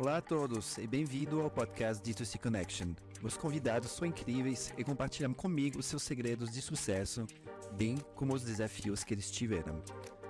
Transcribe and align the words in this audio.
Olá 0.00 0.16
a 0.16 0.22
todos 0.22 0.78
e 0.78 0.86
bem-vindo 0.86 1.42
ao 1.42 1.50
podcast 1.50 2.02
D2C 2.02 2.40
Connection. 2.40 2.94
Os 3.22 3.36
convidados 3.36 3.90
são 3.90 4.06
incríveis 4.08 4.72
e 4.78 4.82
compartilham 4.82 5.34
comigo 5.34 5.82
seus 5.82 6.02
segredos 6.02 6.50
de 6.50 6.62
sucesso, 6.62 7.26
bem 7.72 7.98
como 8.14 8.32
os 8.32 8.42
desafios 8.42 9.04
que 9.04 9.12
eles 9.12 9.30
tiveram. 9.30 9.84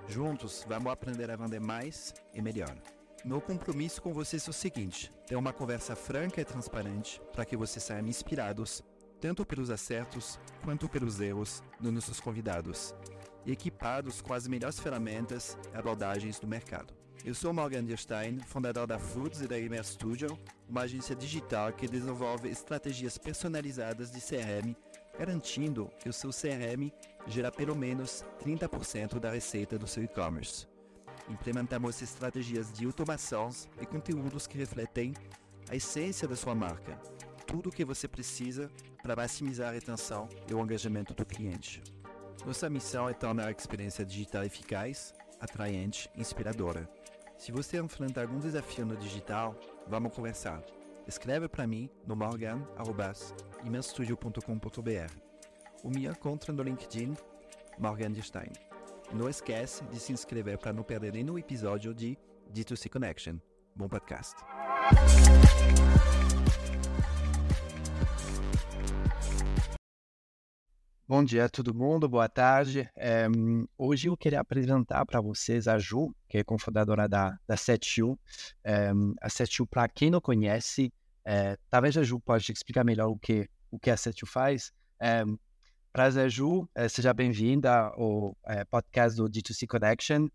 Juntos, 0.09 0.65
vamos 0.67 0.91
aprender 0.91 1.31
a 1.31 1.37
vender 1.37 1.61
mais 1.61 2.13
e 2.33 2.41
melhor. 2.41 2.75
Meu 3.23 3.39
compromisso 3.39 4.01
com 4.01 4.11
vocês 4.11 4.45
é 4.45 4.49
o 4.49 4.53
seguinte: 4.53 5.09
ter 5.25 5.37
uma 5.37 5.53
conversa 5.53 5.95
franca 5.95 6.41
e 6.41 6.45
transparente 6.45 7.21
para 7.31 7.45
que 7.45 7.55
vocês 7.55 7.81
saiam 7.81 8.05
inspirados, 8.05 8.83
tanto 9.21 9.45
pelos 9.45 9.69
acertos 9.69 10.37
quanto 10.65 10.89
pelos 10.89 11.21
erros 11.21 11.63
dos 11.79 11.93
nossos 11.93 12.19
convidados, 12.19 12.93
e 13.45 13.53
equipados 13.53 14.19
com 14.19 14.33
as 14.33 14.49
melhores 14.49 14.81
ferramentas 14.81 15.57
e 15.73 15.77
abordagens 15.77 16.41
do 16.41 16.45
mercado. 16.45 17.00
Eu 17.23 17.35
sou 17.35 17.53
Morgan 17.53 17.83
Dierstein, 17.83 18.39
fundador 18.39 18.87
da 18.87 18.97
Foods 18.97 19.41
e 19.41 19.47
da 19.47 19.59
Gamer 19.59 19.83
Studio, 19.83 20.39
uma 20.67 20.81
agência 20.81 21.15
digital 21.15 21.71
que 21.71 21.87
desenvolve 21.87 22.49
estratégias 22.49 23.15
personalizadas 23.15 24.09
de 24.11 24.19
CRM, 24.19 24.75
garantindo 25.19 25.91
que 25.99 26.09
o 26.09 26.13
seu 26.13 26.31
CRM 26.31 26.91
gera 27.27 27.51
pelo 27.51 27.75
menos 27.75 28.25
30% 28.43 29.19
da 29.19 29.29
receita 29.29 29.77
do 29.77 29.85
seu 29.85 30.03
e-commerce. 30.03 30.65
Implementamos 31.29 32.01
estratégias 32.01 32.73
de 32.73 32.85
automações 32.87 33.69
e 33.79 33.85
conteúdos 33.85 34.47
que 34.47 34.57
refletem 34.57 35.13
a 35.69 35.75
essência 35.75 36.27
da 36.27 36.35
sua 36.35 36.55
marca, 36.55 36.99
tudo 37.45 37.69
o 37.69 37.71
que 37.71 37.85
você 37.85 38.07
precisa 38.07 38.67
para 39.03 39.15
maximizar 39.15 39.69
a 39.69 39.73
retenção 39.73 40.27
e 40.49 40.55
o 40.55 40.59
engajamento 40.59 41.13
do 41.13 41.23
cliente. 41.23 41.83
Nossa 42.47 42.67
missão 42.67 43.07
é 43.07 43.13
tornar 43.13 43.49
a 43.49 43.51
experiência 43.51 44.03
digital 44.03 44.43
eficaz, 44.43 45.13
atraente 45.39 46.09
e 46.15 46.21
inspiradora 46.21 46.89
se 47.41 47.51
você 47.51 47.79
enfrenta 47.79 48.21
algum 48.21 48.37
desafio 48.37 48.85
no 48.85 48.95
digital, 48.95 49.59
vamos 49.87 50.13
conversar. 50.13 50.61
Escreve 51.07 51.49
para 51.49 51.65
mim 51.65 51.89
no 52.05 52.15
morgan.imenstudio.com.br 52.15 55.13
ou 55.83 55.89
me 55.89 56.05
encontra 56.05 56.53
no 56.53 56.61
LinkedIn 56.61 57.17
Morgan 57.79 58.13
Stein. 58.21 58.51
E 59.11 59.15
não 59.15 59.27
esquece 59.27 59.83
de 59.85 59.99
se 59.99 60.13
inscrever 60.13 60.59
para 60.59 60.71
não 60.71 60.83
perder 60.83 61.13
nenhum 61.13 61.39
episódio 61.39 61.95
de 61.95 62.15
D2C 62.53 62.91
Connection. 62.91 63.37
Bom 63.75 63.89
podcast. 63.89 64.35
Bom 71.11 71.25
dia 71.25 71.43
a 71.43 71.49
todo 71.49 71.73
mundo, 71.73 72.07
boa 72.07 72.29
tarde. 72.29 72.89
É, 72.95 73.27
hoje 73.77 74.07
eu 74.07 74.15
queria 74.15 74.39
apresentar 74.39 75.05
para 75.05 75.19
vocês 75.19 75.67
a 75.67 75.77
Ju, 75.77 76.15
que 76.29 76.37
é 76.37 76.43
cofundadora 76.45 77.05
da, 77.05 77.37
da 77.45 77.57
Setiu. 77.57 78.17
É, 78.63 78.91
a 79.19 79.29
Setiu, 79.29 79.67
para 79.67 79.89
quem 79.89 80.09
não 80.09 80.21
conhece, 80.21 80.89
é, 81.25 81.57
talvez 81.69 81.97
a 81.97 82.03
Ju 82.03 82.17
pode 82.17 82.49
explicar 82.49 82.85
melhor 82.85 83.09
o 83.09 83.19
que, 83.19 83.49
o 83.69 83.77
que 83.77 83.89
a 83.89 83.97
Setiu 83.97 84.25
faz. 84.25 84.71
Prazer, 85.91 86.29
Ju, 86.29 86.65
seja 86.89 87.13
bem-vinda 87.13 87.87
ao 87.87 88.33
podcast 88.69 89.17
do 89.17 89.29
D2C 89.29 89.67
Connection. 89.67 90.29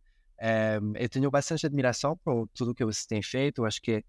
eu 0.95 1.09
tenho 1.09 1.31
bastante 1.31 1.65
admiração 1.65 2.19
por 2.19 2.47
tudo 2.49 2.75
que 2.75 2.85
você 2.85 3.09
tem 3.09 3.23
feito. 3.23 3.65
Acho 3.65 3.81
que 3.81 4.05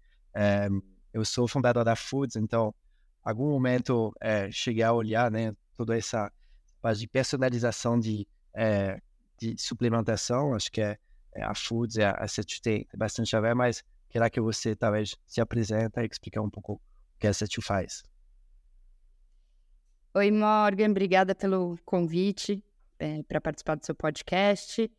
eu 1.14 1.24
sou 1.24 1.48
fundador 1.48 1.82
da 1.82 1.96
Foods, 1.96 2.36
então, 2.36 2.74
algum 3.24 3.48
momento, 3.48 4.12
cheguei 4.50 4.82
a 4.82 4.92
olhar 4.92 5.30
né, 5.30 5.54
toda 5.74 5.96
essa 5.96 6.30
parte 6.80 7.00
de 7.00 7.08
personalização 7.08 7.98
de, 7.98 8.26
é, 8.54 9.00
de 9.38 9.56
suplementação, 9.58 10.54
acho 10.54 10.70
que 10.70 10.80
é, 10.80 10.98
é 11.34 11.42
a 11.42 11.54
Foods 11.54 11.96
e 11.96 12.02
a, 12.02 12.10
a 12.10 12.26
tem 12.62 12.86
bastante 12.96 13.34
a 13.36 13.40
ver, 13.40 13.54
mas 13.54 13.82
queria 14.08 14.30
que 14.30 14.40
você 14.40 14.74
talvez 14.74 15.16
se 15.26 15.40
apresenta 15.40 16.02
e 16.02 16.06
explicar 16.06 16.42
um 16.42 16.50
pouco 16.50 16.74
o 16.74 16.80
que 17.18 17.26
a 17.26 17.32
CETU 17.32 17.62
faz. 17.62 18.02
Oi, 20.14 20.30
Morgan, 20.30 20.90
obrigada 20.90 21.34
pelo 21.34 21.78
convite 21.84 22.64
é, 22.98 23.22
para 23.22 23.40
participar 23.40 23.76
do 23.76 23.84
seu 23.84 23.94
podcast. 23.94 24.90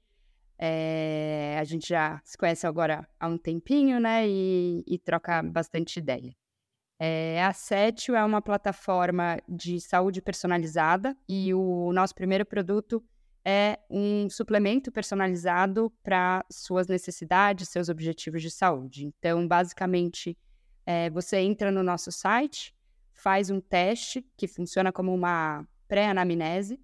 É, 0.57 1.57
a 1.59 1.63
gente 1.63 1.87
já 1.87 2.21
se 2.23 2.37
conhece 2.37 2.67
agora 2.67 3.07
há 3.19 3.27
um 3.27 3.37
tempinho, 3.37 3.99
né? 3.99 4.27
E, 4.27 4.83
e 4.85 4.99
troca 4.99 5.41
bastante 5.41 5.99
ideia. 5.99 6.33
É, 7.01 7.41
a 7.41 7.53
Setio 7.53 8.13
é 8.13 8.23
uma 8.25 8.41
plataforma 8.41 9.39
de 9.47 9.79
saúde 9.79 10.21
personalizada 10.21 11.15
e 11.29 11.53
o 11.53 11.93
nosso 11.93 12.13
primeiro 12.13 12.45
produto 12.45 13.01
é 13.45 13.79
um 13.89 14.29
suplemento 14.29 14.91
personalizado 14.91 15.89
para 16.03 16.45
suas 16.51 16.87
necessidades, 16.87 17.69
seus 17.69 17.87
objetivos 17.87 18.41
de 18.41 18.51
saúde. 18.51 19.05
Então, 19.05 19.47
basicamente, 19.47 20.37
é, 20.85 21.09
você 21.09 21.37
entra 21.37 21.71
no 21.71 21.81
nosso 21.81 22.11
site, 22.11 22.75
faz 23.13 23.49
um 23.49 23.61
teste 23.61 24.25
que 24.35 24.45
funciona 24.45 24.91
como 24.91 25.13
uma 25.13 25.65
pré-anamnese, 25.87 26.81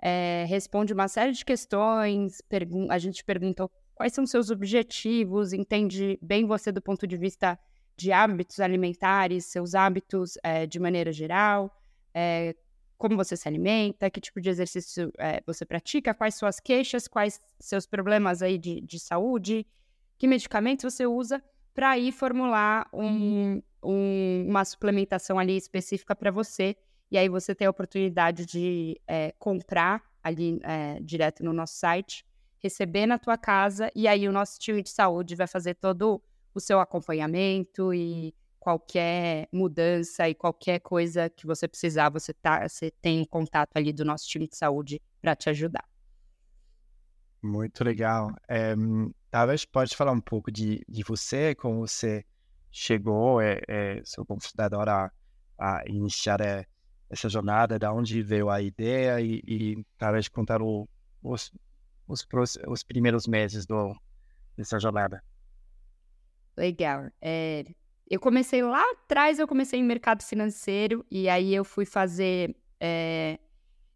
é, 0.00 0.46
responde 0.48 0.94
uma 0.94 1.06
série 1.06 1.32
de 1.32 1.44
questões, 1.44 2.38
a 2.88 2.98
gente 2.98 3.22
pergunta 3.22 3.68
quais 3.94 4.14
são 4.14 4.24
seus 4.24 4.50
objetivos, 4.50 5.52
entende 5.52 6.18
bem 6.22 6.46
você 6.46 6.72
do 6.72 6.80
ponto 6.80 7.06
de 7.06 7.18
vista 7.18 7.58
de 7.96 8.12
hábitos 8.12 8.60
alimentares, 8.60 9.46
seus 9.46 9.74
hábitos 9.74 10.38
é, 10.42 10.66
de 10.66 10.78
maneira 10.78 11.12
geral, 11.12 11.70
é, 12.14 12.54
como 12.96 13.16
você 13.16 13.36
se 13.36 13.48
alimenta, 13.48 14.10
que 14.10 14.20
tipo 14.20 14.40
de 14.40 14.50
exercício 14.50 15.12
é, 15.18 15.42
você 15.46 15.64
pratica, 15.64 16.14
quais 16.14 16.34
suas 16.34 16.60
queixas, 16.60 17.08
quais 17.08 17.40
seus 17.58 17.86
problemas 17.86 18.42
aí 18.42 18.58
de, 18.58 18.80
de 18.80 18.98
saúde, 18.98 19.66
que 20.18 20.26
medicamentos 20.26 20.92
você 20.92 21.06
usa 21.06 21.42
para 21.74 21.98
ir 21.98 22.12
formular 22.12 22.88
um, 22.92 23.62
um, 23.82 24.46
uma 24.48 24.64
suplementação 24.64 25.38
ali 25.38 25.56
específica 25.56 26.14
para 26.14 26.30
você. 26.30 26.76
E 27.10 27.18
aí 27.18 27.28
você 27.28 27.54
tem 27.54 27.66
a 27.66 27.70
oportunidade 27.70 28.46
de 28.46 29.00
comprar 29.38 30.02
ali 30.22 30.60
direto 31.02 31.42
no 31.42 31.52
nosso 31.52 31.74
site, 31.74 32.24
receber 32.58 33.06
na 33.06 33.18
tua 33.18 33.36
casa, 33.36 33.90
e 33.96 34.06
aí 34.06 34.28
o 34.28 34.32
nosso 34.32 34.60
time 34.60 34.82
de 34.82 34.90
saúde 34.90 35.34
vai 35.34 35.46
fazer 35.46 35.74
todo 35.74 36.22
o 36.54 36.60
seu 36.60 36.80
acompanhamento 36.80 37.94
e 37.94 38.34
qualquer 38.58 39.48
mudança 39.50 40.28
e 40.28 40.34
qualquer 40.34 40.80
coisa 40.80 41.30
que 41.30 41.46
você 41.46 41.66
precisar, 41.66 42.10
você, 42.10 42.34
tá, 42.34 42.68
você 42.68 42.90
tem 43.00 43.24
contato 43.24 43.70
ali 43.74 43.92
do 43.92 44.04
nosso 44.04 44.28
time 44.28 44.46
de 44.46 44.56
saúde 44.56 45.00
para 45.20 45.34
te 45.34 45.48
ajudar. 45.48 45.84
Muito 47.42 47.82
legal. 47.82 48.30
É, 48.46 48.74
talvez 49.30 49.64
pode 49.64 49.96
falar 49.96 50.12
um 50.12 50.20
pouco 50.20 50.52
de, 50.52 50.84
de 50.86 51.02
você, 51.02 51.54
como 51.54 51.86
você 51.86 52.22
chegou, 52.70 53.40
é, 53.40 53.60
é, 53.66 54.02
seu 54.04 54.26
fundador 54.38 54.88
a, 54.88 55.10
a 55.58 55.82
iniciar 55.86 56.40
é, 56.42 56.66
essa 57.08 57.28
jornada, 57.30 57.78
da 57.78 57.92
onde 57.92 58.22
veio 58.22 58.50
a 58.50 58.60
ideia 58.60 59.20
e, 59.20 59.42
e 59.46 59.84
talvez 59.96 60.28
contar 60.28 60.60
o, 60.60 60.86
os, 61.22 61.50
os, 62.06 62.26
os 62.68 62.82
primeiros 62.82 63.26
meses 63.26 63.64
do, 63.64 63.96
dessa 64.54 64.78
jornada. 64.78 65.22
Legal. 66.56 67.10
É, 67.20 67.64
eu 68.08 68.18
comecei 68.18 68.62
lá 68.62 68.82
atrás, 68.92 69.38
eu 69.38 69.46
comecei 69.46 69.78
em 69.78 69.84
mercado 69.84 70.22
financeiro 70.22 71.04
e 71.10 71.28
aí 71.28 71.54
eu 71.54 71.64
fui 71.64 71.84
fazer 71.84 72.56
é, 72.80 73.38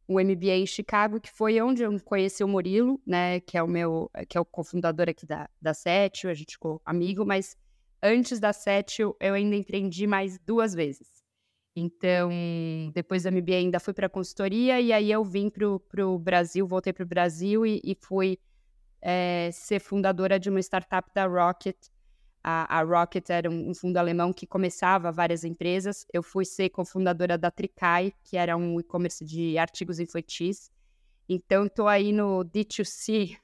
um 0.08 0.20
MBA 0.20 0.56
em 0.56 0.66
Chicago, 0.66 1.20
que 1.20 1.30
foi 1.30 1.60
onde 1.60 1.82
eu 1.82 2.00
conheci 2.00 2.44
o 2.44 2.48
Murilo, 2.48 3.00
né, 3.06 3.40
que 3.40 3.58
é 3.58 3.62
o 3.62 3.66
meu, 3.66 4.10
que 4.28 4.38
é 4.38 4.40
o 4.40 4.44
cofundador 4.44 5.08
aqui 5.08 5.26
da, 5.26 5.48
da 5.60 5.74
Setio, 5.74 6.30
a 6.30 6.34
gente 6.34 6.52
ficou 6.52 6.80
amigo, 6.84 7.24
mas 7.24 7.56
antes 8.02 8.38
da 8.38 8.52
Setio 8.52 9.16
eu 9.18 9.34
ainda 9.34 9.56
empreendi 9.56 10.06
mais 10.06 10.38
duas 10.38 10.74
vezes. 10.74 11.24
Então, 11.76 12.30
depois 12.94 13.24
do 13.24 13.32
MBA 13.32 13.54
ainda 13.54 13.80
fui 13.80 13.92
para 13.92 14.08
consultoria 14.08 14.80
e 14.80 14.92
aí 14.92 15.10
eu 15.10 15.24
vim 15.24 15.50
para 15.50 16.06
o 16.06 16.18
Brasil, 16.18 16.68
voltei 16.68 16.92
para 16.92 17.02
o 17.02 17.06
Brasil 17.06 17.66
e, 17.66 17.80
e 17.82 17.96
fui 18.00 18.38
é, 19.02 19.50
ser 19.52 19.80
fundadora 19.80 20.38
de 20.38 20.48
uma 20.48 20.60
startup 20.60 21.10
da 21.12 21.26
Rocket, 21.26 21.76
a, 22.44 22.80
a 22.80 22.82
Rocket 22.82 23.30
era 23.30 23.50
um, 23.50 23.70
um, 23.70 23.74
fundo 23.74 23.96
alemão 23.96 24.30
que 24.30 24.46
começava 24.46 25.10
várias 25.10 25.44
empresas. 25.44 26.06
Eu 26.12 26.22
fui 26.22 26.44
ser 26.44 26.68
cofundadora 26.68 27.38
da 27.38 27.50
Tricai, 27.50 28.12
que 28.22 28.36
era 28.36 28.54
um 28.54 28.78
e-commerce 28.78 29.24
de 29.24 29.56
artigos 29.56 29.98
infantis. 29.98 30.70
Então, 31.26 31.64
estou 31.64 31.88
aí 31.88 32.12
no 32.12 32.44
D2C 32.44 33.38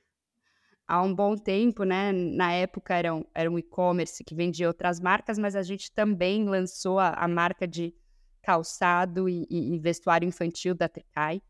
há 0.86 1.02
um 1.02 1.14
bom 1.14 1.34
tempo, 1.34 1.84
né? 1.84 2.12
Na 2.12 2.52
época 2.52 2.94
era 2.94 3.14
um, 3.14 3.24
era 3.34 3.50
um 3.50 3.58
e-commerce 3.58 4.22
que 4.22 4.34
vendia 4.34 4.68
outras 4.68 5.00
marcas, 5.00 5.38
mas 5.38 5.56
a 5.56 5.62
gente 5.62 5.90
também 5.90 6.44
lançou 6.44 6.98
a, 6.98 7.14
a 7.14 7.26
marca 7.26 7.66
de 7.66 7.94
calçado 8.42 9.30
e, 9.30 9.46
e, 9.48 9.78
vestuário 9.78 10.28
infantil 10.28 10.74
da 10.74 10.88
Tricai 10.88 11.40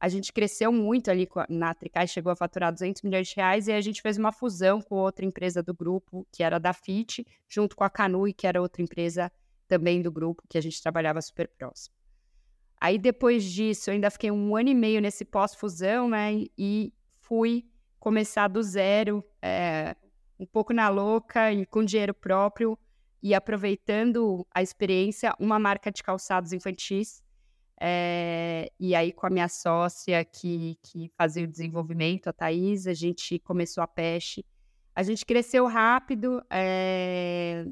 a 0.00 0.08
gente 0.08 0.32
cresceu 0.32 0.72
muito 0.72 1.10
ali 1.10 1.28
na 1.50 1.74
Tricai, 1.74 2.08
chegou 2.08 2.32
a 2.32 2.36
faturar 2.36 2.72
200 2.72 3.02
milhões 3.02 3.28
de 3.28 3.36
reais 3.36 3.68
e 3.68 3.72
a 3.72 3.80
gente 3.82 4.00
fez 4.00 4.16
uma 4.16 4.32
fusão 4.32 4.80
com 4.80 4.94
outra 4.94 5.26
empresa 5.26 5.62
do 5.62 5.74
grupo, 5.74 6.26
que 6.32 6.42
era 6.42 6.58
da 6.58 6.72
FIT, 6.72 7.26
junto 7.46 7.76
com 7.76 7.84
a 7.84 7.90
Canui, 7.90 8.32
que 8.32 8.46
era 8.46 8.62
outra 8.62 8.80
empresa 8.80 9.30
também 9.68 10.00
do 10.00 10.10
grupo, 10.10 10.42
que 10.48 10.56
a 10.56 10.60
gente 10.62 10.82
trabalhava 10.82 11.20
super 11.20 11.46
próximo. 11.48 11.94
Aí 12.80 12.98
depois 12.98 13.44
disso, 13.44 13.90
eu 13.90 13.94
ainda 13.94 14.10
fiquei 14.10 14.30
um 14.30 14.56
ano 14.56 14.70
e 14.70 14.74
meio 14.74 15.02
nesse 15.02 15.22
pós-fusão, 15.22 16.08
né? 16.08 16.46
E 16.56 16.94
fui 17.18 17.66
começar 17.98 18.48
do 18.48 18.62
zero, 18.62 19.22
é, 19.42 19.94
um 20.38 20.46
pouco 20.46 20.72
na 20.72 20.88
louca 20.88 21.52
e 21.52 21.66
com 21.66 21.84
dinheiro 21.84 22.14
próprio, 22.14 22.78
e 23.22 23.34
aproveitando 23.34 24.46
a 24.50 24.62
experiência, 24.62 25.34
uma 25.38 25.58
marca 25.58 25.92
de 25.92 26.02
calçados 26.02 26.54
infantis. 26.54 27.22
É, 27.82 28.70
e 28.78 28.94
aí, 28.94 29.10
com 29.10 29.26
a 29.26 29.30
minha 29.30 29.48
sócia 29.48 30.22
que, 30.22 30.78
que 30.82 31.10
fazia 31.16 31.44
o 31.44 31.48
desenvolvimento, 31.48 32.28
a 32.28 32.32
Thaís, 32.32 32.86
a 32.86 32.92
gente 32.92 33.38
começou 33.38 33.82
a 33.82 33.86
Peste. 33.86 34.44
A 34.94 35.02
gente 35.02 35.24
cresceu 35.24 35.66
rápido, 35.66 36.42
é, 36.50 37.64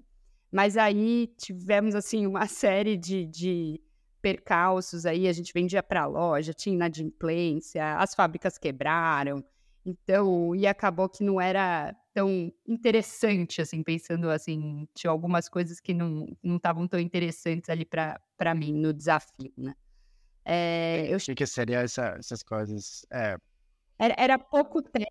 mas 0.50 0.78
aí 0.78 1.26
tivemos 1.36 1.94
assim 1.94 2.26
uma 2.26 2.46
série 2.48 2.96
de, 2.96 3.26
de 3.26 3.80
percalços 4.22 5.04
aí, 5.04 5.28
a 5.28 5.32
gente 5.32 5.52
vendia 5.52 5.82
para 5.82 6.06
loja, 6.06 6.54
tinha 6.54 6.74
inadimplência, 6.74 7.96
as 7.96 8.14
fábricas 8.14 8.56
quebraram, 8.56 9.44
então, 9.84 10.54
e 10.54 10.66
acabou 10.66 11.08
que 11.08 11.22
não 11.22 11.40
era 11.40 11.94
tão 12.14 12.52
interessante, 12.66 13.60
assim, 13.60 13.82
pensando 13.82 14.30
assim, 14.30 14.86
tinha 14.94 15.10
algumas 15.10 15.48
coisas 15.48 15.80
que 15.80 15.94
não 15.94 16.26
estavam 16.44 16.86
tão 16.88 16.98
interessantes 16.98 17.70
ali 17.70 17.84
para 17.84 18.54
mim 18.54 18.72
no 18.72 18.92
desafio, 18.92 19.52
né? 19.56 19.74
É, 20.44 21.06
eu... 21.08 21.16
O 21.16 21.34
que, 21.34 21.46
seria 21.46 21.80
essa, 21.80 22.16
essas 22.18 22.42
coisas? 22.42 23.04
É... 23.10 23.36
Era, 23.98 24.14
era, 24.16 24.38
pouco 24.38 24.80
tech, 24.80 25.06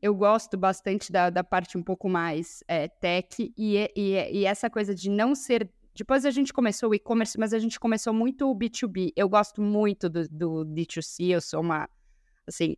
eu 0.00 0.14
gosto 0.14 0.56
bastante 0.56 1.12
da, 1.12 1.28
da 1.28 1.44
parte 1.44 1.76
um 1.76 1.82
pouco 1.82 2.08
mais 2.08 2.64
é, 2.66 2.88
tech, 2.88 3.52
e, 3.56 3.90
e, 3.94 4.40
e 4.40 4.46
essa 4.46 4.70
coisa 4.70 4.94
de 4.94 5.10
não 5.10 5.34
ser 5.34 5.70
depois 5.94 6.24
a 6.24 6.30
gente 6.30 6.52
começou 6.52 6.90
o 6.90 6.94
e-commerce, 6.94 7.38
mas 7.38 7.52
a 7.52 7.58
gente 7.58 7.78
começou 7.78 8.14
muito 8.14 8.50
o 8.50 8.54
B2B. 8.54 9.12
Eu 9.14 9.28
gosto 9.28 9.60
muito 9.60 10.08
do, 10.08 10.26
do 10.28 10.64
D2C, 10.64 11.30
eu 11.30 11.40
sou 11.40 11.60
uma, 11.60 11.88
assim, 12.46 12.76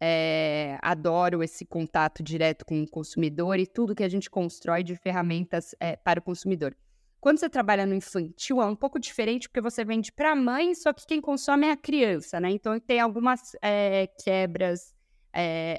é, 0.00 0.78
adoro 0.80 1.42
esse 1.42 1.64
contato 1.64 2.22
direto 2.22 2.64
com 2.64 2.82
o 2.82 2.88
consumidor 2.88 3.58
e 3.58 3.66
tudo 3.66 3.94
que 3.94 4.04
a 4.04 4.08
gente 4.08 4.30
constrói 4.30 4.82
de 4.82 4.96
ferramentas 4.96 5.74
é, 5.80 5.96
para 5.96 6.20
o 6.20 6.22
consumidor. 6.22 6.76
Quando 7.20 7.38
você 7.38 7.48
trabalha 7.48 7.84
no 7.84 7.94
infantil, 7.94 8.62
é 8.62 8.66
um 8.66 8.76
pouco 8.76 8.98
diferente, 8.98 9.48
porque 9.48 9.60
você 9.60 9.84
vende 9.84 10.12
para 10.12 10.32
a 10.32 10.36
mãe, 10.36 10.74
só 10.74 10.92
que 10.92 11.06
quem 11.06 11.20
consome 11.20 11.66
é 11.66 11.72
a 11.72 11.76
criança, 11.76 12.38
né? 12.38 12.50
Então 12.50 12.78
tem 12.78 13.00
algumas 13.00 13.56
é, 13.60 14.06
quebras 14.22 14.94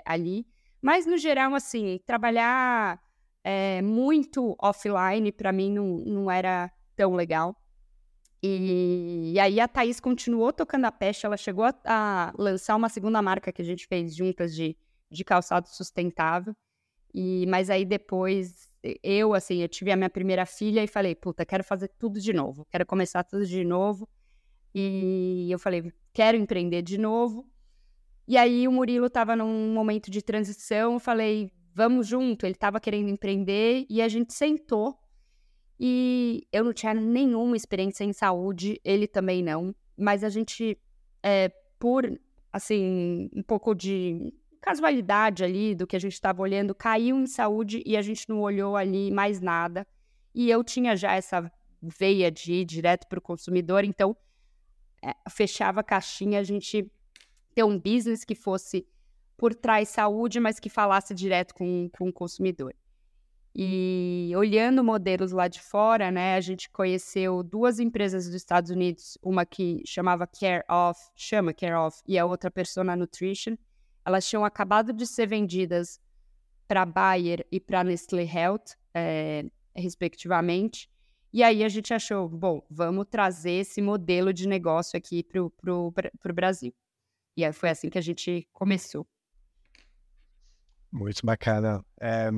ali. 0.05 0.45
Mas, 0.81 1.05
no 1.05 1.17
geral, 1.17 1.53
assim, 1.53 1.99
trabalhar 2.05 3.01
é, 3.43 3.81
muito 3.81 4.55
offline, 4.61 5.31
para 5.31 5.51
mim 5.51 5.71
não, 5.71 5.97
não 6.05 6.31
era 6.31 6.71
tão 6.95 7.15
legal. 7.15 7.55
E, 8.41 9.33
e, 9.33 9.39
aí 9.39 9.59
a 9.59 9.67
Thaís 9.67 9.99
continuou 9.99 10.53
tocando 10.53 10.85
a 10.85 10.91
peste, 10.91 11.25
ela 11.25 11.35
chegou 11.35 11.65
a, 11.65 11.73
a, 11.83 12.33
lançar 12.37 12.75
uma 12.75 12.87
segunda 12.87 13.21
marca 13.21 13.51
que 13.51 13.61
a 13.61 13.65
gente 13.65 13.85
fez 13.85 14.15
juntas 14.15 14.55
de, 14.55 14.77
de 15.11 15.23
calçado 15.25 15.67
sustentável. 15.67 16.55
E, 17.13 17.45
mas 17.47 17.69
aí 17.69 17.83
depois 17.83 18.68
eu, 19.03 19.33
assim, 19.33 19.61
eu 19.61 19.67
tive 19.67 19.91
a 19.91 19.95
minha 19.95 20.09
primeira 20.09 20.45
filha 20.45 20.83
e 20.83 20.87
falei, 20.87 21.15
puta, 21.15 21.45
quero 21.45 21.63
fazer 21.63 21.89
tudo 21.99 22.19
de 22.19 22.31
novo, 22.31 22.65
quero 22.69 22.85
começar 22.85 23.23
tudo 23.23 23.45
de 23.45 23.63
novo. 23.63 24.07
E 24.73 25.47
eu 25.49 25.59
falei, 25.59 25.91
quero 26.13 26.37
empreender 26.37 26.81
de 26.81 26.97
novo. 26.97 27.49
E 28.27 28.37
aí 28.37 28.67
o 28.67 28.71
Murilo 28.71 29.07
estava 29.07 29.35
num 29.35 29.73
momento 29.73 30.11
de 30.11 30.21
transição, 30.21 30.93
eu 30.93 30.99
falei, 30.99 31.51
vamos 31.73 32.07
junto. 32.07 32.45
Ele 32.45 32.53
estava 32.53 32.79
querendo 32.79 33.09
empreender 33.09 33.85
e 33.89 34.01
a 34.01 34.07
gente 34.07 34.33
sentou. 34.33 34.97
E 35.79 36.45
eu 36.51 36.63
não 36.63 36.73
tinha 36.73 36.93
nenhuma 36.93 37.55
experiência 37.55 38.03
em 38.03 38.13
saúde, 38.13 38.79
ele 38.83 39.07
também 39.07 39.41
não. 39.41 39.73
Mas 39.97 40.23
a 40.23 40.29
gente, 40.29 40.77
é, 41.23 41.49
por, 41.79 42.19
assim, 42.51 43.29
um 43.33 43.41
pouco 43.41 43.73
de 43.73 44.33
casualidade 44.61 45.43
ali 45.43 45.73
do 45.73 45.87
que 45.87 45.95
a 45.95 45.99
gente 45.99 46.13
estava 46.13 46.41
olhando, 46.41 46.75
caiu 46.75 47.17
em 47.17 47.27
saúde 47.27 47.81
e 47.85 47.95
a 47.95 48.01
gente 48.01 48.27
não 48.29 48.41
olhou 48.41 48.75
ali 48.75 49.11
mais 49.11 49.39
nada. 49.39 49.87
E 50.33 50.49
eu 50.49 50.63
tinha 50.63 50.95
já 50.95 51.13
essa 51.13 51.51
veia 51.81 52.29
de 52.29 52.53
ir 52.53 52.65
direto 52.65 53.07
para 53.07 53.19
o 53.19 53.21
consumidor, 53.21 53.83
então 53.83 54.15
é, 55.03 55.13
fechava 55.29 55.79
a 55.79 55.83
caixinha, 55.83 56.39
a 56.39 56.43
gente 56.43 56.91
ter 57.55 57.63
um 57.63 57.79
business 57.79 58.23
que 58.23 58.35
fosse 58.35 58.85
por 59.37 59.55
trás 59.55 59.89
saúde, 59.89 60.39
mas 60.39 60.59
que 60.59 60.69
falasse 60.69 61.15
direto 61.15 61.53
com, 61.53 61.89
com 61.97 62.09
o 62.09 62.13
consumidor. 62.13 62.75
E 63.55 64.31
olhando 64.35 64.83
modelos 64.83 65.31
lá 65.31 65.47
de 65.47 65.61
fora, 65.61 66.11
né, 66.11 66.35
a 66.35 66.41
gente 66.41 66.69
conheceu 66.69 67.41
duas 67.41 67.79
empresas 67.79 68.25
dos 68.25 68.35
Estados 68.35 68.69
Unidos, 68.69 69.17
uma 69.23 69.45
que 69.45 69.81
chamava 69.85 70.27
Care 70.27 70.63
Of, 70.69 70.99
chama 71.15 71.53
Care 71.53 71.73
Of, 71.73 71.97
e 72.07 72.17
a 72.19 72.25
outra 72.25 72.51
Persona 72.51 72.95
Nutrition. 72.95 73.55
Elas 74.05 74.27
tinham 74.27 74.45
acabado 74.45 74.93
de 74.93 75.05
ser 75.05 75.27
vendidas 75.27 75.99
para 76.67 76.85
Bayer 76.85 77.45
e 77.51 77.59
para 77.59 77.83
Nestlé 77.83 78.23
Health, 78.23 78.75
é, 78.93 79.45
respectivamente. 79.75 80.89
E 81.31 81.43
aí 81.43 81.63
a 81.63 81.69
gente 81.69 81.93
achou, 81.93 82.27
bom, 82.27 82.65
vamos 82.69 83.05
trazer 83.09 83.51
esse 83.51 83.81
modelo 83.81 84.33
de 84.33 84.47
negócio 84.47 84.97
aqui 84.97 85.23
para 85.23 85.41
o 85.41 86.33
Brasil. 86.33 86.73
E 87.37 87.45
aí 87.45 87.53
foi 87.53 87.69
assim 87.69 87.89
que 87.89 87.97
a 87.97 88.01
gente 88.01 88.47
começou. 88.51 89.07
Muito 90.91 91.23
bacana. 91.23 91.85
É, 92.01 92.29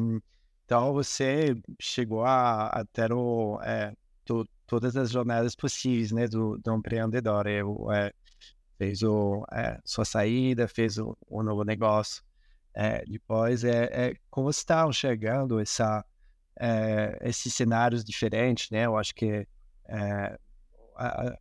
então 0.66 0.94
você 0.94 1.56
chegou 1.80 2.24
a, 2.24 2.68
a 2.68 2.86
ter 2.86 3.14
o, 3.14 3.60
é, 3.64 3.96
to, 4.26 4.46
todas 4.68 4.96
as 4.96 5.10
jornadas 5.10 5.56
possíveis, 5.56 6.12
né, 6.12 6.28
do, 6.28 6.58
do 6.58 6.76
empreendedor. 6.76 7.48
Eu, 7.48 7.92
é, 7.92 8.12
fez 8.82 9.04
o, 9.04 9.46
é, 9.52 9.80
sua 9.86 10.04
saída, 10.04 10.68
fez 10.68 10.98
o, 10.98 11.16
o 11.28 11.44
novo 11.44 11.64
negócio. 11.64 12.24
É, 12.74 13.06
depois, 13.06 13.64
é, 13.64 14.16
como 14.28 14.50
está 14.50 14.88
enxergando 14.88 15.60
essa, 15.60 16.04
esses 17.22 17.54
cenários 17.54 18.04
diferentes, 18.04 18.72
né? 18.72 18.88
Eu 18.88 18.98
acho 18.98 19.14
que 19.14 19.48
a, 20.96 21.38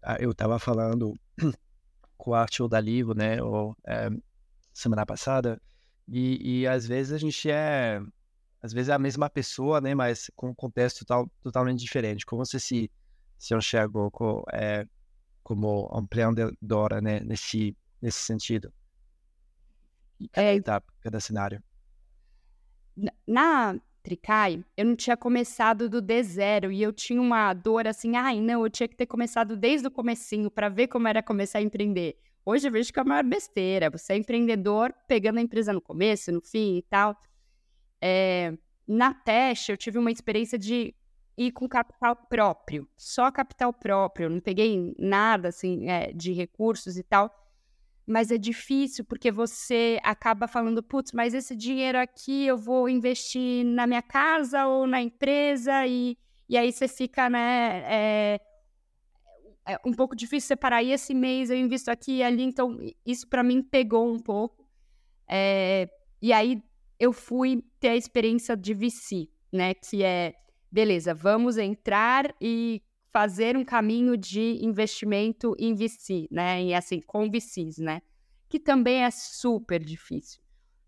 a, 0.00 0.16
eu 0.20 0.30
estava 0.30 0.60
falando 0.60 1.18
com 2.16 2.30
o 2.30 2.34
Arthur 2.34 2.68
da 2.68 2.78
Livro, 2.78 3.14
né, 3.14 3.38
semana 4.72 5.04
passada, 5.04 5.60
e, 6.06 6.60
e 6.60 6.66
às 6.68 6.86
vezes 6.86 7.12
a 7.12 7.18
gente 7.18 7.50
é, 7.50 8.00
às 8.62 8.72
vezes 8.72 8.90
é 8.90 8.92
a 8.92 8.98
mesma 8.98 9.28
pessoa, 9.28 9.80
né? 9.80 9.92
Mas 9.94 10.30
com 10.36 10.50
um 10.50 10.54
contexto 10.54 11.00
total, 11.00 11.28
totalmente 11.42 11.80
diferente. 11.80 12.24
Como 12.24 12.44
você 12.44 12.60
se, 12.60 12.90
se 13.38 13.54
enxergou 13.56 14.10
com, 14.10 14.44
é, 14.52 14.86
como 15.42 15.90
empreendedora, 15.94 17.00
né? 17.00 17.20
Nesse, 17.20 17.76
nesse 18.00 18.20
sentido. 18.20 18.72
É, 20.34 20.60
cada 21.02 21.20
cenário. 21.20 21.62
Na 23.26 23.80
Tricai, 24.02 24.64
eu 24.76 24.84
não 24.84 24.96
tinha 24.96 25.16
começado 25.16 25.88
do 25.88 26.00
D 26.00 26.22
zero 26.22 26.70
e 26.70 26.82
eu 26.82 26.92
tinha 26.92 27.20
uma 27.20 27.52
dor 27.54 27.86
assim, 27.86 28.16
ai 28.16 28.40
não, 28.40 28.62
eu 28.62 28.70
tinha 28.70 28.88
que 28.88 28.96
ter 28.96 29.06
começado 29.06 29.56
desde 29.56 29.86
o 29.86 29.90
comecinho 29.90 30.50
para 30.50 30.68
ver 30.68 30.88
como 30.88 31.08
era 31.08 31.22
começar 31.22 31.58
a 31.58 31.62
empreender. 31.62 32.16
Hoje 32.44 32.68
eu 32.68 32.72
vejo 32.72 32.92
que 32.92 32.98
é 32.98 33.02
uma 33.02 33.22
besteira. 33.22 33.90
Você 33.90 34.14
é 34.14 34.16
empreendedor 34.16 34.94
pegando 35.06 35.38
a 35.38 35.42
empresa 35.42 35.72
no 35.72 35.80
começo, 35.80 36.32
no 36.32 36.40
fim 36.40 36.78
e 36.78 36.82
tal. 36.82 37.16
É, 38.00 38.56
na 38.86 39.12
teste, 39.12 39.70
eu 39.70 39.76
tive 39.76 39.98
uma 39.98 40.10
experiência 40.10 40.58
de 40.58 40.94
ir 41.40 41.52
com 41.52 41.66
capital 41.66 42.14
próprio, 42.14 42.86
só 42.98 43.30
capital 43.30 43.72
próprio. 43.72 44.28
Não 44.28 44.40
peguei 44.40 44.94
nada 44.98 45.48
assim 45.48 45.88
é, 45.88 46.12
de 46.12 46.32
recursos 46.32 46.98
e 46.98 47.02
tal. 47.02 47.34
Mas 48.06 48.30
é 48.30 48.36
difícil 48.36 49.04
porque 49.06 49.30
você 49.30 49.98
acaba 50.02 50.46
falando, 50.46 50.82
putz, 50.82 51.12
mas 51.12 51.32
esse 51.32 51.56
dinheiro 51.56 51.98
aqui 51.98 52.44
eu 52.46 52.58
vou 52.58 52.90
investir 52.90 53.64
na 53.64 53.86
minha 53.86 54.02
casa 54.02 54.66
ou 54.66 54.86
na 54.86 55.00
empresa 55.00 55.86
e, 55.86 56.18
e 56.46 56.58
aí 56.58 56.70
você 56.70 56.86
fica, 56.86 57.30
né? 57.30 57.84
É, 57.86 58.40
é 59.66 59.78
um 59.86 59.94
pouco 59.94 60.14
difícil 60.14 60.48
separar. 60.48 60.82
E 60.82 60.92
esse 60.92 61.14
mês 61.14 61.48
eu 61.48 61.56
invisto 61.56 61.90
aqui 61.90 62.18
e 62.18 62.22
ali, 62.22 62.42
então 62.42 62.76
isso 63.06 63.26
para 63.26 63.42
mim 63.42 63.62
pegou 63.62 64.12
um 64.12 64.18
pouco. 64.18 64.68
É, 65.26 65.88
e 66.20 66.34
aí 66.34 66.62
eu 66.98 67.14
fui 67.14 67.64
ter 67.78 67.88
a 67.88 67.96
experiência 67.96 68.54
de 68.54 68.74
VC, 68.74 69.28
né? 69.50 69.72
Que 69.72 70.02
é, 70.02 70.34
beleza, 70.70 71.14
vamos 71.14 71.56
entrar 71.58 72.34
e 72.40 72.82
fazer 73.12 73.56
um 73.56 73.64
caminho 73.64 74.16
de 74.16 74.64
investimento 74.64 75.54
em 75.58 75.74
VC, 75.74 76.28
né? 76.30 76.62
E 76.62 76.74
assim, 76.74 77.00
com 77.00 77.30
VCs, 77.30 77.78
né? 77.78 78.02
Que 78.48 78.58
também 78.58 79.04
é 79.04 79.10
super 79.10 79.82
difícil. 79.82 80.40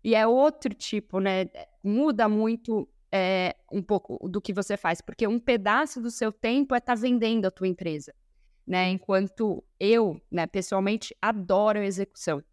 E 0.03 0.15
é 0.15 0.25
outro 0.27 0.73
tipo, 0.73 1.19
né? 1.19 1.49
Muda 1.83 2.29
muito 2.29 2.87
é, 3.11 3.55
um 3.71 3.81
pouco 3.81 4.27
do 4.27 4.41
que 4.41 4.53
você 4.53 4.77
faz, 4.77 5.01
porque 5.01 5.27
um 5.27 5.39
pedaço 5.39 6.01
do 6.01 6.11
seu 6.11 6.31
tempo 6.31 6.75
é 6.75 6.77
estar 6.77 6.95
tá 6.95 7.01
vendendo 7.01 7.45
a 7.45 7.51
tua 7.51 7.67
empresa 7.67 8.13
né? 8.65 8.89
Enquanto 8.89 9.63
eu, 9.79 10.19
né, 10.31 10.47
pessoalmente, 10.47 11.15
adoro 11.21 11.79
execução. 11.79 12.43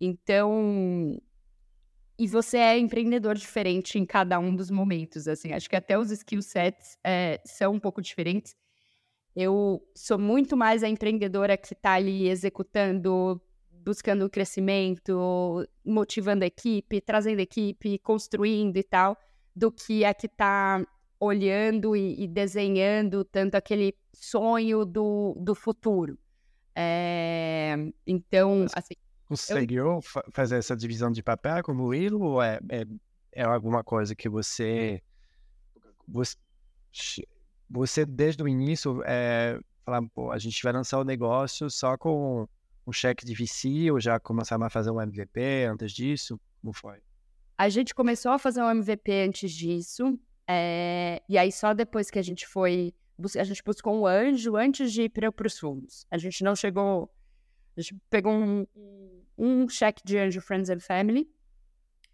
Então, 0.00 1.20
e 2.20 2.26
você 2.26 2.58
é 2.58 2.78
empreendedor 2.78 3.34
diferente 3.34 3.98
em 3.98 4.04
cada 4.04 4.38
um 4.38 4.54
dos 4.54 4.70
momentos, 4.70 5.26
assim. 5.26 5.54
Acho 5.54 5.70
que 5.70 5.74
até 5.74 5.98
os 5.98 6.10
skill 6.10 6.42
sets 6.42 6.98
é, 7.02 7.40
são 7.46 7.72
um 7.72 7.80
pouco 7.80 8.02
diferentes. 8.02 8.54
Eu 9.34 9.82
sou 9.94 10.18
muito 10.18 10.54
mais 10.54 10.82
a 10.82 10.88
empreendedora 10.90 11.56
que 11.56 11.72
está 11.72 11.94
ali 11.94 12.28
executando, 12.28 13.40
buscando 13.70 14.28
crescimento, 14.28 15.66
motivando 15.82 16.44
a 16.44 16.46
equipe, 16.46 17.00
trazendo 17.00 17.38
a 17.38 17.42
equipe, 17.42 17.98
construindo 18.00 18.76
e 18.76 18.82
tal, 18.82 19.16
do 19.56 19.72
que 19.72 20.04
a 20.04 20.12
que 20.12 20.26
está 20.26 20.86
olhando 21.18 21.96
e, 21.96 22.22
e 22.22 22.28
desenhando 22.28 23.24
tanto 23.24 23.54
aquele 23.54 23.94
sonho 24.12 24.84
do, 24.84 25.34
do 25.40 25.54
futuro. 25.54 26.18
É, 26.76 27.76
então, 28.06 28.66
assim. 28.74 28.94
Conseguiu 29.30 29.86
eu... 29.86 30.00
fazer 30.32 30.56
essa 30.56 30.76
divisão 30.76 31.12
de 31.12 31.22
papel 31.22 31.62
com 31.62 31.72
o 31.72 31.86
Will 31.86 32.20
ou 32.20 32.42
é, 32.42 32.58
é, 32.68 32.84
é 33.32 33.42
alguma 33.44 33.84
coisa 33.84 34.12
que 34.12 34.28
você, 34.28 35.00
você, 36.08 36.36
você 37.70 38.04
desde 38.04 38.42
o 38.42 38.48
início 38.48 39.00
é, 39.06 39.60
falar, 39.84 40.02
pô, 40.12 40.32
a 40.32 40.38
gente 40.38 40.60
vai 40.64 40.72
lançar 40.72 40.98
o 40.98 41.04
negócio 41.04 41.70
só 41.70 41.96
com 41.96 42.48
um 42.84 42.92
cheque 42.92 43.24
de 43.24 43.34
VC 43.34 43.92
ou 43.92 44.00
já 44.00 44.18
começamos 44.18 44.66
a 44.66 44.70
fazer 44.70 44.90
um 44.90 45.00
MVP 45.00 45.66
antes 45.70 45.92
disso? 45.92 46.40
Como 46.60 46.72
foi? 46.72 46.98
A 47.56 47.68
gente 47.68 47.94
começou 47.94 48.32
a 48.32 48.38
fazer 48.38 48.62
um 48.62 48.70
MVP 48.70 49.12
antes 49.28 49.52
disso, 49.52 50.18
é, 50.48 51.22
e 51.28 51.38
aí 51.38 51.52
só 51.52 51.72
depois 51.72 52.10
que 52.10 52.18
a 52.18 52.22
gente 52.22 52.48
foi 52.48 52.92
a 53.36 53.44
gente 53.44 53.62
buscou 53.62 53.94
um 53.94 54.06
anjo 54.06 54.56
antes 54.56 54.90
de 54.92 55.02
ir 55.02 55.10
para 55.10 55.46
os 55.46 55.58
fundos. 55.58 56.06
A 56.10 56.16
gente 56.16 56.42
não 56.42 56.56
chegou. 56.56 57.10
A 57.80 57.82
gente 57.82 57.96
pegou 58.10 58.32
um, 58.32 58.66
um 59.36 59.68
cheque 59.68 60.02
de 60.04 60.18
anjo 60.18 60.40
Friends 60.40 60.68
and 60.70 60.80
Family 60.80 61.28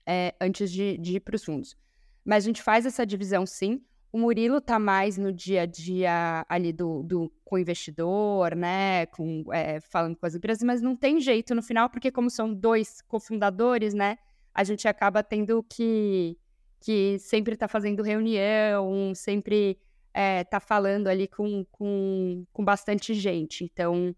é, 0.07 0.35
antes 0.41 0.71
de, 0.71 0.97
de 0.99 1.17
ir 1.17 1.21
para 1.21 1.35
os 1.35 1.45
fundos. 1.45 1.77
Mas 2.25 2.45
a 2.45 2.47
gente 2.47 2.63
faz 2.63 2.87
essa 2.87 3.05
divisão 3.05 3.45
sim. 3.45 3.83
O 4.13 4.19
Murilo 4.19 4.61
tá 4.61 4.79
mais 4.79 5.19
no 5.19 5.33
dia 5.33 5.63
a 5.63 5.67
dia 5.67 6.47
ali 6.49 6.73
do, 6.73 7.03
do 7.03 7.33
com 7.45 7.57
o 7.57 7.59
investidor, 7.59 8.55
né? 8.55 9.07
Com, 9.07 9.45
é, 9.53 9.81
falando 9.81 10.17
com 10.17 10.25
as 10.25 10.35
empresas, 10.35 10.63
mas 10.63 10.81
não 10.81 10.97
tem 10.97 11.21
jeito 11.21 11.55
no 11.55 11.63
final, 11.63 11.91
porque 11.91 12.11
como 12.11 12.31
são 12.31 12.55
dois 12.55 13.03
cofundadores, 13.03 13.93
né? 13.93 14.17
A 14.55 14.65
gente 14.65 14.89
acaba 14.89 15.23
tendo 15.23 15.63
que, 15.65 16.39
que 16.81 17.19
sempre 17.19 17.57
tá 17.57 17.69
fazendo 17.69 18.03
reunião, 18.03 19.13
sempre 19.15 19.79
é, 20.15 20.45
tá 20.45 20.61
falando 20.61 21.09
ali 21.09 21.29
com, 21.29 21.65
com, 21.71 22.47
com 22.53 22.65
bastante 22.65 23.13
gente. 23.13 23.65
Então, 23.65 24.15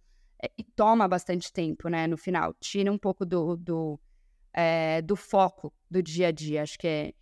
e 0.57 0.63
toma 0.63 1.09
bastante 1.09 1.53
tempo, 1.53 1.89
né, 1.89 2.07
no 2.07 2.17
final. 2.17 2.55
Tira 2.61 2.93
um 2.93 2.99
pouco 2.99 3.27
do, 3.27 3.57
do, 3.57 4.01
é, 4.53 5.03
do 5.03 5.17
foco 5.17 5.73
do 5.91 6.03
dia 6.03 6.29
a 6.29 6.31
dia. 6.31 6.63
Acho 6.63 6.79
que 6.79 6.87
é, 6.87 7.15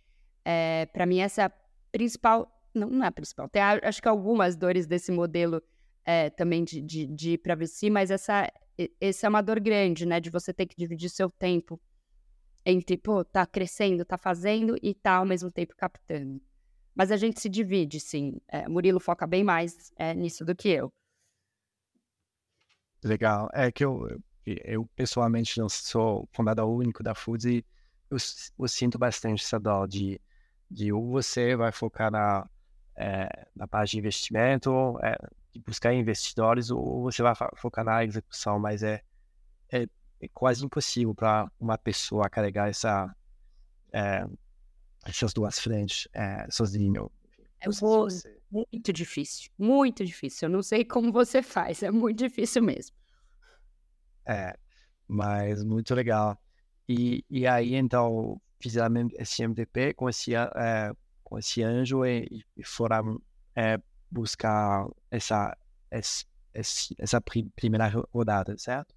é 0.45 0.85
para 0.85 1.05
mim, 1.05 1.19
essa 1.19 1.41
é 1.41 1.45
a 1.45 1.51
principal. 1.91 2.51
Não, 2.73 2.89
não 2.89 3.03
é 3.03 3.07
a 3.07 3.11
principal. 3.11 3.49
Tem, 3.49 3.61
acho 3.61 4.01
que 4.01 4.07
algumas 4.07 4.55
dores 4.55 4.85
desse 4.85 5.11
modelo 5.11 5.61
é, 6.05 6.29
também 6.29 6.63
de, 6.63 6.81
de, 6.81 7.07
de 7.07 7.31
ir 7.31 7.37
para 7.39 7.55
VC, 7.55 7.89
mas 7.89 8.11
essa, 8.11 8.51
essa 9.01 9.25
é 9.25 9.29
uma 9.29 9.41
dor 9.41 9.59
grande, 9.59 10.05
né, 10.05 10.19
de 10.19 10.29
você 10.29 10.53
ter 10.53 10.65
que 10.65 10.75
dividir 10.77 11.09
seu 11.09 11.29
tempo 11.29 11.79
entre, 12.65 12.97
pô, 12.97 13.23
tá 13.23 13.45
crescendo, 13.45 14.05
tá 14.05 14.17
fazendo 14.17 14.77
e 14.81 14.93
tá 14.93 15.15
ao 15.15 15.25
mesmo 15.25 15.49
tempo 15.51 15.73
captando. 15.75 16.41
Mas 16.93 17.11
a 17.11 17.17
gente 17.17 17.39
se 17.39 17.47
divide, 17.47 17.99
sim. 17.99 18.39
É, 18.47 18.67
Murilo 18.67 18.99
foca 18.99 19.25
bem 19.25 19.43
mais 19.43 19.91
é, 19.95 20.13
nisso 20.13 20.43
do 20.43 20.55
que 20.55 20.69
eu. 20.69 20.91
Legal. 23.03 23.49
É 23.53 23.71
que 23.71 23.83
eu, 23.83 24.07
eu 24.45 24.85
pessoalmente 24.95 25.59
não 25.59 25.69
sou 25.69 26.27
fundador 26.31 26.67
único 26.69 27.03
da 27.03 27.13
Foods 27.13 27.45
e 27.45 27.65
eu, 28.09 28.17
eu 28.59 28.67
sinto 28.67 28.97
bastante 28.97 29.43
essa 29.43 29.59
dó 29.59 29.85
de, 29.85 30.19
de 30.69 30.91
ou 30.91 31.11
você 31.11 31.55
vai 31.55 31.71
focar 31.71 32.11
na, 32.11 32.49
é, 32.95 33.47
na 33.55 33.67
parte 33.67 33.91
de 33.91 33.99
investimento, 33.99 34.97
é, 35.03 35.17
de 35.53 35.59
buscar 35.59 35.93
investidores, 35.93 36.69
ou 36.69 37.03
você 37.03 37.21
vai 37.21 37.33
focar 37.55 37.83
na 37.83 38.03
execução, 38.03 38.59
mas 38.59 38.83
é, 38.83 39.01
é, 39.71 39.87
é 40.21 40.27
quase 40.33 40.65
impossível 40.65 41.13
para 41.13 41.49
uma 41.59 41.77
pessoa 41.77 42.29
carregar 42.29 42.69
essa, 42.69 43.13
é, 43.91 44.25
essas 45.05 45.33
duas 45.33 45.59
frentes 45.59 46.07
é, 46.13 46.47
sozinho. 46.49 47.11
É 47.59 47.69
você... 47.69 48.36
muito 48.51 48.93
difícil, 48.93 49.51
muito 49.57 50.05
difícil. 50.05 50.47
Eu 50.47 50.51
não 50.51 50.63
sei 50.63 50.85
como 50.85 51.11
você 51.11 51.41
faz, 51.41 51.83
é 51.83 51.91
muito 51.91 52.19
difícil 52.19 52.63
mesmo. 52.63 52.95
É, 54.25 54.57
mas 55.07 55.63
muito 55.63 55.93
legal. 55.93 56.37
E, 56.87 57.23
e 57.29 57.45
aí, 57.45 57.75
então, 57.75 58.41
fizeram 58.59 59.09
esse 59.13 59.43
MVP 59.43 59.93
com 59.93 60.09
esse, 60.09 60.33
é, 60.35 60.91
com 61.23 61.37
esse 61.37 61.61
anjo 61.61 62.05
e, 62.05 62.43
e 62.55 62.63
foram 62.63 63.21
é, 63.55 63.79
buscar 64.09 64.87
essa, 65.11 65.55
essa, 65.91 66.25
essa 66.53 67.21
primeira 67.21 67.91
rodada, 68.13 68.57
certo? 68.57 68.95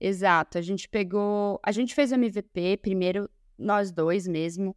Exato. 0.00 0.58
A 0.58 0.60
gente 0.60 0.88
pegou. 0.88 1.58
A 1.62 1.72
gente 1.72 1.94
fez 1.94 2.12
o 2.12 2.14
MVP 2.14 2.78
primeiro, 2.78 3.28
nós 3.58 3.90
dois 3.90 4.26
mesmo. 4.26 4.76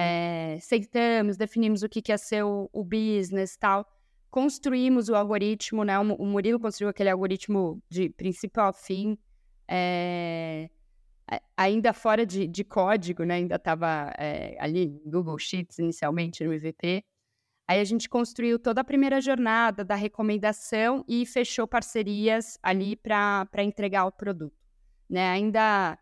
É, 0.00 0.58
sentamos, 0.60 1.36
definimos 1.36 1.82
o 1.82 1.88
que, 1.88 2.00
ia 2.08 2.16
ser 2.16 2.44
o, 2.44 2.70
o 2.72 2.84
business 2.84 3.56
tal. 3.56 3.84
Construímos 4.30 5.08
o 5.08 5.16
algoritmo, 5.16 5.82
né? 5.82 5.98
O, 5.98 6.24
Murilo 6.24 6.60
construiu 6.60 6.88
aquele 6.88 7.10
algoritmo 7.10 7.82
de 7.90 8.08
princípio 8.10 8.62
ao 8.62 8.72
fim. 8.72 9.18
É, 9.66 10.70
ainda 11.56 11.92
fora 11.92 12.24
de, 12.24 12.46
de, 12.46 12.62
código, 12.62 13.24
né? 13.24 13.34
Ainda 13.34 13.56
estava 13.56 14.12
é, 14.16 14.56
ali 14.60 15.02
Google 15.04 15.36
Sheets 15.36 15.80
inicialmente 15.80 16.44
no 16.44 16.52
MVP. 16.52 17.02
Aí 17.66 17.80
a 17.80 17.84
gente 17.84 18.08
construiu 18.08 18.56
toda 18.56 18.82
a 18.82 18.84
primeira 18.84 19.20
jornada 19.20 19.84
da 19.84 19.96
recomendação 19.96 21.04
e 21.08 21.26
fechou 21.26 21.66
parcerias 21.66 22.56
ali 22.62 22.94
para 22.94 23.48
entregar 23.58 24.06
o 24.06 24.12
produto. 24.12 24.56
Né? 25.10 25.28
Ainda 25.28 25.98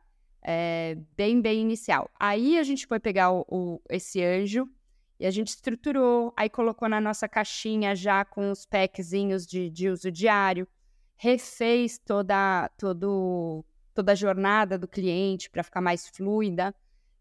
é, 0.48 0.96
bem, 1.16 1.40
bem 1.40 1.60
inicial. 1.60 2.08
Aí 2.20 2.56
a 2.56 2.62
gente 2.62 2.86
foi 2.86 3.00
pegar 3.00 3.32
o, 3.32 3.44
o, 3.48 3.80
esse 3.90 4.22
anjo 4.22 4.70
e 5.18 5.26
a 5.26 5.30
gente 5.30 5.48
estruturou, 5.48 6.32
aí 6.36 6.48
colocou 6.48 6.88
na 6.88 7.00
nossa 7.00 7.28
caixinha 7.28 7.96
já 7.96 8.24
com 8.24 8.52
os 8.52 8.64
packzinhos 8.64 9.44
de, 9.44 9.68
de 9.68 9.88
uso 9.88 10.08
diário, 10.08 10.68
refez 11.16 11.98
toda, 11.98 12.70
todo, 12.78 13.64
toda 13.92 14.12
a 14.12 14.14
jornada 14.14 14.78
do 14.78 14.86
cliente 14.86 15.50
para 15.50 15.64
ficar 15.64 15.80
mais 15.80 16.08
fluida, 16.08 16.72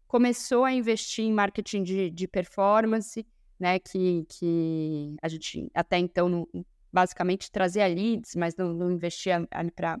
começou 0.06 0.64
a 0.64 0.72
investir 0.72 1.24
em 1.24 1.32
marketing 1.32 1.82
de, 1.82 2.10
de 2.10 2.28
performance, 2.28 3.26
né, 3.58 3.80
que, 3.80 4.24
que 4.28 5.16
a 5.20 5.26
gente 5.26 5.68
até 5.74 5.98
então 5.98 6.28
não, 6.28 6.48
basicamente 6.92 7.50
trazia 7.50 7.88
leads, 7.88 8.36
mas 8.36 8.54
não, 8.54 8.72
não 8.72 8.92
investia 8.92 9.48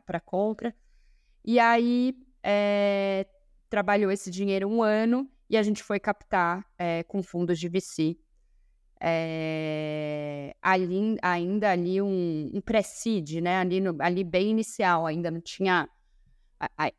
para 0.04 0.20
compra. 0.20 0.72
E 1.44 1.58
aí 1.58 2.14
é, 2.48 3.26
trabalhou 3.68 4.08
esse 4.12 4.30
dinheiro 4.30 4.68
um 4.68 4.80
ano 4.80 5.28
e 5.50 5.56
a 5.56 5.62
gente 5.64 5.82
foi 5.82 5.98
captar 5.98 6.64
é, 6.78 7.02
com 7.02 7.20
fundos 7.20 7.58
de 7.58 7.68
VC. 7.68 8.16
É, 9.00 10.54
ali, 10.62 11.16
ainda 11.20 11.72
ali 11.72 12.00
um, 12.00 12.50
um 12.54 12.60
pré-seed, 12.60 13.40
né? 13.40 13.58
Ali, 13.58 13.82
ali 13.98 14.22
bem 14.22 14.50
inicial, 14.50 15.06
ainda 15.06 15.28
não 15.28 15.40
tinha. 15.40 15.88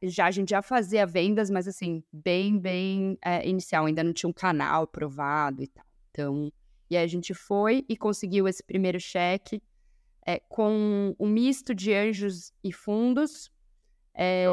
Já, 0.03 0.25
a 0.25 0.31
gente 0.31 0.49
já 0.49 0.61
fazia 0.61 1.05
vendas, 1.05 1.49
mas 1.49 1.67
assim, 1.67 2.03
bem, 2.11 2.59
bem 2.59 3.17
é, 3.23 3.47
inicial, 3.47 3.85
ainda 3.85 4.03
não 4.03 4.13
tinha 4.13 4.29
um 4.29 4.33
canal 4.33 4.85
provado 4.85 5.63
e 5.63 5.67
tal. 5.67 5.85
Então, 6.11 6.51
e 6.89 6.97
aí 6.97 7.03
a 7.03 7.07
gente 7.07 7.33
foi 7.33 7.85
e 7.87 7.95
conseguiu 7.95 8.47
esse 8.47 8.63
primeiro 8.63 8.99
cheque 8.99 9.61
com 10.49 11.15
um 11.17 11.27
misto 11.27 11.73
de 11.73 11.93
anjos 11.93 12.51
e 12.61 12.73
fundos. 12.73 13.49
É, 14.19 14.47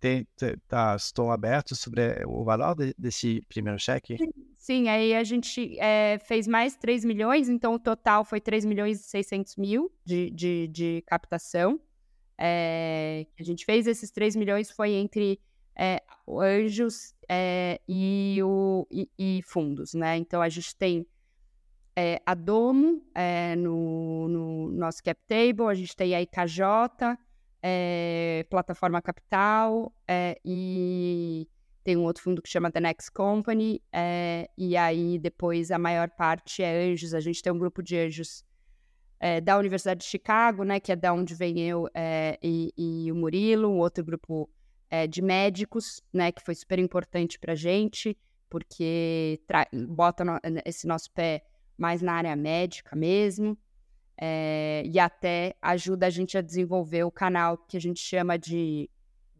tem, 0.00 0.26
tá, 0.66 0.96
estou 0.96 1.30
aberto 1.30 1.76
sobre 1.76 2.24
o 2.26 2.42
valor 2.42 2.74
de, 2.74 2.94
desse 2.96 3.42
primeiro 3.46 3.78
cheque? 3.78 4.16
Sim, 4.56 4.88
aí 4.88 5.14
a 5.14 5.22
gente 5.22 5.78
é, 5.78 6.18
fez 6.20 6.46
mais 6.46 6.74
3 6.74 7.04
milhões, 7.04 7.50
então 7.50 7.74
o 7.74 7.78
total 7.78 8.24
foi 8.24 8.40
3 8.40 8.64
milhões 8.64 8.98
e 8.98 9.04
600 9.04 9.56
mil 9.56 9.92
de, 10.06 10.30
de, 10.30 10.68
de 10.68 11.04
captação. 11.06 11.78
É, 12.38 13.26
a 13.38 13.42
gente 13.42 13.66
fez 13.66 13.86
esses 13.86 14.10
3 14.10 14.36
milhões 14.36 14.70
foi 14.70 14.92
entre 14.92 15.38
é, 15.76 16.02
anjos 16.26 17.14
e, 17.86 18.38
o, 18.42 18.86
e, 18.90 19.10
e, 19.18 19.42
fundos, 19.42 19.92
né? 19.92 20.16
Então 20.16 20.40
a 20.40 20.48
gente 20.48 20.74
tem 20.74 21.06
a 22.24 22.32
Domo 22.32 23.02
no, 23.58 24.28
no 24.28 24.70
nosso 24.70 25.02
cap 25.02 25.20
table, 25.26 25.66
a 25.68 25.74
gente 25.74 25.96
tem 25.96 26.14
a 26.14 26.22
IKJ, 26.22 27.18
é, 27.62 28.46
Plataforma 28.48 29.02
Capital 29.02 29.92
é, 30.06 30.38
e 30.44 31.48
tem 31.84 31.96
um 31.96 32.04
outro 32.04 32.22
fundo 32.22 32.42
que 32.42 32.48
chama 32.48 32.70
The 32.70 32.80
Next 32.80 33.10
Company, 33.12 33.82
é, 33.92 34.48
e 34.56 34.76
aí 34.76 35.18
depois 35.18 35.70
a 35.70 35.78
maior 35.78 36.10
parte 36.10 36.62
é 36.62 36.90
anjos. 36.90 37.14
A 37.14 37.20
gente 37.20 37.42
tem 37.42 37.52
um 37.52 37.58
grupo 37.58 37.82
de 37.82 37.96
anjos 37.96 38.44
da 39.42 39.58
Universidade 39.58 40.02
de 40.02 40.06
Chicago, 40.06 40.62
né, 40.62 40.78
que 40.78 40.92
é 40.92 40.96
da 40.96 41.12
onde 41.12 41.34
vem 41.34 41.58
eu 41.58 41.88
e, 42.40 42.72
e, 42.78 43.10
o 43.10 43.16
Murilo, 43.16 43.68
um 43.68 43.78
outro 43.78 44.04
grupo 44.04 44.48
de 45.10 45.20
médicos, 45.20 46.00
né, 46.12 46.30
que 46.30 46.40
foi 46.40 46.54
super 46.54 46.78
importante 46.78 47.36
para 47.36 47.56
gente, 47.56 48.16
porque 48.48 49.40
bota 49.88 50.24
no 50.24 50.38
esse 50.64 50.86
nosso 50.86 51.10
pé 51.10 51.42
mais 51.76 52.00
na 52.00 52.12
área 52.12 52.36
médica 52.36 52.94
mesmo 52.94 53.58
é, 54.20 54.82
e 54.84 54.98
até 54.98 55.54
ajuda 55.62 56.06
a 56.06 56.10
gente 56.10 56.36
a 56.36 56.40
desenvolver 56.40 57.04
o 57.04 57.10
canal 57.10 57.56
que 57.56 57.76
a 57.76 57.80
gente 57.80 58.00
chama 58.00 58.36
de 58.36 58.90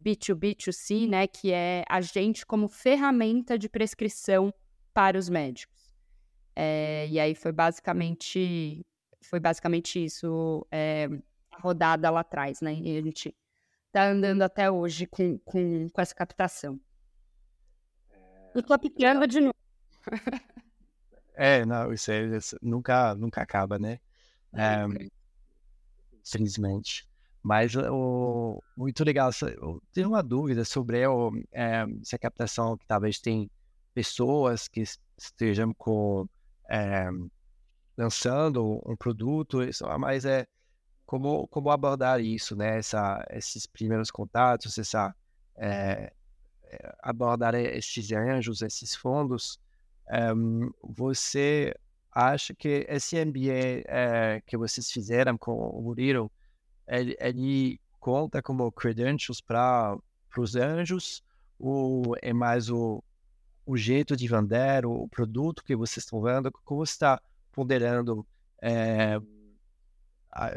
B2B2C, 0.01 1.09
né, 1.09 1.27
que 1.27 1.51
é 1.51 1.83
a 1.89 1.99
gente 1.99 2.45
como 2.45 2.69
ferramenta 2.69 3.59
de 3.59 3.67
prescrição 3.67 4.53
para 4.93 5.17
os 5.17 5.27
médicos. 5.27 5.93
É, 6.55 7.07
e 7.09 7.19
aí 7.19 7.35
foi 7.35 7.51
basicamente 7.51 8.85
foi 9.21 9.39
basicamente 9.39 10.03
isso 10.03 10.65
é, 10.71 11.09
a 11.51 11.59
rodada 11.59 12.09
lá 12.09 12.21
atrás, 12.21 12.61
né? 12.61 12.73
E 12.73 12.97
a 12.97 13.01
gente 13.01 13.35
tá 13.91 14.07
andando 14.07 14.41
até 14.41 14.71
hoje 14.71 15.05
com, 15.05 15.37
com, 15.39 15.89
com 15.89 16.01
essa 16.01 16.15
captação. 16.15 16.79
E 18.55 18.61
tô 18.61 18.73
de 19.27 19.41
novo. 19.41 19.53
é, 21.35 21.65
não, 21.65 21.93
isso, 21.93 22.11
é, 22.11 22.37
isso 22.37 22.57
nunca, 22.61 23.13
nunca 23.15 23.41
acaba, 23.41 23.77
né? 23.77 23.99
É, 24.53 24.85
infelizmente. 26.21 27.07
Mas 27.41 27.75
o, 27.75 28.61
muito 28.75 29.03
legal. 29.03 29.31
Eu 29.61 29.81
tenho 29.93 30.09
uma 30.09 30.21
dúvida 30.21 30.65
sobre 30.65 31.05
o, 31.07 31.31
é, 31.51 31.85
se 32.03 32.15
a 32.15 32.19
captação 32.19 32.77
que 32.77 32.85
talvez 32.85 33.19
tem 33.19 33.49
pessoas 33.93 34.67
que 34.67 34.83
estejam 35.17 35.73
com, 35.73 36.27
é, 36.69 37.07
lançando 37.97 38.81
um 38.85 38.95
produto, 38.95 39.59
mas 39.99 40.25
é 40.25 40.45
como, 41.05 41.47
como 41.47 41.71
abordar 41.71 42.19
isso, 42.21 42.55
né? 42.55 42.77
Essa, 42.77 43.25
esses 43.31 43.65
primeiros 43.65 44.11
contatos, 44.11 44.77
essa, 44.77 45.15
é, 45.57 46.13
abordar 47.01 47.55
esses 47.55 48.11
anjos, 48.11 48.61
esses 48.61 48.95
fundos. 48.95 49.59
você 50.83 51.73
acha 52.11 52.53
que 52.53 52.85
esse 52.89 53.23
MBA 53.23 53.83
é, 53.87 54.41
que 54.45 54.57
vocês 54.57 54.91
fizeram 54.91 55.37
com 55.37 55.53
o 55.53 55.81
Murilo, 55.81 56.31
ele, 56.87 57.15
ele 57.19 57.79
conta 57.99 58.41
como 58.41 58.71
credentials 58.71 59.41
para 59.41 59.97
os 60.37 60.55
anjos 60.55 61.23
ou 61.59 62.15
é 62.21 62.33
mais 62.33 62.69
o, 62.69 63.03
o 63.65 63.77
jeito 63.77 64.15
de 64.15 64.27
vender, 64.27 64.85
o, 64.85 65.07
produto 65.07 65.63
que 65.63 65.75
vocês 65.75 66.03
estão 66.05 66.21
vendo? 66.21 66.51
Como 66.63 66.83
está 66.83 67.21
ponderando 67.51 68.25
é, 68.61 69.19
a, 70.31 70.51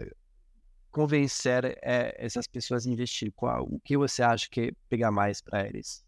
convencer 0.91 1.79
é, 1.83 2.15
essas 2.19 2.47
pessoas 2.47 2.87
a 2.87 2.91
investir? 2.91 3.33
Qual, 3.33 3.65
o 3.65 3.81
que 3.81 3.97
você 3.97 4.23
acha 4.23 4.49
que 4.51 4.73
pega 4.89 5.11
mais 5.11 5.41
para 5.41 5.67
eles? 5.67 6.05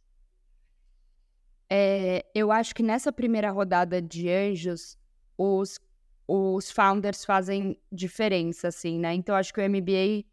É, 1.68 2.24
eu 2.34 2.52
acho 2.52 2.74
que 2.74 2.82
nessa 2.82 3.12
primeira 3.12 3.50
rodada 3.50 4.00
de 4.00 4.30
anjos, 4.30 4.96
os, 5.36 5.80
os 6.26 6.70
founders 6.70 7.24
fazem 7.24 7.78
diferença, 7.90 8.68
assim, 8.68 8.98
né? 8.98 9.14
Então, 9.14 9.34
acho 9.34 9.52
que 9.52 9.60
o 9.60 9.68
MBA 9.68 10.24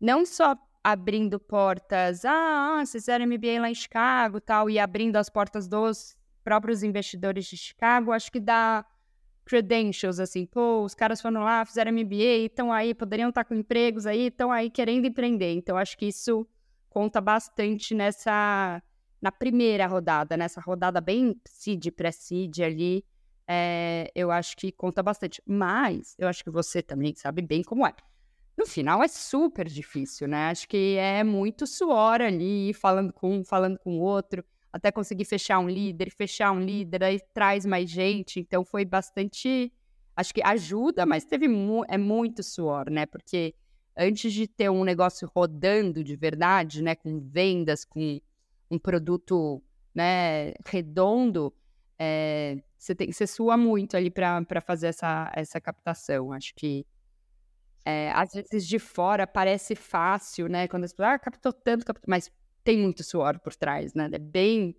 não 0.00 0.24
só 0.24 0.56
abrindo 0.82 1.38
portas, 1.38 2.24
ah, 2.24 2.76
vocês 2.78 3.04
fizeram 3.04 3.26
MBA 3.26 3.60
lá 3.60 3.70
em 3.70 3.74
Chicago 3.74 4.40
tal, 4.40 4.70
e 4.70 4.78
abrindo 4.78 5.16
as 5.16 5.28
portas 5.28 5.68
dos 5.68 6.16
próprios 6.42 6.82
investidores 6.82 7.44
de 7.46 7.56
Chicago, 7.56 8.12
acho 8.12 8.32
que 8.32 8.40
dá 8.40 8.84
credentials, 9.44 10.20
assim, 10.20 10.46
pô, 10.46 10.82
os 10.82 10.94
caras 10.94 11.20
foram 11.20 11.42
lá, 11.42 11.64
fizeram 11.64 11.92
MBA, 11.92 12.46
estão 12.46 12.72
aí, 12.72 12.94
poderiam 12.94 13.28
estar 13.28 13.44
com 13.44 13.54
empregos 13.54 14.06
aí, 14.06 14.26
estão 14.28 14.50
aí 14.50 14.70
querendo 14.70 15.06
empreender. 15.06 15.52
Então, 15.54 15.76
acho 15.76 15.98
que 15.98 16.06
isso 16.06 16.46
conta 16.88 17.20
bastante 17.20 17.94
nessa, 17.94 18.82
na 19.20 19.32
primeira 19.32 19.86
rodada, 19.86 20.36
nessa 20.36 20.60
rodada 20.60 21.00
bem 21.00 21.40
seed, 21.44 21.88
pré-seed 21.90 22.60
ali, 22.60 23.04
é, 23.52 24.08
eu 24.14 24.30
acho 24.30 24.56
que 24.56 24.70
conta 24.70 25.02
bastante. 25.02 25.42
Mas 25.44 26.14
eu 26.16 26.28
acho 26.28 26.44
que 26.44 26.50
você 26.50 26.80
também 26.80 27.12
sabe 27.16 27.42
bem 27.42 27.64
como 27.64 27.84
é. 27.84 27.92
No 28.56 28.64
final 28.64 29.02
é 29.02 29.08
super 29.08 29.66
difícil, 29.66 30.28
né? 30.28 30.50
Acho 30.50 30.68
que 30.68 30.96
é 30.96 31.24
muito 31.24 31.66
suor 31.66 32.20
ali, 32.20 32.72
falando 32.72 33.12
com 33.12 33.38
um, 33.38 33.44
falando 33.44 33.76
com 33.80 33.98
o 33.98 34.00
outro, 34.00 34.44
até 34.72 34.92
conseguir 34.92 35.24
fechar 35.24 35.58
um 35.58 35.68
líder, 35.68 36.12
fechar 36.12 36.52
um 36.52 36.60
líder, 36.60 37.02
aí 37.02 37.18
traz 37.34 37.66
mais 37.66 37.90
gente. 37.90 38.38
Então 38.38 38.64
foi 38.64 38.84
bastante. 38.84 39.72
Acho 40.14 40.32
que 40.32 40.42
ajuda, 40.44 41.04
mas 41.04 41.24
teve 41.24 41.48
mu 41.48 41.84
é 41.88 41.98
muito 41.98 42.44
suor, 42.44 42.88
né? 42.88 43.04
Porque 43.04 43.52
antes 43.96 44.32
de 44.32 44.46
ter 44.46 44.70
um 44.70 44.84
negócio 44.84 45.28
rodando 45.34 46.04
de 46.04 46.14
verdade, 46.14 46.84
né? 46.84 46.94
Com 46.94 47.18
vendas, 47.18 47.84
com 47.84 48.20
um 48.70 48.78
produto 48.78 49.60
né, 49.92 50.52
redondo, 50.64 51.52
é, 51.98 52.62
você, 52.80 52.94
tem, 52.94 53.12
você 53.12 53.26
sua 53.26 53.58
muito 53.58 53.94
ali 53.94 54.10
para 54.10 54.60
fazer 54.62 54.86
essa, 54.86 55.30
essa 55.36 55.60
captação. 55.60 56.32
Acho 56.32 56.54
que 56.54 56.86
é, 57.84 58.10
às 58.12 58.32
vezes 58.32 58.66
de 58.66 58.78
fora 58.78 59.26
parece 59.26 59.74
fácil, 59.74 60.48
né? 60.48 60.66
Quando 60.66 60.84
as 60.84 60.92
pessoas, 60.92 61.14
ah, 61.14 61.18
captou 61.18 61.52
tanto, 61.52 61.84
captou, 61.84 62.06
mas 62.08 62.32
tem 62.64 62.78
muito 62.78 63.04
suor 63.04 63.38
por 63.38 63.54
trás, 63.54 63.92
né? 63.92 64.08
É 64.10 64.18
bem, 64.18 64.74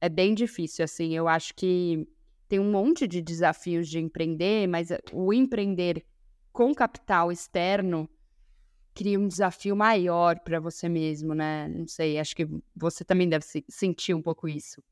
é 0.00 0.08
bem 0.08 0.34
difícil, 0.34 0.82
assim. 0.82 1.14
Eu 1.14 1.28
acho 1.28 1.54
que 1.54 2.08
tem 2.48 2.58
um 2.58 2.70
monte 2.70 3.06
de 3.06 3.20
desafios 3.20 3.86
de 3.86 3.98
empreender, 3.98 4.66
mas 4.66 4.88
o 5.12 5.30
empreender 5.30 6.06
com 6.54 6.74
capital 6.74 7.30
externo 7.30 8.08
cria 8.94 9.20
um 9.20 9.28
desafio 9.28 9.76
maior 9.76 10.40
para 10.40 10.58
você 10.58 10.88
mesmo, 10.88 11.34
né? 11.34 11.68
Não 11.68 11.86
sei, 11.86 12.18
acho 12.18 12.34
que 12.34 12.48
você 12.74 13.04
também 13.04 13.28
deve 13.28 13.44
sentir 13.68 14.14
um 14.14 14.22
pouco 14.22 14.48
isso. 14.48 14.82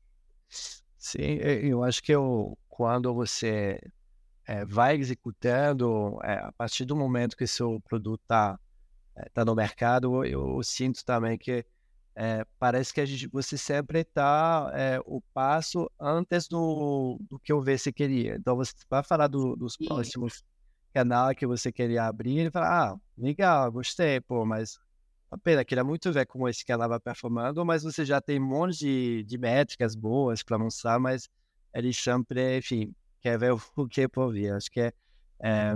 Sim, 1.01 1.39
eu 1.63 1.83
acho 1.83 2.03
que 2.03 2.11
eu, 2.11 2.55
quando 2.69 3.11
você 3.11 3.81
é, 4.45 4.63
vai 4.63 4.95
executando, 4.97 6.19
é, 6.23 6.33
a 6.35 6.51
partir 6.51 6.85
do 6.85 6.95
momento 6.95 7.35
que 7.35 7.47
seu 7.47 7.81
produto 7.81 8.21
está 8.21 8.59
é, 9.15 9.27
tá 9.29 9.43
no 9.43 9.55
mercado, 9.55 10.23
eu, 10.23 10.57
eu, 10.57 10.63
sinto 10.63 11.03
também 11.03 11.39
que 11.39 11.65
parece 12.59 12.93
que 12.93 13.01
a 13.01 13.05
gente, 13.05 13.27
você 13.29 13.57
sempre 13.57 14.01
está 14.01 14.71
o 15.07 15.21
passo 15.33 15.89
antes 15.99 16.47
do, 16.47 17.17
do 17.27 17.39
que 17.39 17.51
ver 17.61 17.79
se 17.79 17.91
queria. 17.91 18.35
Então, 18.35 18.55
você 18.55 18.73
vai 18.87 19.01
falar 19.01 19.25
do, 19.25 19.55
dos 19.55 19.75
próximos 19.75 20.43
canais 20.93 21.35
que 21.35 21.47
você 21.47 21.71
queria 21.71 22.05
abrir 22.05 22.45
e 22.45 22.51
falar, 22.51 22.91
ah, 22.91 22.99
legal, 23.17 23.71
gostei, 23.71 24.21
pô, 24.21 24.45
mas 24.45 24.79
pena, 25.37 25.63
queria 25.63 25.83
muito 25.83 26.11
ver 26.11 26.25
como 26.25 26.47
esse 26.49 26.65
canal 26.65 26.89
vai 26.89 26.99
performando, 26.99 27.65
mas 27.65 27.83
você 27.83 28.03
já 28.03 28.19
tem 28.19 28.39
um 28.39 28.45
monte 28.45 28.79
de, 28.79 29.23
de 29.23 29.37
métricas 29.37 29.95
boas 29.95 30.43
para 30.43 30.57
mostrar, 30.57 30.99
mas 30.99 31.29
ele 31.73 31.93
sempre, 31.93 32.57
enfim, 32.57 32.93
quer 33.21 33.37
ver 33.39 33.53
o 33.53 33.59
que 33.89 34.01
é 34.01 34.07
por 34.07 34.31
vir. 34.33 34.53
Acho 34.53 34.69
que 34.69 34.81
é, 34.81 34.93
é 35.39 35.73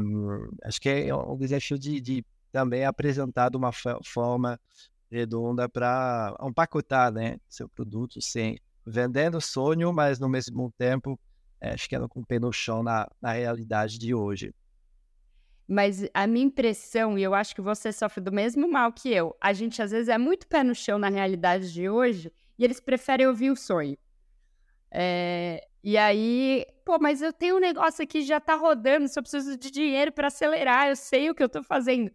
acho 0.63 0.81
que 0.81 0.89
é 0.89 1.15
um 1.15 1.37
desafio 1.37 1.79
de, 1.79 2.01
de 2.01 2.25
também 2.51 2.85
apresentar 2.85 3.49
de 3.49 3.57
uma 3.57 3.71
forma 4.03 4.59
redonda 5.09 5.69
para 5.69 6.35
empacotar, 6.41 7.11
né, 7.11 7.37
seu 7.47 7.69
produto, 7.69 8.21
sem 8.21 8.59
vendendo 8.85 9.41
sonho, 9.41 9.91
mas 9.91 10.19
no 10.19 10.29
mesmo 10.29 10.71
tempo, 10.77 11.19
é, 11.59 11.71
acho 11.71 11.87
que 11.89 11.95
ela 11.95 12.07
com 12.07 12.19
o 12.19 12.25
pé 12.25 12.39
no 12.39 12.51
chão 12.51 12.83
na, 12.83 13.07
na 13.21 13.31
realidade 13.31 13.97
de 13.97 14.13
hoje. 14.13 14.53
Mas 15.67 16.07
a 16.13 16.27
minha 16.27 16.45
impressão, 16.45 17.17
e 17.17 17.23
eu 17.23 17.33
acho 17.33 17.55
que 17.55 17.61
você 17.61 17.91
sofre 17.91 18.21
do 18.21 18.31
mesmo 18.31 18.69
mal 18.71 18.91
que 18.91 19.11
eu, 19.11 19.35
a 19.41 19.51
gente 19.51 19.81
às 19.81 19.91
vezes 19.91 20.09
é 20.09 20.17
muito 20.17 20.47
pé 20.47 20.63
no 20.63 20.75
chão 20.75 20.99
na 20.99 21.09
realidade 21.09 21.73
de 21.73 21.89
hoje 21.89 22.31
e 22.57 22.63
eles 22.63 22.79
preferem 22.79 23.27
ouvir 23.27 23.49
o 23.49 23.55
sonho. 23.55 23.97
É, 24.91 25.67
e 25.83 25.97
aí, 25.97 26.65
pô, 26.85 26.97
mas 26.99 27.21
eu 27.21 27.33
tenho 27.33 27.57
um 27.57 27.59
negócio 27.59 28.03
aqui 28.03 28.21
já 28.21 28.39
tá 28.39 28.55
rodando, 28.55 29.07
só 29.07 29.21
preciso 29.21 29.57
de 29.57 29.71
dinheiro 29.71 30.11
para 30.11 30.27
acelerar, 30.27 30.87
eu 30.89 30.95
sei 30.95 31.29
o 31.29 31.35
que 31.35 31.43
eu 31.43 31.49
tô 31.49 31.63
fazendo. 31.63 32.11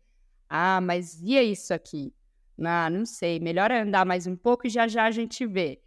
Ah, 0.49 0.81
mas 0.81 1.21
e 1.21 1.37
é 1.37 1.43
isso 1.43 1.75
aqui? 1.75 2.15
Ah, 2.63 2.89
não 2.89 3.05
sei, 3.05 3.41
melhor 3.41 3.71
andar 3.73 4.07
mais 4.07 4.27
um 4.27 4.37
pouco 4.37 4.67
e 4.67 4.71
já 4.71 4.87
já 4.87 5.05
a 5.07 5.11
gente 5.11 5.45
vê. 5.45 5.81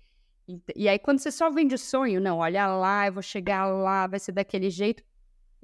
E, 0.48 0.62
e 0.76 0.90
aí, 0.90 1.00
quando 1.00 1.20
você 1.20 1.32
só 1.32 1.50
vende 1.50 1.76
o 1.76 1.78
sonho, 1.78 2.20
não, 2.20 2.40
olha 2.40 2.68
lá, 2.68 3.08
eu 3.08 3.14
vou 3.14 3.24
chegar 3.24 3.66
lá, 3.66 4.08
vai 4.08 4.20
ser 4.20 4.34
daquele 4.34 4.70
jeito. 4.70 5.04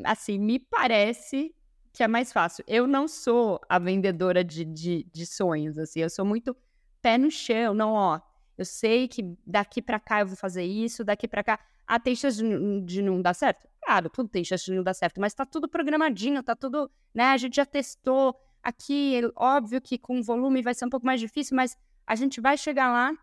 Assim, 0.04 0.38
me 0.40 0.60
parece 0.60 1.54
que 1.94 2.04
é 2.04 2.08
mais 2.08 2.32
fácil. 2.32 2.64
Eu 2.68 2.88
não 2.88 3.08
sou 3.08 3.60
a 3.68 3.80
vendedora 3.80 4.44
de, 4.44 4.64
de, 4.66 5.08
de 5.12 5.26
sonhos, 5.26 5.78
assim, 5.78 6.02
eu 6.02 6.10
sou 6.10 6.26
muito 6.26 6.56
pé 7.02 7.18
no 7.18 7.32
chão, 7.32 7.74
não, 7.74 7.94
ó, 7.94 8.20
eu 8.58 8.66
sei 8.66 9.08
que 9.08 9.38
daqui 9.46 9.82
para 9.82 10.00
cá 10.00 10.22
eu 10.22 10.28
vou 10.28 10.36
fazer 10.36 10.64
isso, 10.64 11.04
daqui 11.04 11.28
para 11.28 11.44
cá. 11.44 11.60
Ah, 11.88 12.00
tem 12.00 12.16
chance 12.16 12.38
de, 12.38 12.82
de, 12.82 13.02
não 13.02 13.22
dar 13.22 13.34
certo? 13.34 13.68
Claro, 13.82 14.10
tudo 14.10 14.30
tem 14.30 14.44
chance 14.44 14.66
de 14.66 14.74
não 14.74 14.84
dar 14.84 14.94
certo, 14.94 15.20
mas 15.20 15.34
tá 15.34 15.46
tudo 15.46 15.68
programadinho, 15.68 16.44
tá 16.44 16.56
tudo, 16.56 16.92
né? 17.14 17.26
A 17.26 17.38
gente 17.38 17.56
já 17.56 17.66
testou 17.66 18.36
aqui, 18.62 19.16
é 19.16 19.32
óbvio 19.36 19.82
que 19.82 19.98
com 19.98 20.22
volume 20.22 20.62
vai 20.62 20.74
ser 20.74 20.86
um 20.86 20.90
pouco 20.90 21.06
mais 21.06 21.20
difícil, 21.20 21.56
mas 21.56 21.78
a 22.06 22.16
gente 22.16 22.42
vai 22.42 22.58
chegar 22.58 22.92
lá 22.92 23.14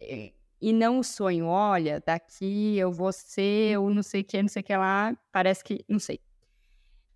e, 0.00 0.34
e 0.60 0.72
não 0.72 0.98
o 0.98 1.04
sonho, 1.04 1.46
olha, 1.46 2.02
daqui 2.04 2.76
eu 2.78 2.90
vou 2.90 3.12
ser, 3.12 3.72
eu 3.72 3.88
não 3.90 4.02
sei 4.02 4.22
o 4.22 4.24
que, 4.24 4.42
não 4.42 4.48
sei 4.48 4.62
o 4.62 4.64
que 4.64 4.76
lá, 4.76 5.16
parece 5.30 5.62
que, 5.62 5.84
não 5.88 5.98
sei. 5.98 6.20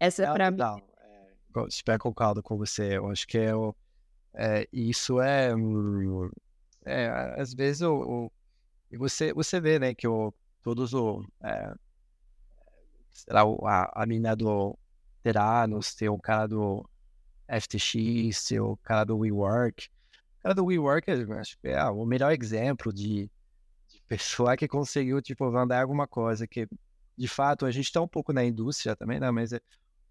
Essa 0.00 0.24
é 0.24 0.32
para 0.32 0.50
mim. 0.50 0.56
Não, 0.56 0.78
é, 1.86 1.98
concordo 1.98 2.42
com 2.42 2.56
você. 2.56 2.96
Eu 2.96 3.10
acho 3.10 3.26
que 3.28 3.36
é, 3.38 3.52
é 4.34 4.68
isso 4.72 5.20
é, 5.20 5.50
é, 6.86 7.34
às 7.36 7.52
vezes 7.52 7.82
o, 7.82 8.30
o 8.90 8.98
você 8.98 9.32
você 9.32 9.60
vê, 9.60 9.78
né, 9.78 9.94
que 9.94 10.08
o 10.08 10.32
todos 10.62 10.94
o 10.94 11.22
é, 11.44 11.74
será 13.10 13.42
a, 13.42 14.02
a 14.02 14.06
mina 14.06 14.34
do 14.34 14.76
Teranos, 15.22 15.94
tem 15.94 16.08
o 16.08 16.18
cara 16.18 16.48
do 16.48 16.88
FTX, 17.46 18.44
tem 18.48 18.58
o 18.58 18.76
cara 18.78 19.04
do 19.04 19.18
WeWork. 19.18 19.88
O 20.38 20.42
cara 20.42 20.54
do 20.54 20.64
WeWork, 20.64 21.10
acho 21.10 21.58
que 21.58 21.68
é 21.68 21.84
o 21.84 22.06
melhor 22.06 22.32
exemplo 22.32 22.90
de, 22.90 23.30
de 23.88 24.02
pessoa 24.08 24.56
que 24.56 24.66
conseguiu, 24.66 25.20
tipo, 25.20 25.50
vender 25.52 25.74
alguma 25.74 26.08
coisa 26.08 26.46
que 26.46 26.66
de 27.20 27.28
fato, 27.28 27.66
a 27.66 27.70
gente 27.70 27.84
está 27.84 28.00
um 28.00 28.08
pouco 28.08 28.32
na 28.32 28.42
indústria 28.42 28.96
também, 28.96 29.20
né? 29.20 29.30
Mas 29.30 29.52
é, 29.52 29.60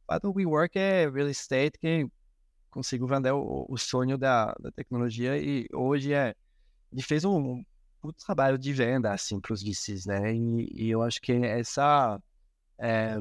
fato 0.10 0.24
do 0.24 0.34
WeWork 0.36 0.78
é 0.78 1.08
real 1.08 1.30
estate 1.30 1.78
que 1.78 2.08
consigo 2.72 3.06
vender 3.06 3.32
o, 3.32 3.66
o 3.70 3.78
sonho 3.78 4.18
da, 4.18 4.56
da, 4.60 4.72
tecnologia 4.72 5.38
e 5.38 5.68
hoje 5.72 6.14
é 6.14 6.36
ele 6.92 7.04
fez 7.04 7.24
um, 7.24 7.64
um 8.04 8.12
trabalho 8.14 8.58
de 8.58 8.74
venda 8.74 9.14
assim 9.14 9.40
para 9.40 9.54
os 9.54 9.62
VCs, 9.62 10.08
né? 10.08 10.34
E, 10.34 10.68
e, 10.74 10.90
eu 10.90 11.04
acho 11.04 11.22
que 11.22 11.32
essa 11.32 12.20
é, 12.80 13.18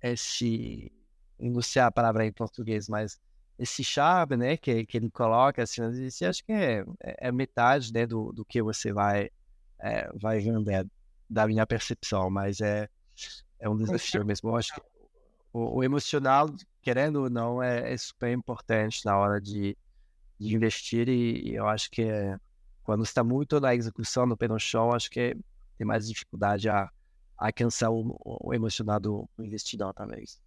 esse 0.00 0.92
não 1.38 1.60
sei 1.60 1.82
a 1.82 1.90
palavra 1.90 2.24
em 2.24 2.32
português, 2.32 2.88
mas 2.88 3.18
esse 3.58 3.82
chave, 3.82 4.36
né, 4.36 4.56
que, 4.56 4.86
que 4.86 4.96
ele 4.96 5.10
coloca 5.10 5.62
assim, 5.62 5.82
acho 5.82 6.44
que 6.44 6.52
é, 6.52 6.84
é, 7.02 7.28
é 7.28 7.32
metade, 7.32 7.92
né, 7.92 8.06
do, 8.06 8.32
do 8.32 8.44
que 8.44 8.62
você 8.62 8.92
vai 8.92 9.30
é, 9.80 10.08
vai 10.14 10.38
vender 10.38 10.86
da 11.28 11.46
minha 11.46 11.66
percepção, 11.66 12.30
mas 12.30 12.60
é 12.60 12.88
é 13.60 13.68
um 13.68 13.76
desafio 13.76 14.24
mesmo. 14.24 14.50
Eu 14.50 14.56
acho 14.56 14.74
que 14.74 14.80
o, 15.52 15.78
o 15.78 15.84
emocional, 15.84 16.48
querendo 16.82 17.22
ou 17.22 17.30
não, 17.30 17.62
é, 17.62 17.92
é, 17.92 17.96
super 17.96 18.32
importante 18.32 19.04
na 19.04 19.16
hora 19.16 19.40
de, 19.40 19.76
de 20.38 20.54
investir 20.54 21.08
e, 21.08 21.50
e, 21.50 21.54
eu 21.54 21.66
acho 21.66 21.90
que 21.90 22.02
é, 22.02 22.36
quando 22.82 23.02
está 23.04 23.22
muito 23.22 23.60
na 23.60 23.74
execução, 23.74 24.26
no 24.26 24.36
pé 24.36 24.48
no 24.48 24.58
chão, 24.58 24.92
acho 24.92 25.10
que 25.10 25.36
tem 25.76 25.86
mais 25.86 26.08
dificuldade 26.08 26.68
a, 26.68 26.90
alcançar 27.36 27.90
o, 27.90 28.16
o 28.24 28.52
emocional 28.52 28.98
do 28.98 29.28
investidor, 29.38 29.94
talvez. 29.94 30.40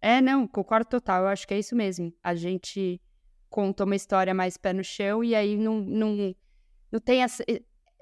É, 0.00 0.20
não, 0.20 0.46
concordo 0.46 0.88
total. 0.88 1.22
Eu 1.22 1.28
acho 1.28 1.46
que 1.46 1.54
é 1.54 1.58
isso 1.58 1.74
mesmo. 1.74 2.14
A 2.22 2.34
gente 2.34 3.00
conta 3.50 3.84
uma 3.84 3.96
história 3.96 4.32
mais 4.32 4.56
pé 4.56 4.72
no 4.72 4.84
chão 4.84 5.24
e 5.24 5.34
aí 5.34 5.56
não, 5.56 5.80
não, 5.80 6.34
não 6.92 7.00
tem 7.00 7.22
essa 7.22 7.42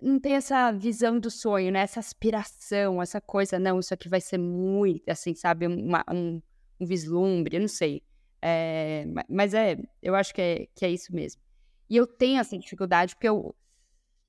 não 0.00 0.18
tem 0.20 0.34
essa 0.34 0.70
visão 0.72 1.18
do 1.18 1.30
sonho, 1.30 1.72
né? 1.72 1.80
Essa 1.80 2.00
aspiração, 2.00 3.00
essa 3.00 3.20
coisa, 3.20 3.58
não, 3.58 3.80
isso 3.80 3.94
aqui 3.94 4.08
vai 4.08 4.20
ser 4.20 4.38
muito, 4.38 5.08
assim, 5.08 5.34
sabe, 5.34 5.66
uma, 5.66 6.04
um, 6.10 6.40
um 6.78 6.86
vislumbre, 6.86 7.56
eu 7.56 7.60
não 7.60 7.68
sei. 7.68 8.02
É, 8.42 9.06
mas 9.28 9.54
é, 9.54 9.76
eu 10.02 10.14
acho 10.14 10.34
que 10.34 10.40
é, 10.42 10.66
que 10.74 10.84
é 10.84 10.90
isso 10.90 11.14
mesmo. 11.14 11.40
E 11.88 11.96
eu 11.96 12.06
tenho 12.06 12.40
essa 12.40 12.56
dificuldade, 12.58 13.14
porque 13.14 13.28
eu. 13.28 13.54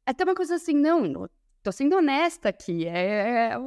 É 0.06 0.12
até 0.12 0.23
uma 0.23 0.36
coisa 0.36 0.56
assim, 0.56 0.73
não, 0.73 1.30
tô 1.62 1.71
sendo 1.71 1.97
honesta 1.97 2.49
aqui, 2.49 2.88
é, 2.88 3.51
é 3.51 3.58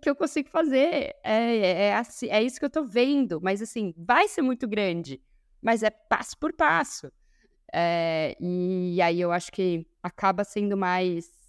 que 0.00 0.08
eu 0.08 0.16
consigo 0.16 0.48
fazer. 0.48 1.14
É, 1.22 1.56
é, 1.56 1.82
é, 1.88 1.94
assim, 1.94 2.28
é 2.28 2.42
isso 2.42 2.58
que 2.58 2.64
eu 2.64 2.70
tô 2.70 2.84
vendo. 2.84 3.40
Mas 3.40 3.62
assim, 3.62 3.94
vai 3.96 4.26
ser 4.28 4.42
muito 4.42 4.66
grande. 4.66 5.20
Mas 5.60 5.82
é 5.82 5.90
passo 5.90 6.38
por 6.38 6.52
passo. 6.52 7.12
É, 7.72 8.36
e 8.40 9.00
aí 9.02 9.20
eu 9.20 9.30
acho 9.30 9.52
que 9.52 9.86
acaba 10.02 10.42
sendo 10.42 10.76
mais 10.76 11.39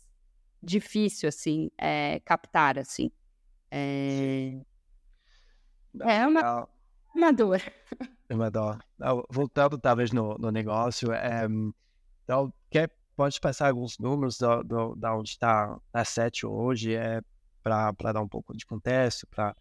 difícil, 0.62 1.30
assim, 1.30 1.70
é, 1.78 2.20
captar, 2.22 2.78
assim. 2.78 3.12
É, 3.70 4.60
é 6.02 6.28
uma, 6.28 6.68
uma 7.16 7.32
dor. 7.32 7.62
É 8.30 8.34
uma 8.34 8.50
dor. 8.50 8.82
Voltando 9.30 9.78
talvez 9.78 10.14
no, 10.14 10.38
no 10.38 10.52
negócio, 10.52 11.12
é, 11.12 11.46
então, 12.24 12.54
quer, 12.70 12.90
pode 13.14 13.38
passar 13.42 13.68
alguns 13.68 14.00
números 14.00 14.38
da, 14.38 14.62
da 14.96 15.14
onde 15.14 15.32
está 15.32 15.78
a 15.92 16.06
Sete 16.06 16.46
hoje, 16.46 16.96
é, 16.96 17.22
para 17.62 18.14
dar 18.14 18.22
um 18.22 18.30
pouco 18.30 18.56
de 18.56 18.66
contexto, 18.66 19.28
para 19.28 19.54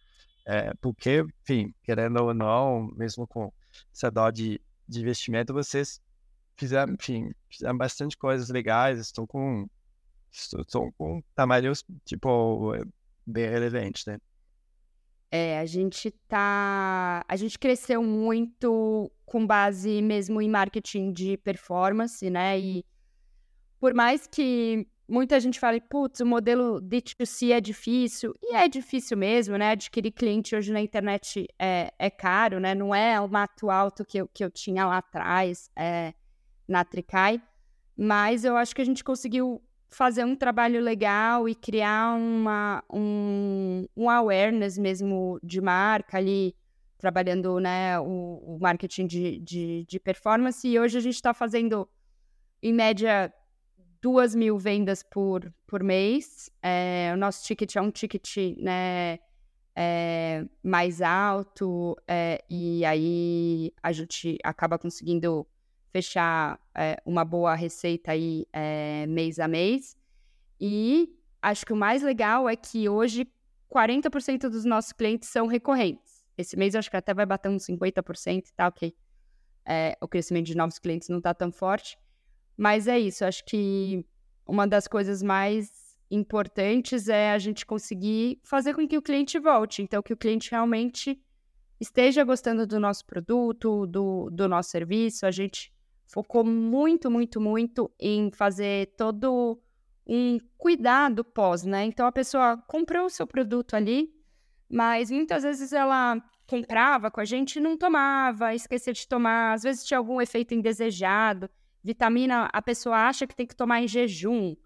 é, 0.47 0.73
porque, 0.81 1.25
enfim, 1.43 1.75
querendo 1.83 2.23
ou 2.23 2.35
não, 2.35 2.89
mesmo 2.97 3.27
com 3.27 3.53
essa 3.93 4.11
dó 4.11 4.31
de, 4.31 4.61
de 4.89 5.01
investimento, 5.01 5.53
vocês 5.53 6.01
fizeram, 6.57 6.95
enfim, 6.95 7.33
fizeram 7.49 7.77
bastante 7.77 8.17
coisas 8.17 8.49
legais, 8.49 8.99
estão 8.99 9.27
com, 9.27 9.69
estão 10.33 10.91
com 10.93 11.23
tamanhos, 11.35 11.85
tipo, 12.05 12.73
bem 13.27 13.49
relevantes, 13.49 14.07
né? 14.07 14.19
É, 15.31 15.61
a 15.61 15.67
gente 15.67 16.11
tá. 16.27 17.25
A 17.29 17.37
gente 17.37 17.59
cresceu 17.59 18.03
muito 18.03 19.11
com 19.25 19.47
base 19.47 20.03
mesmo 20.03 20.43
em 20.43 20.49
marketing 20.49 21.13
de 21.13 21.37
performance, 21.37 22.29
né? 22.29 22.59
E 22.59 22.85
por 23.79 23.95
mais 23.95 24.27
que 24.27 24.89
muita 25.09 25.39
gente 25.39 25.59
fala, 25.61 25.81
putz, 25.81 26.21
o 26.21 26.27
modelo 26.27 26.81
D2C 26.81 27.53
é 27.53 27.61
difícil, 27.61 28.35
e 28.43 28.55
é 28.57 28.69
difícil 28.69 29.17
mesmo, 29.17 29.57
né? 29.57 29.71
Adquirir 29.71 30.13
cliente 30.13 30.55
hoje 30.57 30.73
na 30.73 30.81
internet 30.81 31.47
é, 31.59 31.93
é 31.97 32.11
caro, 32.11 32.59
né? 32.59 32.75
Não 32.75 32.93
é 32.93 33.21
o 33.21 33.29
mato 33.29 33.71
alto 33.71 34.05
que 34.05 34.19
eu, 34.19 34.29
que 34.29 34.45
eu 34.45 34.51
tinha 34.51 34.85
lá 34.85 34.99
atrás 34.99 35.71
é, 35.77 36.13
na 36.67 36.85
Tricai, 36.85 37.41
mas 37.97 38.45
eu 38.45 38.57
acho 38.57 38.75
que 38.75 38.83
a 38.83 38.85
gente 38.85 39.05
conseguiu 39.05 39.63
fazer 39.91 40.25
um 40.25 40.37
trabalho 40.37 40.81
legal 40.81 41.49
e 41.49 41.55
criar 41.55 42.17
uma, 42.17 42.83
um, 42.91 43.87
um 43.97 44.09
awareness 44.09 44.79
mesmo 44.79 45.39
de 45.43 45.61
marca 45.61 46.17
ali, 46.17 46.55
trabalhando 46.97 47.59
né, 47.59 47.99
o, 47.99 48.57
o 48.57 48.59
marketing 48.61 49.07
de, 49.07 49.39
de, 49.41 49.85
de 49.87 49.99
performance, 49.99 50.67
e 50.67 50.79
hoje 50.79 50.97
a 50.97 51.01
gente 51.01 51.17
está 51.17 51.35
fazendo, 51.35 51.89
em 52.63 52.73
média, 52.73 53.33
duas 54.01 54.35
mil 54.35 54.57
vendas 54.59 55.03
por, 55.03 55.53
por 55.67 55.83
mês. 55.83 56.51
É, 56.63 57.11
o 57.13 57.17
nosso 57.17 57.45
ticket 57.45 57.75
é 57.75 57.81
um 57.81 57.91
ticket 57.91 58.37
né, 58.59 59.19
é, 59.75 60.45
mais 60.63 61.03
alto, 61.03 61.97
é, 62.07 62.45
e 62.49 62.85
aí 62.85 63.73
a 63.83 63.91
gente 63.91 64.39
acaba 64.45 64.79
conseguindo 64.79 65.47
fechar 65.93 66.59
uma 67.05 67.25
boa 67.25 67.55
receita 67.55 68.13
aí 68.13 68.47
mês 69.09 69.39
a 69.39 69.49
mês. 69.49 69.97
E 70.61 71.15
acho 71.43 71.65
que 71.65 71.73
o 71.73 71.77
mais 71.77 72.03
legal 72.03 72.49
é 72.49 72.57
que 72.57 72.89
hoje 72.89 73.27
40% 73.71 74.49
dos 74.49 74.65
nossos 74.65 74.93
clientes 74.93 75.29
são 75.29 75.47
recorrentes. 75.47 76.25
Esse 76.37 76.57
mês 76.57 76.75
acho 76.75 76.91
que 76.91 76.97
até 76.97 77.15
vai 77.15 77.27
bater 77.27 77.49
uns 77.49 77.67
50%, 77.67 78.45
tá 78.57 78.69
ok. 78.69 78.95
É, 79.65 79.97
o 80.01 80.09
crescimento 80.09 80.47
de 80.47 80.57
novos 80.57 80.79
clientes 80.79 81.09
não 81.09 81.19
está 81.19 81.35
tão 81.35 81.53
forte. 81.53 81.99
Mas 82.57 82.89
é 82.89 82.99
isso, 82.99 83.25
acho 83.25 83.45
que 83.45 84.05
uma 84.47 84.67
das 84.67 84.89
coisas 84.89 85.23
mais 85.23 85.99
importantes 86.11 87.09
é 87.09 87.31
a 87.31 87.39
gente 87.39 87.65
conseguir 87.65 88.41
fazer 88.43 88.75
com 88.75 88.87
que 88.87 88.99
o 88.99 89.03
cliente 89.03 89.39
volte. 89.39 89.81
Então, 89.81 90.03
que 90.03 90.13
o 90.13 90.17
cliente 90.17 90.51
realmente 90.51 91.19
esteja 91.79 92.25
gostando 92.25 92.67
do 92.67 92.81
nosso 92.81 93.07
produto, 93.07 93.87
do, 93.87 94.29
do 94.31 94.49
nosso 94.49 94.71
serviço. 94.71 95.25
A 95.25 95.31
gente 95.31 95.73
focou 96.11 96.45
muito, 96.45 97.09
muito, 97.09 97.41
muito 97.41 97.91
em 97.99 98.31
fazer 98.33 98.95
todo 98.97 99.59
um 100.07 100.39
cuidado 100.59 101.25
pós, 101.25 101.63
né? 101.63 101.85
Então, 101.85 102.05
a 102.05 102.13
pessoa 102.13 102.57
comprou 102.67 103.07
o 103.07 103.11
seu 103.11 103.27
produto 103.27 103.75
ali, 103.77 104.13
mas 104.69 105.09
muitas 105.09 105.45
vezes 105.45 105.73
ela 105.73 106.21
comprava 106.49 107.13
com 107.13 107.21
a 107.21 107.25
gente 107.25 107.57
e 107.57 107.61
não 107.61 107.77
tomava, 107.77 108.53
esquecia 108.53 108.93
de 108.93 109.07
tomar, 109.07 109.53
às 109.53 109.63
vezes 109.63 109.85
tinha 109.85 109.99
algum 109.99 110.21
efeito 110.21 110.53
indesejado. 110.53 111.49
Vitamina, 111.83 112.49
a 112.53 112.61
pessoa 112.61 112.97
acha 113.09 113.25
que 113.25 113.35
tem 113.35 113.47
que 113.47 113.55
tomar 113.55 113.81
em 113.81 113.87
jejum. 113.87 114.57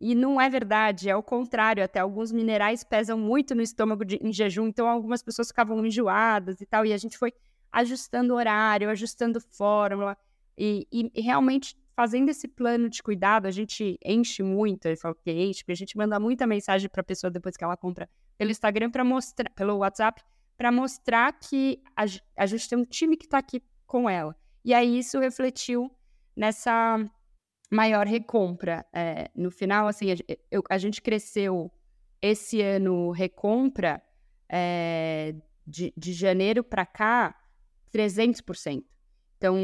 E 0.00 0.14
não 0.14 0.40
é 0.40 0.48
verdade, 0.48 1.10
é 1.10 1.16
o 1.16 1.22
contrário. 1.22 1.82
Até 1.82 1.98
alguns 1.98 2.30
minerais 2.30 2.84
pesam 2.84 3.18
muito 3.18 3.56
no 3.56 3.62
estômago 3.62 4.04
de, 4.04 4.16
em 4.22 4.32
jejum, 4.32 4.68
então 4.68 4.88
algumas 4.88 5.22
pessoas 5.22 5.48
ficavam 5.48 5.84
enjoadas 5.84 6.60
e 6.60 6.66
tal. 6.66 6.86
E 6.86 6.92
a 6.92 6.96
gente 6.96 7.18
foi 7.18 7.32
ajustando 7.72 8.34
horário, 8.34 8.88
ajustando 8.88 9.40
fórmula. 9.40 10.16
E, 10.56 10.86
e, 10.92 11.20
realmente 11.20 11.76
fazendo 11.94 12.28
esse 12.30 12.48
plano 12.48 12.88
de 12.88 13.02
cuidado, 13.02 13.46
a 13.46 13.50
gente 13.50 13.98
enche 14.04 14.42
muito, 14.42 14.88
eu 14.88 14.96
falo 14.96 15.14
que 15.14 15.30
enche, 15.30 15.60
porque 15.60 15.72
a 15.72 15.76
gente 15.76 15.96
manda 15.96 16.18
muita 16.18 16.46
mensagem 16.46 16.88
para 16.88 17.00
a 17.00 17.04
pessoa 17.04 17.30
depois 17.30 17.56
que 17.56 17.64
ela 17.64 17.76
compra 17.76 18.08
pelo 18.38 18.50
Instagram 18.50 18.90
para 18.90 19.04
mostrar, 19.04 19.50
pelo 19.50 19.76
WhatsApp, 19.78 20.22
para 20.56 20.72
mostrar 20.72 21.32
que 21.38 21.82
a, 21.96 22.04
a 22.36 22.46
gente 22.46 22.68
tem 22.68 22.78
um 22.78 22.84
time 22.84 23.16
que 23.16 23.26
está 23.26 23.38
aqui 23.38 23.62
com 23.86 24.08
ela. 24.08 24.34
E 24.64 24.72
aí 24.72 24.98
isso 24.98 25.18
refletiu 25.18 25.90
nessa 26.36 26.98
maior 27.70 28.06
recompra. 28.06 28.86
É, 28.92 29.30
no 29.34 29.50
final, 29.50 29.88
assim, 29.88 30.12
a, 30.12 30.16
eu, 30.50 30.62
a, 30.70 30.78
gente 30.78 31.00
cresceu 31.00 31.72
esse 32.20 32.60
ano 32.60 33.10
recompra 33.10 34.02
é, 34.48 35.34
de, 35.66 35.92
de 35.96 36.12
janeiro 36.12 36.62
para 36.62 36.86
cá 36.86 37.34
300%. 37.92 38.84
Então, 39.42 39.56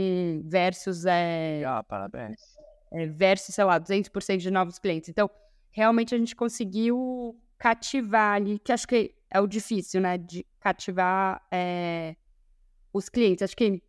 versus... 0.45 1.07
É, 1.07 1.63
ah, 1.65 1.85
parabéns. 1.85 2.41
É, 2.91 3.07
versus, 3.07 3.55
sei 3.55 3.63
lá, 3.63 3.79
200% 3.79 4.39
de 4.39 4.51
novos 4.51 4.77
clientes. 4.77 5.09
Então, 5.09 5.31
realmente 5.71 6.13
a 6.17 6.19
gente 6.19 6.35
conseguiu 6.35 7.41
cativar 7.57 8.35
ali, 8.35 8.59
que 8.59 8.73
acho 8.73 8.89
que 8.89 9.15
é 9.31 9.41
o 9.41 9.47
difícil, 9.47 10.01
né? 10.01 10.19
De 10.19 10.45
cativar 10.59 11.41
é, 11.53 12.17
os 12.93 13.09
clientes. 13.09 13.43
Acho 13.43 13.57
que 13.57 13.81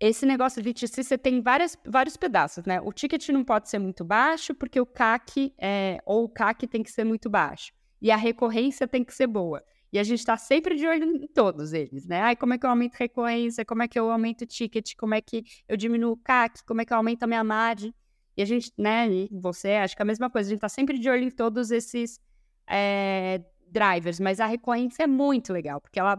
esse 0.00 0.24
negócio 0.24 0.62
de 0.62 0.70
VTC, 0.70 1.04
você 1.04 1.18
tem 1.18 1.42
várias, 1.42 1.76
vários 1.86 2.16
pedaços, 2.16 2.64
né? 2.64 2.80
O 2.80 2.90
ticket 2.90 3.28
não 3.28 3.44
pode 3.44 3.68
ser 3.68 3.78
muito 3.78 4.02
baixo, 4.02 4.54
porque 4.54 4.80
o 4.80 4.86
CAC, 4.86 5.54
é, 5.58 5.98
ou 6.06 6.24
o 6.24 6.28
CAC 6.28 6.66
tem 6.66 6.82
que 6.82 6.90
ser 6.90 7.04
muito 7.04 7.28
baixo. 7.28 7.70
E 8.00 8.10
a 8.10 8.16
recorrência 8.16 8.88
tem 8.88 9.04
que 9.04 9.12
ser 9.12 9.26
boa. 9.26 9.62
E 9.92 9.98
a 9.98 10.02
gente 10.02 10.20
está 10.20 10.36
sempre 10.36 10.74
de 10.74 10.86
olho 10.86 11.04
em 11.04 11.26
todos 11.28 11.72
eles, 11.72 12.06
né? 12.06 12.20
Ai, 12.22 12.36
como 12.36 12.54
é 12.54 12.58
que 12.58 12.64
eu 12.64 12.70
aumento 12.70 12.94
recorrência? 12.94 13.64
Como 13.64 13.82
é 13.82 13.88
que 13.88 13.98
eu 13.98 14.10
aumento 14.10 14.42
o 14.42 14.46
ticket? 14.46 14.94
Como 14.96 15.14
é 15.14 15.20
que 15.20 15.44
eu 15.68 15.76
diminuo 15.76 16.12
o 16.12 16.16
CAC? 16.16 16.64
Como 16.64 16.80
é 16.80 16.84
que 16.84 16.92
eu 16.92 16.96
aumento 16.96 17.24
a 17.24 17.26
minha 17.26 17.44
margem? 17.44 17.94
E 18.36 18.42
a 18.42 18.44
gente, 18.44 18.72
né, 18.78 19.08
e 19.10 19.28
você, 19.30 19.72
acho 19.72 19.94
que 19.94 20.00
é 20.00 20.04
a 20.04 20.06
mesma 20.06 20.30
coisa, 20.30 20.48
a 20.48 20.50
gente 20.50 20.58
está 20.58 20.68
sempre 20.68 20.98
de 20.98 21.08
olho 21.08 21.24
em 21.24 21.30
todos 21.30 21.70
esses 21.70 22.18
é, 22.66 23.42
drivers, 23.68 24.18
mas 24.18 24.40
a 24.40 24.46
recorrência 24.46 25.02
é 25.02 25.06
muito 25.06 25.52
legal, 25.52 25.80
porque 25.80 26.00
ela, 26.00 26.18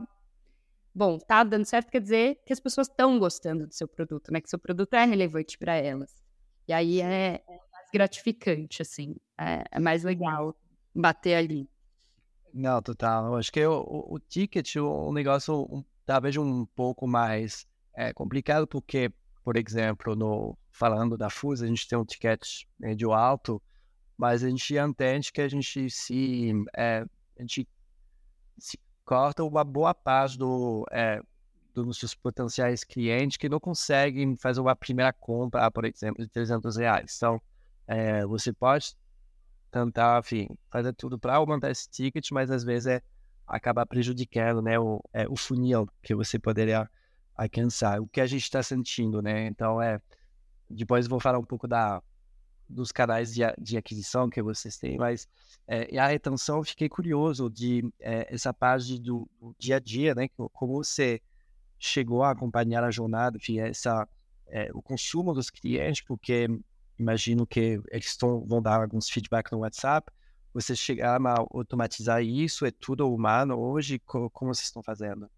bom, 0.93 1.17
tá 1.17 1.43
dando 1.43 1.65
certo, 1.65 1.89
quer 1.89 2.01
dizer 2.01 2.39
que 2.45 2.53
as 2.53 2.59
pessoas 2.59 2.87
estão 2.87 3.17
gostando 3.17 3.65
do 3.65 3.73
seu 3.73 3.87
produto, 3.87 4.31
né? 4.31 4.39
Que 4.39 4.49
seu 4.49 4.59
produto 4.59 4.93
é 4.93 5.05
relevante 5.05 5.57
para 5.57 5.73
elas. 5.75 6.21
E 6.67 6.73
aí 6.73 7.01
é, 7.01 7.41
é 7.47 7.59
mais 7.71 7.89
gratificante, 7.91 8.81
assim, 8.83 9.15
é, 9.39 9.63
é, 9.71 9.79
mais 9.79 10.03
legal 10.03 10.55
bater 10.93 11.35
ali. 11.35 11.67
Não, 12.53 12.81
total. 12.81 13.25
Eu 13.25 13.35
acho 13.35 13.51
que 13.51 13.65
o, 13.65 13.81
o, 13.81 14.15
o 14.15 14.19
ticket, 14.19 14.75
o 14.75 15.11
negócio 15.11 15.67
um, 15.71 15.83
talvez 16.05 16.37
um 16.37 16.65
pouco 16.67 17.07
mais 17.07 17.65
é, 17.95 18.13
complicado, 18.13 18.67
porque, 18.67 19.11
por 19.43 19.57
exemplo, 19.57 20.15
no, 20.15 20.55
falando 20.71 21.17
da 21.17 21.31
FUS, 21.31 21.63
a 21.63 21.67
gente 21.67 21.87
tem 21.87 21.97
um 21.97 22.05
ticket 22.05 22.63
médio 22.79 23.11
alto, 23.11 23.61
mas 24.15 24.43
a 24.43 24.49
gente 24.49 24.77
entende 24.77 25.31
que 25.31 25.41
a 25.41 25.47
gente 25.47 25.89
se, 25.89 26.53
é, 26.75 27.03
a 27.37 27.41
gente 27.41 27.67
se 28.59 28.79
corta 29.03 29.43
uma 29.43 29.63
boa 29.63 29.95
parte 29.95 30.37
do, 30.37 30.85
é, 30.91 31.19
dos 31.73 31.87
nossos 31.87 32.13
potenciais 32.13 32.83
clientes 32.83 33.37
que 33.37 33.49
não 33.49 33.59
conseguem 33.59 34.37
fazer 34.37 34.61
uma 34.61 34.75
primeira 34.75 35.11
compra, 35.11 35.71
por 35.71 35.85
exemplo, 35.85 36.23
de 36.23 36.29
300 36.29 36.77
reais. 36.77 37.15
Então, 37.17 37.41
é, 37.87 38.23
você 38.27 38.53
pode 38.53 38.95
tentar, 39.73 40.19
enfim, 40.19 40.47
fazer 40.69 40.93
tudo 40.93 41.17
para 41.17 41.35
aumentar 41.35 41.71
esse 41.71 41.89
ticket, 41.89 42.29
mas 42.31 42.51
às 42.51 42.63
vezes 42.63 42.87
é 42.87 43.01
acaba 43.45 43.85
prejudicando, 43.85 44.61
né, 44.61 44.79
o, 44.79 45.03
é, 45.11 45.27
o 45.27 45.35
funil 45.35 45.87
que 46.01 46.15
você 46.15 46.39
poderia 46.39 46.89
alcançar, 47.35 47.99
o 47.99 48.07
que 48.07 48.21
a 48.21 48.25
gente 48.25 48.43
está 48.43 48.63
sentindo, 48.63 49.21
né? 49.21 49.47
Então, 49.47 49.81
é, 49.81 49.99
depois 50.69 51.07
vou 51.07 51.19
falar 51.19 51.39
um 51.39 51.43
pouco 51.43 51.67
da 51.67 52.01
dos 52.69 52.91
canais 52.91 53.33
de, 53.33 53.41
de 53.59 53.77
aquisição 53.77 54.29
que 54.29 54.41
vocês 54.41 54.77
têm, 54.77 54.97
mas 54.97 55.27
é, 55.67 55.97
a 55.99 56.07
retenção, 56.07 56.63
fiquei 56.63 56.89
curioso 56.89 57.49
de 57.49 57.83
é, 57.99 58.33
essa 58.33 58.53
parte 58.53 58.99
do, 58.99 59.29
do, 59.39 59.53
dia 59.59 59.75
a 59.75 59.79
dia, 59.79 60.15
né? 60.15 60.27
Como 60.35 60.73
você 60.83 61.21
chegou 61.77 62.23
a 62.23 62.31
acompanhar 62.31 62.83
a 62.83 62.89
jornada, 62.89 63.37
enfim, 63.37 63.59
essa, 63.59 64.07
é, 64.47 64.71
o 64.73 64.81
consumo 64.81 65.33
dos 65.33 65.49
clientes, 65.49 66.03
porque 66.03 66.47
imagino 66.97 67.45
que 67.45 67.81
eles 67.89 68.17
vão 68.21 68.61
dar 68.61 68.81
alguns 68.81 69.09
feedback 69.09 69.51
no 69.51 69.59
WhatsApp. 69.59 70.11
Vocês 70.53 70.77
chegaram 70.77 71.27
a 71.27 71.35
automatizar 71.51 72.23
isso? 72.23 72.65
É 72.65 72.71
tudo 72.71 73.11
humano 73.11 73.59
hoje? 73.59 73.99
Como 73.99 74.53
vocês 74.53 74.67
estão 74.67 74.83
fazendo? 74.83 75.29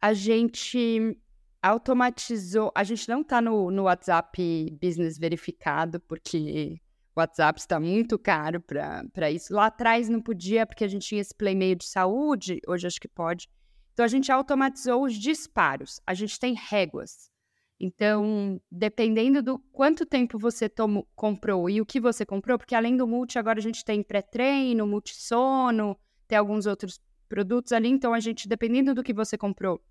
A 0.00 0.12
gente 0.12 1.18
automatizou. 1.62 2.70
A 2.74 2.84
gente 2.84 3.08
não 3.08 3.22
está 3.22 3.40
no, 3.40 3.70
no 3.70 3.84
WhatsApp 3.84 4.78
Business 4.80 5.18
verificado, 5.18 5.98
porque 6.00 6.80
o 7.14 7.20
WhatsApp 7.20 7.58
está 7.58 7.80
muito 7.80 8.18
caro 8.18 8.60
para 8.60 9.30
isso. 9.30 9.54
Lá 9.54 9.66
atrás 9.66 10.08
não 10.08 10.20
podia, 10.20 10.66
porque 10.66 10.84
a 10.84 10.88
gente 10.88 11.08
tinha 11.08 11.20
esse 11.22 11.34
play 11.34 11.54
meio 11.54 11.76
de 11.76 11.86
saúde, 11.86 12.60
hoje 12.66 12.86
acho 12.86 13.00
que 13.00 13.08
pode. 13.08 13.48
Então 13.94 14.04
a 14.04 14.08
gente 14.08 14.30
automatizou 14.30 15.04
os 15.04 15.14
disparos. 15.14 16.00
A 16.06 16.12
gente 16.12 16.38
tem 16.38 16.54
réguas. 16.54 17.30
Então, 17.78 18.60
dependendo 18.70 19.42
do 19.42 19.58
quanto 19.70 20.06
tempo 20.06 20.38
você 20.38 20.68
tomou, 20.68 21.06
comprou 21.14 21.68
e 21.68 21.80
o 21.80 21.86
que 21.86 22.00
você 22.00 22.24
comprou, 22.24 22.58
porque 22.58 22.74
além 22.74 22.96
do 22.96 23.06
multi, 23.06 23.38
agora 23.38 23.58
a 23.58 23.62
gente 23.62 23.84
tem 23.84 24.02
pré-treino, 24.02 24.86
multissono, 24.86 25.98
tem 26.26 26.38
alguns 26.38 26.64
outros 26.64 26.98
produtos 27.28 27.72
ali. 27.72 27.88
Então, 27.88 28.14
a 28.14 28.20
gente, 28.20 28.48
dependendo 28.48 28.94
do 28.94 29.02
que 29.02 29.12
você 29.12 29.36
comprou 29.36 29.82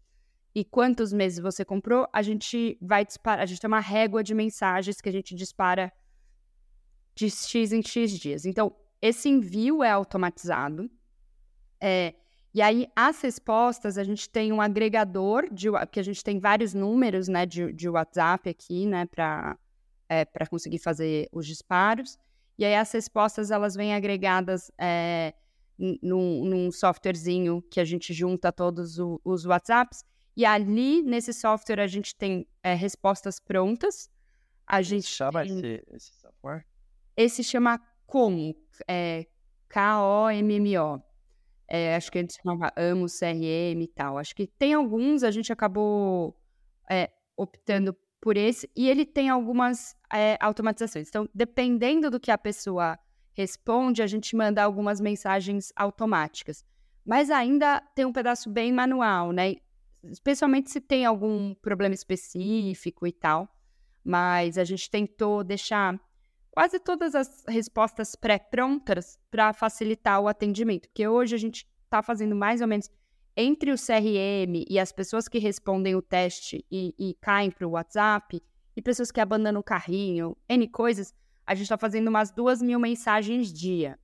e 0.53 0.65
quantos 0.65 1.13
meses 1.13 1.39
você 1.39 1.63
comprou, 1.63 2.07
a 2.11 2.21
gente 2.23 2.77
vai 2.81 3.05
disparar. 3.05 3.43
A 3.43 3.45
gente 3.45 3.59
tem 3.59 3.67
uma 3.67 3.79
régua 3.79 4.23
de 4.23 4.33
mensagens 4.33 4.99
que 4.99 5.09
a 5.09 5.11
gente 5.11 5.35
dispara 5.35 5.91
de 7.13 7.29
X 7.29 7.71
em 7.71 7.83
X 7.83 8.11
dias. 8.11 8.45
Então, 8.45 8.75
esse 9.01 9.29
envio 9.29 9.83
é 9.83 9.91
automatizado. 9.91 10.89
É, 11.79 12.15
e 12.55 12.61
aí, 12.61 12.87
as 12.95 13.21
respostas, 13.21 13.97
a 13.97 14.03
gente 14.03 14.29
tem 14.29 14.51
um 14.53 14.61
agregador, 14.61 15.47
de, 15.51 15.67
que 15.91 15.99
a 15.99 16.03
gente 16.03 16.23
tem 16.23 16.39
vários 16.39 16.73
números 16.73 17.27
né, 17.27 17.45
de, 17.45 17.73
de 17.73 17.89
WhatsApp 17.89 18.49
aqui, 18.49 18.87
né, 18.87 19.05
para 19.05 19.57
é, 20.09 20.25
conseguir 20.49 20.79
fazer 20.79 21.27
os 21.31 21.45
disparos. 21.45 22.17
E 22.57 22.63
aí, 22.63 22.73
as 22.73 22.91
respostas, 22.91 23.51
elas 23.51 23.75
vêm 23.75 23.93
agregadas 23.93 24.71
é, 24.79 25.33
num, 25.77 26.45
num 26.45 26.71
softwarezinho 26.71 27.61
que 27.69 27.81
a 27.81 27.85
gente 27.85 28.13
junta 28.13 28.51
todos 28.51 28.97
o, 28.97 29.19
os 29.23 29.45
WhatsApps 29.45 30.05
e 30.35 30.45
ali, 30.45 31.01
nesse 31.01 31.31
software, 31.33 31.79
a 31.79 31.87
gente 31.87 32.13
tem 32.13 32.45
é, 32.61 32.73
respostas 32.73 33.39
prontas. 33.39 34.09
A 34.67 34.81
gente 34.81 35.07
chama 35.07 35.43
tem... 35.43 35.57
esse, 35.57 35.83
esse 35.93 36.13
software? 36.19 36.65
Esse 37.15 37.43
chama 37.43 37.79
Como, 38.05 38.53
é, 38.87 39.25
K-O-M-M-O. 39.69 41.01
É, 41.67 41.95
acho 41.95 42.11
que 42.11 42.19
ele 42.19 42.27
chamava 42.29 42.71
Amo 42.75 43.07
CRM 43.07 43.81
e 43.81 43.87
tal. 43.87 44.17
Acho 44.17 44.35
que 44.35 44.47
tem 44.47 44.73
alguns, 44.73 45.23
a 45.23 45.31
gente 45.31 45.51
acabou 45.51 46.37
é, 46.89 47.09
optando 47.35 47.95
por 48.21 48.37
esse, 48.37 48.69
e 48.75 48.89
ele 48.89 49.05
tem 49.05 49.29
algumas 49.29 49.95
é, 50.11 50.37
automatizações. 50.39 51.09
Então, 51.09 51.29
dependendo 51.33 52.09
do 52.09 52.19
que 52.19 52.31
a 52.31 52.37
pessoa 52.37 52.97
responde, 53.33 54.01
a 54.01 54.07
gente 54.07 54.35
manda 54.35 54.63
algumas 54.63 54.99
mensagens 54.99 55.71
automáticas. 55.75 56.65
Mas 57.05 57.29
ainda 57.29 57.81
tem 57.93 58.05
um 58.05 58.13
pedaço 58.13 58.49
bem 58.49 58.71
manual, 58.71 59.31
né? 59.31 59.55
especialmente 60.11 60.71
se 60.71 60.81
tem 60.81 61.05
algum 61.05 61.53
problema 61.55 61.93
específico 61.93 63.07
e 63.07 63.11
tal. 63.11 63.49
Mas 64.03 64.57
a 64.57 64.63
gente 64.63 64.89
tentou 64.89 65.43
deixar 65.43 65.99
quase 66.55 66.79
todas 66.79 67.13
as 67.13 67.43
respostas 67.49 68.15
pré-prontas 68.15 69.19
para 69.29 69.51
facilitar 69.51 70.21
o 70.21 70.27
atendimento, 70.29 70.87
porque 70.87 71.05
hoje 71.05 71.35
a 71.35 71.37
gente 71.37 71.67
está 71.83 72.01
fazendo 72.01 72.33
mais 72.33 72.61
ou 72.61 72.67
menos 72.67 72.89
entre 73.35 73.73
o 73.73 73.75
CRM 73.75 74.63
e 74.69 74.79
as 74.79 74.93
pessoas 74.93 75.27
que 75.27 75.37
respondem 75.37 75.95
o 75.95 76.01
teste 76.01 76.65
e, 76.71 76.95
e 76.97 77.13
caem 77.19 77.51
para 77.51 77.67
o 77.67 77.71
WhatsApp, 77.71 78.41
e 78.73 78.81
pessoas 78.81 79.11
que 79.11 79.19
abandonam 79.19 79.59
o 79.59 79.63
carrinho, 79.63 80.35
N 80.47 80.67
coisas, 80.69 81.13
a 81.45 81.53
gente 81.53 81.65
está 81.65 81.77
fazendo 81.77 82.07
umas 82.07 82.31
duas 82.31 82.61
mil 82.61 82.79
mensagens 82.79 83.51
dia. 83.51 83.99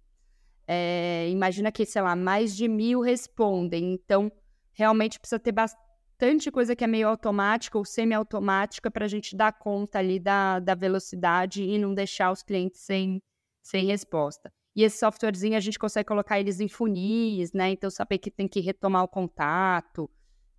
É, 0.68 1.30
imagina 1.30 1.72
que, 1.72 1.86
sei 1.86 2.02
lá, 2.02 2.16
mais 2.16 2.56
de 2.56 2.68
mil 2.68 3.00
respondem, 3.02 3.94
então 3.94 4.32
realmente 4.74 5.20
precisa 5.20 5.40
ter 5.40 5.52
bastante 5.54 5.91
bastante 6.22 6.52
coisa 6.52 6.76
que 6.76 6.84
é 6.84 6.88
meio 6.88 7.08
automática 7.08 7.80
ou 7.80 7.84
semi-automática 7.84 8.92
para 8.92 9.06
a 9.06 9.08
gente 9.08 9.36
dar 9.36 9.52
conta 9.54 9.98
ali 9.98 10.20
da, 10.20 10.60
da 10.60 10.76
velocidade 10.76 11.64
e 11.64 11.80
não 11.80 11.96
deixar 11.96 12.32
os 12.32 12.44
clientes 12.44 12.82
sem, 12.82 13.20
sem 13.64 13.88
resposta. 13.88 14.54
E 14.76 14.84
esse 14.84 15.00
softwarezinho 15.00 15.58
a 15.58 15.60
gente 15.60 15.80
consegue 15.80 16.08
colocar 16.08 16.40
eles 16.40 16.60
em 16.60 16.68
funis, 16.68 17.52
né? 17.54 17.72
Então 17.72 17.90
saber 17.90 18.20
que 18.20 18.30
tem 18.30 18.48
que 18.48 18.60
retomar 18.60 19.04
o 19.04 19.08
contato 19.08 20.08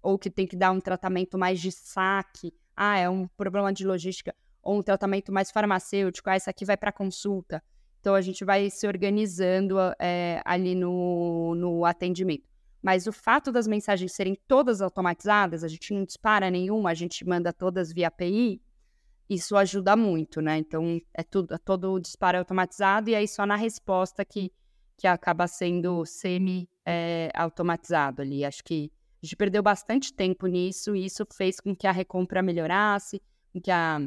ou 0.03 0.18
que 0.18 0.29
tem 0.29 0.48
que 0.48 0.57
dar 0.57 0.72
um 0.72 0.81
tratamento 0.81 1.38
mais 1.38 1.61
de 1.61 1.70
saque. 1.70 2.53
Ah, 2.77 2.98
é 2.98 3.09
um 3.09 3.29
problema 3.29 3.72
de 3.72 3.87
logística 3.87 4.35
ou 4.61 4.79
um 4.79 4.83
tratamento 4.83 5.33
mais 5.33 5.53
farmacêutico. 5.53 6.29
Ah, 6.29 6.37
esse 6.37 6.51
aqui 6.51 6.64
vai 6.64 6.77
para 6.77 6.90
consulta. 6.90 7.62
Então 8.01 8.16
a 8.16 8.20
gente 8.20 8.44
vai 8.44 8.68
se 8.68 8.85
organizando 8.85 9.77
é, 10.01 10.42
ali 10.44 10.75
no, 10.75 11.55
no 11.55 11.85
atendimento. 11.85 12.52
Mas 12.83 13.07
o 13.07 13.12
fato 13.12 13.53
das 13.53 13.68
mensagens 13.68 14.12
serem 14.12 14.37
todas 14.49 14.83
automatizadas, 14.83 15.62
a 15.62 15.68
gente 15.68 15.95
não 15.95 16.05
dispara 16.05 16.51
nenhuma, 16.51 16.90
a 16.90 16.95
gente 16.95 17.25
manda 17.25 17.53
todas 17.53 17.92
via 17.92 18.09
API, 18.09 18.61
isso 19.31 19.57
ajuda 19.57 19.95
muito, 19.97 20.40
né? 20.40 20.59
Então 20.59 21.01
é 21.14 21.23
tudo, 21.23 21.55
é 21.55 21.59
todo 21.59 21.92
o 21.92 22.01
disparo 22.01 22.38
automatizado 22.38 23.09
e 23.09 23.14
aí 23.14 23.29
só 23.29 23.47
na 23.47 23.55
resposta 23.57 24.25
que, 24.25 24.51
que 24.97 25.07
acaba 25.07 25.47
sendo 25.47 26.05
semi-automatizado 26.05 28.21
é, 28.21 28.25
ali. 28.25 28.45
Acho 28.45 28.64
que 28.64 28.90
a 29.23 29.27
gente 29.27 29.37
perdeu 29.37 29.62
bastante 29.62 30.12
tempo 30.12 30.49
nisso 30.49 30.97
e 30.97 31.07
isso 31.07 31.25
fez 31.33 31.61
com 31.61 31.77
que 31.77 31.87
a 31.87 31.92
recompra 31.92 32.42
melhorasse, 32.42 33.23
com 33.53 33.61
que 33.61 33.71
a 33.71 34.01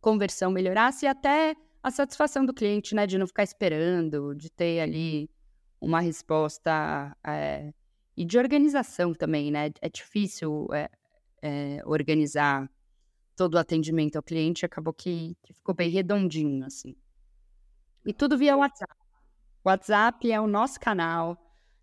conversão 0.00 0.50
melhorasse 0.50 1.06
e 1.06 1.08
até 1.08 1.54
a 1.82 1.90
satisfação 1.90 2.44
do 2.44 2.52
cliente, 2.52 2.94
né? 2.94 3.06
De 3.06 3.16
não 3.16 3.26
ficar 3.26 3.44
esperando, 3.44 4.34
de 4.34 4.50
ter 4.50 4.80
ali 4.80 5.30
uma 5.80 6.00
resposta 6.00 7.16
é, 7.24 7.72
e 8.16 8.24
de 8.24 8.38
organização 8.38 9.14
também, 9.14 9.50
né? 9.50 9.70
É 9.80 9.88
difícil 9.88 10.68
é, 10.72 10.90
é, 11.42 11.82
organizar 11.84 12.70
todo 13.36 13.54
o 13.54 13.58
atendimento 13.58 14.16
ao 14.16 14.22
cliente, 14.22 14.66
acabou 14.66 14.92
que, 14.92 15.34
que, 15.42 15.54
ficou 15.54 15.74
bem 15.74 15.88
redondinho, 15.88 16.64
assim. 16.66 16.94
E 18.04 18.12
tudo 18.12 18.36
via 18.36 18.56
WhatsApp. 18.56 18.94
WhatsApp 19.64 20.30
é 20.30 20.40
o 20.40 20.46
nosso 20.46 20.78
canal. 20.78 21.38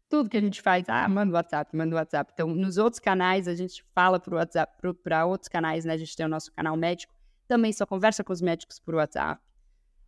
Tudo 0.09 0.29
que 0.29 0.37
a 0.37 0.41
gente 0.41 0.61
faz, 0.61 0.87
ah, 0.87 1.07
manda 1.07 1.31
o 1.31 1.35
WhatsApp, 1.35 1.75
manda 1.75 1.95
o 1.95 1.97
WhatsApp. 1.97 2.31
Então, 2.33 2.47
nos 2.47 2.77
outros 2.77 2.99
canais, 2.99 3.47
a 3.47 3.55
gente 3.55 3.83
fala 3.93 4.19
para 4.19 4.35
WhatsApp, 4.35 4.71
para 5.03 5.25
outros 5.25 5.49
canais, 5.49 5.83
né? 5.83 5.93
A 5.93 5.97
gente 5.97 6.15
tem 6.15 6.25
o 6.25 6.29
nosso 6.29 6.51
canal 6.53 6.77
médico, 6.77 7.13
também 7.47 7.73
só 7.73 7.85
conversa 7.85 8.23
com 8.23 8.31
os 8.31 8.41
médicos 8.41 8.79
por 8.79 8.95
WhatsApp. 8.95 9.41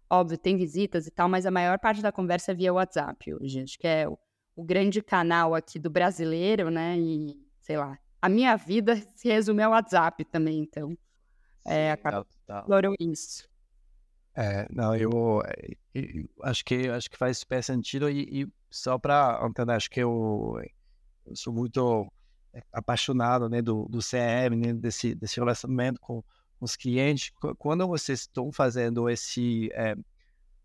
Óbvio, 0.08 0.38
tem 0.38 0.56
visitas 0.56 1.08
e 1.08 1.12
tal, 1.12 1.28
mas 1.28 1.46
a 1.46 1.52
maior 1.52 1.80
parte 1.80 2.02
da 2.02 2.12
conversa 2.12 2.52
é 2.52 2.56
via 2.56 2.74
WhatsApp 2.74 3.34
hoje. 3.34 3.62
Acho 3.62 3.78
que 3.80 3.88
é 3.88 4.08
o 4.08 4.18
o 4.60 4.64
grande 4.64 5.02
canal 5.02 5.56
aqui 5.56 5.80
do 5.80 5.90
brasileiro, 5.90 6.70
né? 6.70 6.98
E, 7.00 7.42
sei 7.62 7.78
lá, 7.78 7.98
a 8.22 8.28
minha 8.28 8.58
vida 8.58 9.02
se 9.16 9.30
resume 9.30 9.64
ao 9.64 9.72
WhatsApp 9.72 10.26
também, 10.26 10.60
então. 10.60 10.98
É, 11.66 11.92
acaba 11.92 12.28
isso. 13.00 13.48
É, 14.36 14.68
não, 14.70 14.96
eu, 14.96 15.42
eu, 15.94 16.30
acho 16.44 16.64
que 16.66 16.90
acho 16.90 17.10
que 17.10 17.18
faz 17.18 17.38
super 17.40 17.64
sentido 17.64 18.10
e, 18.10 18.42
e 18.42 18.48
só 18.70 18.98
para 18.98 19.40
entender, 19.46 19.74
acho 19.74 19.90
que 19.90 20.02
eu, 20.02 20.62
eu 21.26 21.36
sou 21.36 21.54
muito 21.54 22.12
apaixonado, 22.72 23.50
né, 23.50 23.62
do, 23.62 23.88
do 23.90 24.00
CRM, 24.00 24.56
né, 24.56 24.74
desse 24.74 25.16
desse 25.16 25.40
relacionamento 25.40 26.02
com 26.02 26.22
os 26.60 26.76
clientes. 26.76 27.32
Quando 27.58 27.88
vocês 27.88 28.22
estão 28.22 28.52
fazendo 28.52 29.10
esse 29.10 29.70
é, 29.74 29.96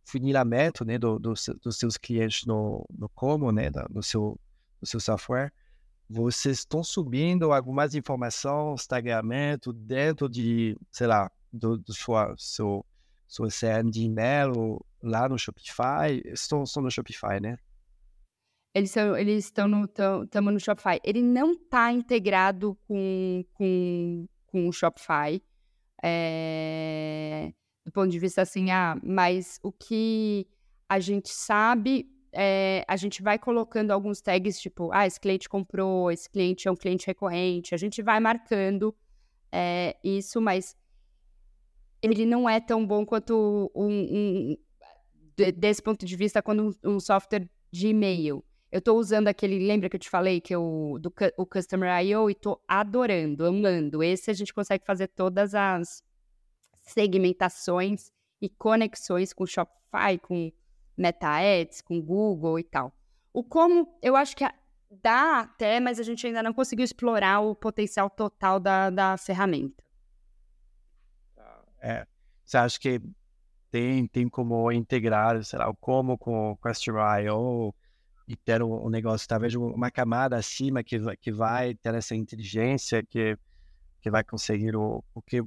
funilamento, 0.05 0.85
né, 0.85 0.99
do, 0.99 1.19
do, 1.19 1.35
dos 1.63 1.77
seus 1.79 1.97
clientes 1.97 2.47
no, 2.47 2.87
no 2.97 3.09
como, 3.09 3.51
né, 3.51 3.71
no 3.91 4.03
seu 4.03 4.39
seu 4.87 5.01
software, 5.01 5.53
vocês 6.09 6.59
estão 6.59 6.85
subindo 6.85 7.53
algumas 7.53 7.95
informações, 7.95 8.87
tagamento 8.87 9.73
dentro 9.73 10.29
de, 10.29 10.77
sei 10.91 11.07
lá, 11.07 11.31
do, 11.53 11.79
do 11.79 11.93
sua, 11.95 12.35
seu, 12.37 12.85
seu 13.27 13.47
CRM 13.47 13.91
de 13.91 14.03
e-mail 14.03 14.85
lá 15.03 15.29
no 15.29 15.39
Shopify. 15.39 16.21
Estão, 16.27 16.63
estão 16.65 16.83
no 16.83 16.91
Shopify, 16.91 17.41
né? 17.41 17.57
Eles, 18.75 18.91
são, 18.91 19.17
eles 19.17 19.45
estão 19.45 19.69
no, 19.69 19.89
tamo 19.89 20.51
no 20.51 20.61
Shopify. 20.61 21.01
Ele 21.03 21.23
não 21.23 21.53
está 21.53 21.93
integrado 21.93 22.77
com, 22.87 23.45
com, 23.55 24.27
com 24.47 24.69
o 24.69 24.73
Shopify. 24.73 25.43
É, 26.03 27.53
do 27.85 27.93
ponto 27.93 28.11
de 28.11 28.19
vista 28.19 28.43
assim, 28.43 28.71
ah, 28.71 28.99
mas 29.03 29.59
o 29.63 29.71
que 29.71 30.47
a 30.89 30.99
gente 30.99 31.29
sabe 31.29 32.11
é, 32.33 32.85
a 32.89 32.97
gente 32.97 33.23
vai 33.23 33.39
colocando 33.39 33.93
alguns 33.93 34.21
tags, 34.21 34.61
tipo, 34.61 34.91
ah, 34.93 35.07
esse 35.07 35.21
cliente 35.21 35.49
comprou, 35.49 36.11
esse 36.11 36.29
cliente 36.29 36.67
é 36.67 36.71
um 36.71 36.77
cliente 36.77 37.07
recorrente, 37.07 37.75
a 37.75 37.79
gente 37.79 38.03
vai 38.03 38.19
marcando 38.19 38.95
é, 39.53 39.97
isso, 40.03 40.41
mas 40.41 40.77
ele 42.03 42.27
não 42.27 42.49
é 42.49 42.61
tão 42.61 42.85
bom 42.85 43.07
quanto 43.07 43.71
um, 43.75 43.89
um 43.89 44.57
desse 45.57 45.83
ponto 45.83 46.05
de 46.05 46.17
vista 46.17 46.43
quando 46.43 46.71
um, 46.85 46.95
um 46.97 47.01
software 47.01 47.49
de 47.71 47.89
e-mail. 47.89 48.45
Eu 48.71 48.79
estou 48.79 48.99
usando 48.99 49.29
aquele, 49.29 49.65
lembra 49.65 49.89
que 49.89 49.95
eu 49.95 50.01
te 50.01 50.11
falei 50.11 50.41
que 50.41 50.55
eu 50.55 50.99
do 51.01 51.13
o 51.37 51.47
Customer 51.47 51.89
I.O. 52.05 52.29
e 52.29 52.33
estou 52.33 52.61
adorando, 52.67 53.47
amando. 53.47 54.03
Esse 54.03 54.31
a 54.31 54.35
gente 54.35 54.53
consegue 54.53 54.85
fazer 54.85 55.07
todas 55.09 55.55
as 55.55 56.03
segmentações 56.85 58.13
e 58.41 58.49
conexões 58.49 59.33
com 59.33 59.47
Shopify, 59.47 60.19
com 60.21 60.53
Meta 60.97 61.29
Ads, 61.29 61.81
com 61.81 62.01
Google 62.01 62.59
e 62.59 62.65
tal. 62.65 62.93
O 63.33 63.43
como, 63.43 63.99
eu 64.01 64.15
acho 64.15 64.37
que 64.37 64.45
dá 65.03 65.41
até, 65.41 65.81
mas 65.81 65.99
a 65.99 66.03
gente 66.03 66.27
ainda 66.27 66.43
não 66.43 66.53
conseguiu 66.53 66.85
explorar 66.85 67.41
o 67.41 67.55
potencial 67.55 68.09
total 68.09 68.61
da, 68.61 68.91
da 68.91 69.17
ferramenta. 69.17 69.83
É, 71.81 72.07
você 72.45 72.57
acha 72.57 72.79
que 72.79 73.01
tem, 73.71 74.07
tem 74.07 74.29
como 74.29 74.71
integrar, 74.71 75.43
sei 75.45 75.59
lá, 75.59 75.69
o 75.69 75.75
como 75.75 76.17
com 76.17 76.53
o 76.53 76.57
Question.io 76.57 77.75
e 78.27 78.37
ter 78.37 78.63
um, 78.63 78.87
um, 78.87 78.89
negócio, 78.89 79.29
talvez 79.29 79.55
uma 79.55 79.91
camada 79.91 80.37
acima 80.37 80.83
que, 80.83 80.99
que 81.17 81.33
vai 81.33 81.75
ter 81.75 81.95
essa 81.95 82.15
inteligência 82.15 83.03
que, 83.03 83.37
que 84.01 84.11
vai 84.11 84.25
conseguir 84.25 84.77
o, 84.77 85.05
o 85.13 85.21
que 85.21 85.43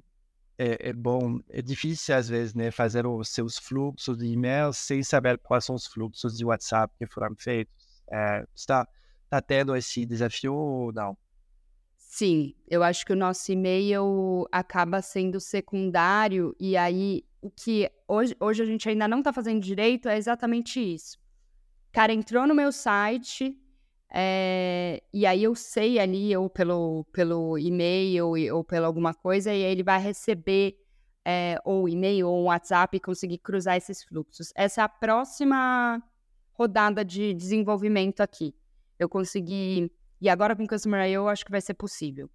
é, 0.58 0.89
é, 0.89 0.93
bom, 0.93 1.39
é 1.50 1.62
difícil 1.62 2.15
às 2.15 2.28
vezes, 2.28 2.54
né, 2.56 2.72
fazer 2.72 3.06
os 3.06 3.30
seus 3.30 3.58
fluxos 3.58 4.17
de 4.17 4.26
e-mail 4.26 4.74
sem 4.74 5.04
saber 5.04 5.38
quais 5.38 5.65
são 5.65 5.76
os 5.76 5.86
fluxos 5.86 6.38
de 6.38 6.43
WhatsApp 6.43 6.93
que 6.98 7.06
foram 7.06 7.36
feitos. 7.36 7.74
É, 8.12 8.46
está, 8.56 8.88
está 9.26 9.41
tendo 9.41 9.76
esse 9.76 10.06
desafio 10.06 10.54
ou 10.56 10.91
não? 10.91 11.17
Sim, 11.98 12.56
eu 12.67 12.82
acho 12.82 13.06
que 13.06 13.13
o 13.13 13.15
nosso 13.15 13.52
e-mail 13.52 14.48
acaba 14.52 15.02
sendo 15.02 15.39
secundário 15.39 16.56
e 16.60 16.76
aí 16.76 17.24
o 17.41 17.52
que 17.52 17.91
hoje, 18.08 18.36
hoje 18.39 18.63
a 18.63 18.65
gente 18.65 18.89
ainda 18.89 19.08
não 19.08 19.20
está 19.20 19.32
fazendo 19.32 19.62
direito 19.62 20.10
é 20.10 20.17
exatamente 20.17 20.80
isso. 20.80 21.20
Cara 21.91 22.13
entrou 22.13 22.48
no 22.48 22.56
meu 22.56 22.72
site, 22.72 23.56
é, 24.10 25.04
e 25.13 25.26
aí 25.26 25.43
eu 25.43 25.54
sei 25.56 26.00
ali, 26.00 26.36
ou 26.36 26.50
pelo, 26.50 27.06
pelo 27.12 27.58
e-mail 27.58 28.34
ou 28.54 28.63
pela 28.63 28.88
alguma 28.88 29.13
coisa, 29.13 29.54
e 29.54 29.63
aí 29.63 29.72
ele 29.72 29.84
vai 29.84 30.00
receber 30.00 30.78
é, 31.26 31.60
ou 31.65 31.89
e-mail 31.89 32.28
ou 32.30 32.41
um 32.41 32.46
WhatsApp 32.46 32.96
e 32.96 33.00
conseguir 33.00 33.39
cruzar 33.39 33.76
esses 33.76 34.04
fluxos. 34.04 34.54
Essa 34.56 34.82
é 34.82 34.84
a 34.84 34.89
próxima 34.89 36.02
rodada 36.54 37.04
de 37.04 37.34
desenvolvimento 37.34 38.22
aqui. 38.22 38.56
Eu 38.98 39.10
consegui. 39.10 39.91
E 40.20 40.30
agora 40.30 40.56
com 40.56 40.63
o 40.63 40.67
Customer 40.67 41.08
eu 41.10 41.28
acho 41.28 41.46
que 41.46 41.52
vai 41.52 41.62
ser 41.62 41.74
possível. 41.74 42.30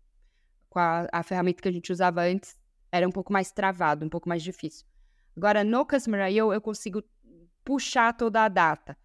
Com 0.68 0.78
a, 0.78 1.08
a 1.10 1.22
ferramenta 1.22 1.62
que 1.62 1.68
a 1.68 1.72
gente 1.72 1.90
usava 1.90 2.22
antes, 2.22 2.56
era 2.92 3.08
um 3.08 3.10
pouco 3.10 3.32
mais 3.32 3.50
travado, 3.50 4.04
um 4.04 4.08
pouco 4.08 4.28
mais 4.28 4.42
difícil. 4.42 4.86
Agora, 5.34 5.64
no 5.64 5.86
Customer 5.86 6.30
I.O., 6.30 6.52
eu 6.52 6.60
consigo 6.60 7.02
puxar 7.64 8.12
toda 8.12 8.44
a 8.44 8.48
data 8.48 8.96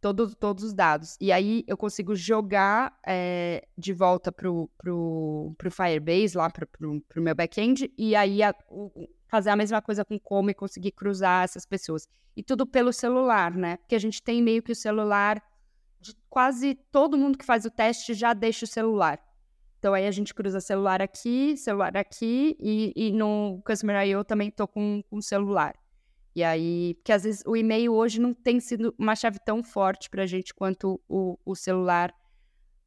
todo, 0.00 0.34
todos 0.34 0.64
os 0.64 0.72
dados. 0.72 1.16
E 1.20 1.32
aí 1.32 1.64
eu 1.66 1.76
consigo 1.76 2.14
jogar 2.14 2.98
é, 3.06 3.66
de 3.76 3.92
volta 3.92 4.30
pro, 4.30 4.70
pro, 4.78 5.54
pro 5.56 5.70
Firebase, 5.70 6.36
lá 6.36 6.50
pro, 6.50 6.66
pro, 6.66 7.00
pro 7.02 7.22
meu 7.22 7.34
back-end, 7.34 7.92
e 7.96 8.14
aí 8.14 8.42
a, 8.42 8.54
o, 8.68 9.08
fazer 9.28 9.50
a 9.50 9.56
mesma 9.56 9.82
coisa 9.82 10.04
com 10.04 10.18
como 10.18 10.50
e 10.50 10.54
conseguir 10.54 10.92
cruzar 10.92 11.44
essas 11.44 11.66
pessoas. 11.66 12.08
E 12.36 12.42
tudo 12.42 12.66
pelo 12.66 12.92
celular, 12.92 13.54
né? 13.54 13.76
Porque 13.78 13.94
a 13.94 14.00
gente 14.00 14.22
tem 14.22 14.42
meio 14.42 14.62
que 14.62 14.72
o 14.72 14.76
celular, 14.76 15.42
de 16.00 16.14
quase 16.28 16.74
todo 16.92 17.18
mundo 17.18 17.36
que 17.36 17.44
faz 17.44 17.64
o 17.64 17.70
teste 17.70 18.14
já 18.14 18.32
deixa 18.32 18.64
o 18.64 18.68
celular. 18.68 19.20
Então 19.78 19.94
aí 19.94 20.06
a 20.06 20.10
gente 20.10 20.34
cruza 20.34 20.60
celular 20.60 21.00
aqui, 21.00 21.56
celular 21.56 21.96
aqui, 21.96 22.56
e, 22.58 22.92
e 22.96 23.12
no 23.12 23.60
Customer 23.64 24.06
I.O. 24.06 24.24
também 24.24 24.50
tô 24.50 24.66
com, 24.66 25.02
com 25.08 25.20
celular. 25.20 25.74
E 26.34 26.44
aí, 26.44 26.94
porque 26.94 27.12
às 27.12 27.24
vezes 27.24 27.42
o 27.46 27.56
e-mail 27.56 27.92
hoje 27.92 28.20
não 28.20 28.32
tem 28.32 28.60
sido 28.60 28.94
uma 28.98 29.16
chave 29.16 29.38
tão 29.44 29.62
forte 29.62 30.08
para 30.08 30.22
a 30.22 30.26
gente 30.26 30.54
quanto 30.54 31.00
o, 31.08 31.38
o 31.44 31.56
celular, 31.56 32.14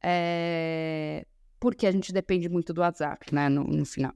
é... 0.02 1.26
porque 1.60 1.86
a 1.86 1.92
gente 1.92 2.12
depende 2.12 2.48
muito 2.48 2.72
do 2.72 2.80
WhatsApp, 2.80 3.34
né, 3.34 3.48
no, 3.48 3.64
no 3.64 3.84
final. 3.84 4.14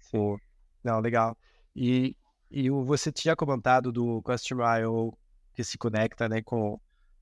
Sim, 0.00 0.36
não, 0.84 1.00
legal. 1.00 1.36
E, 1.74 2.16
e 2.50 2.70
você 2.70 3.10
tinha 3.10 3.34
comentado 3.34 3.90
do 3.90 4.22
Customer 4.22 4.82
I.O. 4.82 5.16
que 5.54 5.64
se 5.64 5.76
conecta, 5.78 6.28
né, 6.28 6.42
com, 6.42 6.80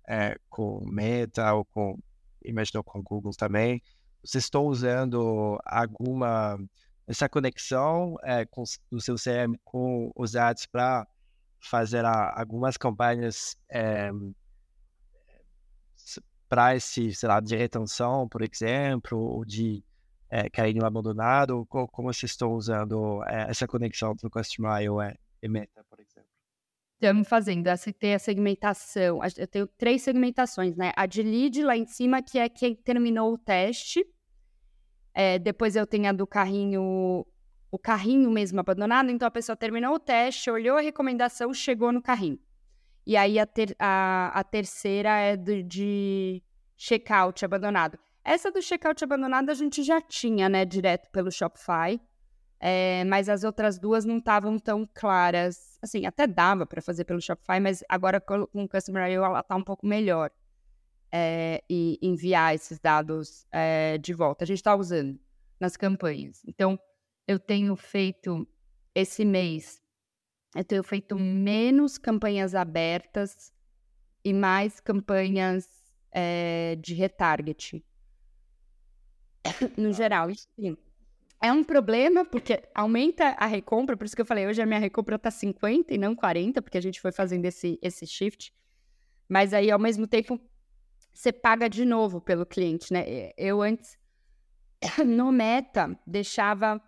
é, 0.09 0.37
com 0.48 0.85
Meta 0.87 1.55
ou 1.55 1.64
com, 1.64 1.98
imaginou 2.44 2.83
com 2.83 3.03
Google 3.03 3.33
também. 3.33 3.83
Vocês 4.22 4.44
estão 4.44 4.66
usando 4.66 5.59
alguma 5.64 6.59
essa 7.11 7.29
conexão 7.29 8.16
é, 8.23 8.46
com, 8.46 8.62
do 8.88 9.01
seu 9.01 9.16
CRM 9.16 9.57
com 9.64 10.12
os 10.14 10.37
ads 10.37 10.64
para 10.66 11.05
fazer 11.59 12.05
a, 12.05 12.40
algumas 12.40 12.77
campanhas 12.77 13.57
é, 13.68 14.11
para 16.49 16.77
esse, 16.77 17.12
sei 17.12 17.29
lá, 17.29 17.40
de 17.40 17.57
retenção, 17.57 18.29
por 18.29 18.42
exemplo, 18.42 19.18
ou 19.18 19.44
de 19.44 19.83
é, 20.31 20.49
carinho 20.49 20.85
abandonado, 20.85 21.66
como, 21.66 21.88
como 21.88 22.12
vocês 22.12 22.31
estão 22.31 22.53
usando 22.53 23.25
essa 23.27 23.66
conexão 23.66 24.12
entre 24.12 24.29
o 24.29 24.31
Customer 24.31 24.81
IO 24.83 24.99
e 25.42 25.49
Meta, 25.49 25.85
por 25.90 25.99
exemplo? 25.99 26.31
Estamos 26.94 27.27
fazendo, 27.27 27.66
essa 27.66 27.92
tem 27.92 28.14
a 28.14 28.20
segmentação, 28.20 29.18
eu 29.37 29.49
tenho 29.49 29.66
três 29.66 30.03
segmentações, 30.03 30.77
né? 30.77 30.92
A 30.94 31.07
de 31.07 31.25
lead 31.25 31.61
lá 31.64 31.77
em 31.77 31.87
cima, 31.87 32.23
que 32.23 32.38
é 32.38 32.49
quem 32.49 32.77
terminou 32.77 33.33
o 33.33 33.38
teste, 33.38 34.07
é, 35.21 35.39
depois 35.39 35.77
eu 35.77 35.87
tenho 35.87 36.09
a 36.09 36.13
do 36.13 36.27
carrinho, 36.27 37.27
o 37.71 37.79
carrinho 37.79 38.31
mesmo 38.31 38.59
abandonado. 38.59 39.11
Então 39.11 39.29
a 39.29 39.31
pessoa 39.31 39.55
terminou 39.55 39.95
o 39.95 39.99
teste, 39.99 40.51
olhou 40.51 40.79
a 40.79 40.81
recomendação, 40.81 41.53
chegou 41.53 41.93
no 41.93 42.01
carrinho. 42.01 42.39
E 43.07 43.19
aí 43.19 43.39
a, 43.39 43.45
ter, 43.45 43.77
a, 43.79 44.31
a 44.33 44.43
terceira 44.43 45.11
é 45.19 45.37
do, 45.37 45.63
de 45.63 46.43
checkout 46.75 47.45
abandonado. 47.45 47.99
Essa 48.25 48.51
do 48.51 48.63
checkout 48.63 49.05
abandonado 49.05 49.51
a 49.51 49.55
gente 49.55 49.83
já 49.83 50.01
tinha, 50.01 50.49
né, 50.49 50.65
direto 50.65 51.11
pelo 51.11 51.31
Shopify. 51.31 52.01
É, 52.59 53.05
mas 53.05 53.29
as 53.29 53.45
outras 53.45 53.79
duas 53.79 54.07
não 54.07 54.17
estavam 54.17 54.59
tão 54.59 54.89
claras. 54.95 55.79
Assim, 55.83 56.07
até 56.07 56.27
dava 56.27 56.64
para 56.64 56.81
fazer 56.81 57.05
pelo 57.05 57.21
Shopify, 57.21 57.61
mas 57.61 57.85
agora 57.91 58.23
com 58.23 58.47
o 58.55 58.66
Customer 58.66 59.11
IO 59.11 59.23
ela 59.23 59.43
tá 59.43 59.55
um 59.55 59.64
pouco 59.64 59.87
melhor 59.87 60.31
é, 61.13 61.63
e 61.69 61.99
enviar 62.01 62.55
esses 62.55 62.79
dados 62.79 63.47
é, 63.51 63.99
de 63.99 64.13
volta. 64.13 64.45
A 64.45 64.47
gente 64.47 64.59
está 64.59 64.75
usando 64.75 65.19
nas 65.59 65.77
campanhas. 65.77 66.43
Então, 66.47 66.79
eu 67.27 67.39
tenho 67.39 67.77
feito 67.77 68.47
esse 68.95 69.25
mês, 69.25 69.81
eu 70.55 70.65
tenho 70.65 70.83
feito 70.83 71.17
menos 71.19 71.97
campanhas 71.97 72.55
abertas 72.55 73.53
e 74.25 74.33
mais 74.33 74.81
campanhas 74.81 75.69
é, 76.11 76.77
de 76.81 76.95
retarget. 76.95 77.85
no 79.77 79.93
geral, 79.93 80.29
sim. 80.35 80.77
É 81.43 81.51
um 81.51 81.65
problema, 81.65 82.25
porque 82.25 82.63
aumenta 82.75 83.29
a 83.39 83.47
recompra, 83.47 83.97
por 83.97 84.05
isso 84.05 84.15
que 84.15 84.21
eu 84.21 84.27
falei, 84.27 84.47
hoje 84.47 84.61
a 84.61 84.67
minha 84.67 84.79
recompra 84.79 85.17
está 85.17 85.31
50 85.31 85.95
e 85.95 85.99
não 85.99 86.15
40, 86.15 86.61
porque 86.61 86.77
a 86.77 86.83
gente 86.83 87.01
foi 87.01 87.13
fazendo 87.13 87.47
esse, 87.47 87.79
esse 87.81 88.07
shift. 88.07 88.53
Mas 89.27 89.55
aí, 89.55 89.71
ao 89.71 89.79
mesmo 89.79 90.07
tempo, 90.07 90.39
você 91.21 91.35
paga 91.35 91.68
de 91.68 91.85
novo 91.85 92.18
pelo 92.18 92.47
cliente, 92.47 92.91
né? 92.91 93.31
Eu 93.37 93.61
antes, 93.61 93.99
no 95.07 95.31
Meta, 95.31 95.95
deixava 96.07 96.81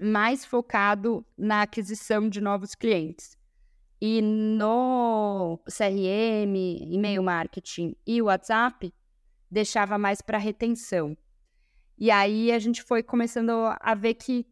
mais 0.00 0.42
focado 0.42 1.24
na 1.36 1.60
aquisição 1.60 2.30
de 2.30 2.40
novos 2.40 2.74
clientes. 2.74 3.36
E 4.00 4.22
no 4.22 5.60
CRM, 5.66 6.56
e-mail 6.90 7.22
marketing 7.22 7.94
e 8.06 8.22
WhatsApp, 8.22 8.92
deixava 9.50 9.98
mais 9.98 10.22
para 10.22 10.38
retenção. 10.38 11.14
E 11.98 12.10
aí 12.10 12.50
a 12.50 12.58
gente 12.58 12.82
foi 12.82 13.02
começando 13.02 13.52
a 13.78 13.94
ver 13.94 14.14
que, 14.14 14.46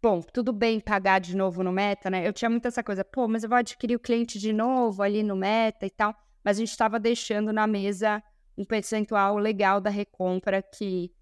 bom, 0.00 0.22
tudo 0.22 0.52
bem 0.52 0.78
pagar 0.78 1.18
de 1.18 1.36
novo 1.36 1.64
no 1.64 1.72
Meta, 1.72 2.08
né? 2.08 2.26
Eu 2.26 2.32
tinha 2.32 2.48
muito 2.48 2.68
essa 2.68 2.82
coisa, 2.82 3.04
pô, 3.04 3.26
mas 3.26 3.42
eu 3.42 3.48
vou 3.48 3.58
adquirir 3.58 3.96
o 3.96 4.00
cliente 4.00 4.38
de 4.38 4.52
novo 4.52 5.02
ali 5.02 5.24
no 5.24 5.34
Meta 5.34 5.84
e 5.84 5.90
tal. 5.90 6.14
Mas 6.48 6.56
a 6.56 6.60
gente 6.60 6.70
estava 6.70 6.98
deixando 6.98 7.52
na 7.52 7.66
mesa 7.66 8.22
um 8.56 8.64
percentual 8.64 9.36
legal 9.36 9.82
da 9.82 9.90
recompra 9.90 10.62
que 10.62 11.12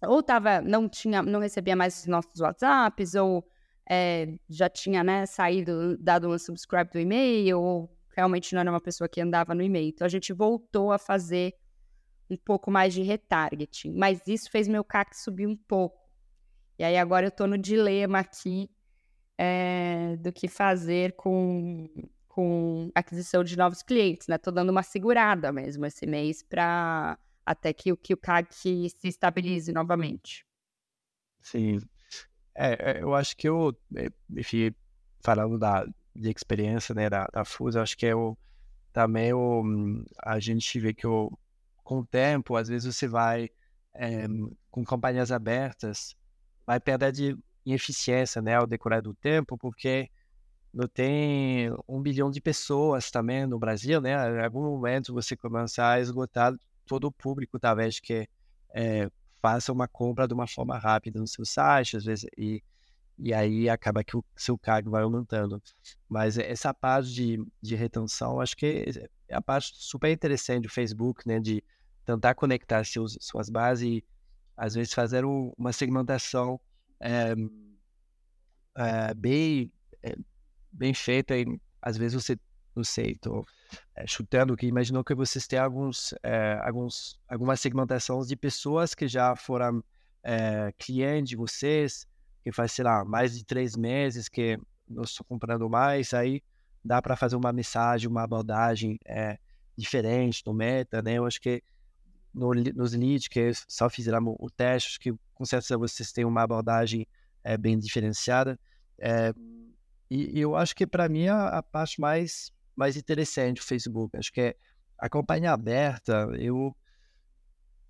ou 0.00 0.22
tava, 0.22 0.60
não 0.60 0.88
tinha, 0.88 1.20
não 1.22 1.40
recebia 1.40 1.74
mais 1.74 1.98
os 1.98 2.06
nossos 2.06 2.40
WhatsApps, 2.40 3.16
ou 3.16 3.44
é, 3.90 4.32
já 4.48 4.68
tinha 4.68 5.02
né, 5.02 5.26
saído, 5.26 5.98
dado 5.98 6.28
um 6.28 6.38
subscribe 6.38 6.88
do 6.92 7.00
e-mail, 7.00 7.58
ou 7.60 7.98
realmente 8.16 8.54
não 8.54 8.60
era 8.60 8.70
uma 8.70 8.80
pessoa 8.80 9.08
que 9.08 9.20
andava 9.20 9.56
no 9.56 9.62
e-mail. 9.62 9.88
Então 9.88 10.04
a 10.04 10.08
gente 10.08 10.32
voltou 10.32 10.92
a 10.92 10.98
fazer 10.98 11.52
um 12.30 12.36
pouco 12.36 12.70
mais 12.70 12.94
de 12.94 13.02
retargeting, 13.02 13.92
mas 13.92 14.20
isso 14.24 14.52
fez 14.52 14.68
meu 14.68 14.84
CAC 14.84 15.16
subir 15.16 15.48
um 15.48 15.56
pouco. 15.56 16.08
E 16.78 16.84
aí 16.84 16.96
agora 16.96 17.26
eu 17.26 17.30
estou 17.30 17.48
no 17.48 17.58
dilema 17.58 18.20
aqui 18.20 18.70
é, 19.36 20.14
do 20.20 20.32
que 20.32 20.46
fazer 20.46 21.16
com, 21.16 21.88
com 22.38 22.92
aquisição 22.94 23.42
de 23.42 23.58
novos 23.58 23.82
clientes, 23.82 24.28
né? 24.28 24.38
Tô 24.38 24.52
dando 24.52 24.70
uma 24.70 24.84
segurada 24.84 25.50
mesmo 25.50 25.84
esse 25.84 26.06
mês 26.06 26.40
para 26.40 27.18
até 27.44 27.72
que, 27.72 27.96
que 27.96 28.14
o 28.14 28.16
CAC 28.16 28.54
se 28.54 29.08
estabilize 29.08 29.72
novamente. 29.72 30.46
Sim. 31.40 31.80
É, 32.54 32.92
é, 32.92 33.02
eu 33.02 33.12
acho 33.12 33.36
que 33.36 33.48
eu, 33.48 33.76
é, 33.96 34.08
enfim, 34.36 34.72
falando 35.20 35.58
da 35.58 35.84
de 36.14 36.30
experiência, 36.30 36.94
né, 36.94 37.10
da, 37.10 37.26
da 37.26 37.44
FUS, 37.44 37.74
acho 37.74 37.98
que 37.98 38.14
o, 38.14 38.38
também 38.92 39.32
o, 39.32 39.64
a 40.22 40.38
gente 40.38 40.78
vê 40.78 40.94
que 40.94 41.08
o, 41.08 41.36
com 41.82 41.98
o 41.98 42.06
tempo, 42.06 42.54
às 42.54 42.68
vezes 42.68 42.94
você 42.94 43.08
vai, 43.08 43.50
é, 43.92 44.28
com 44.70 44.84
campanhas 44.84 45.32
abertas, 45.32 46.14
vai 46.64 46.78
perder 46.78 47.10
de 47.10 47.36
eficiência, 47.66 48.40
né, 48.40 48.54
ao 48.54 48.66
decorrer 48.66 49.02
do 49.02 49.12
tempo, 49.12 49.58
porque 49.58 50.08
tem 50.94 51.70
um 51.88 52.00
bilhão 52.00 52.30
de 52.30 52.40
pessoas 52.40 53.10
também 53.10 53.46
no 53.46 53.58
Brasil, 53.58 54.00
né, 54.00 54.12
em 54.12 54.44
algum 54.44 54.62
momento 54.62 55.14
você 55.14 55.36
começa 55.36 55.86
a 55.86 56.00
esgotar 56.00 56.54
todo 56.86 57.04
o 57.04 57.12
público 57.12 57.58
talvez 57.58 58.00
que 58.00 58.28
é, 58.74 59.10
faça 59.40 59.72
uma 59.72 59.88
compra 59.88 60.26
de 60.26 60.34
uma 60.34 60.46
forma 60.46 60.78
rápida 60.78 61.18
no 61.18 61.26
seu 61.26 61.44
site, 61.44 61.96
às 61.96 62.04
vezes, 62.04 62.26
e, 62.36 62.62
e 63.18 63.32
aí 63.32 63.68
acaba 63.68 64.04
que 64.04 64.16
o 64.16 64.24
seu 64.36 64.58
cargo 64.58 64.90
vai 64.90 65.02
aumentando. 65.02 65.62
Mas 66.08 66.38
essa 66.38 66.72
parte 66.74 67.12
de, 67.12 67.44
de 67.60 67.74
retenção, 67.74 68.40
acho 68.40 68.56
que 68.56 69.08
é 69.28 69.34
a 69.34 69.42
parte 69.42 69.72
super 69.74 70.10
interessante 70.10 70.62
do 70.62 70.68
Facebook, 70.68 71.26
né, 71.26 71.40
de 71.40 71.62
tentar 72.04 72.34
conectar 72.34 72.84
seus, 72.84 73.16
suas 73.20 73.48
bases 73.48 73.86
e, 73.86 74.04
às 74.56 74.74
vezes, 74.74 74.92
fazer 74.92 75.24
uma 75.24 75.72
segmentação 75.72 76.60
é, 77.00 77.34
é, 78.76 79.14
bem, 79.14 79.72
bem 80.72 80.94
feita. 80.94 81.36
E, 81.36 81.46
às 81.80 81.96
vezes 81.96 82.22
você 82.22 82.38
não 82.78 82.84
sei, 82.84 83.12
estou 83.12 83.44
é, 83.94 84.06
chutando 84.06 84.56
que 84.56 84.66
imaginou 84.66 85.02
que 85.02 85.14
vocês 85.14 85.46
têm 85.46 85.58
alguns, 85.58 86.14
é, 86.22 86.58
alguns, 86.62 87.18
algumas 87.28 87.60
segmentações 87.60 88.28
de 88.28 88.36
pessoas 88.36 88.94
que 88.94 89.08
já 89.08 89.34
foram 89.34 89.82
é, 90.22 90.72
clientes 90.78 91.30
de 91.30 91.36
vocês, 91.36 92.06
que 92.42 92.52
faz, 92.52 92.72
sei 92.72 92.84
lá, 92.84 93.04
mais 93.04 93.36
de 93.36 93.44
três 93.44 93.76
meses 93.76 94.28
que 94.28 94.58
não 94.88 95.02
estou 95.02 95.26
comprando 95.26 95.68
mais, 95.68 96.14
aí 96.14 96.42
dá 96.84 97.02
para 97.02 97.16
fazer 97.16 97.36
uma 97.36 97.52
mensagem, 97.52 98.08
uma 98.08 98.22
abordagem 98.22 98.98
diferente 99.76 100.42
no 100.46 100.54
meta, 100.54 101.02
né? 101.02 101.14
Eu 101.14 101.26
acho 101.26 101.40
que 101.40 101.62
no, 102.32 102.54
nos 102.54 102.94
leads 102.94 103.28
que 103.28 103.52
só 103.66 103.90
fizeram 103.90 104.34
o 104.38 104.48
teste, 104.48 104.90
acho 104.90 105.00
que 105.00 105.12
com 105.34 105.44
certeza 105.44 105.76
vocês 105.76 106.12
têm 106.12 106.24
uma 106.24 106.42
abordagem 106.42 107.06
bem 107.60 107.78
diferenciada. 107.78 108.58
E, 110.10 110.40
eu 110.40 110.56
acho 110.56 110.74
que 110.74 110.86
para 110.86 111.08
mim 111.08 111.28
a, 111.28 111.48
a 111.48 111.62
parte 111.62 112.00
mais 112.00 112.52
mais 112.76 112.96
interessante 112.96 113.60
o 113.60 113.64
Facebook. 113.64 114.16
Acho 114.16 114.32
que 114.32 114.40
é 114.40 114.56
a 114.98 115.08
campanha 115.08 115.52
aberta, 115.52 116.28
eu 116.38 116.74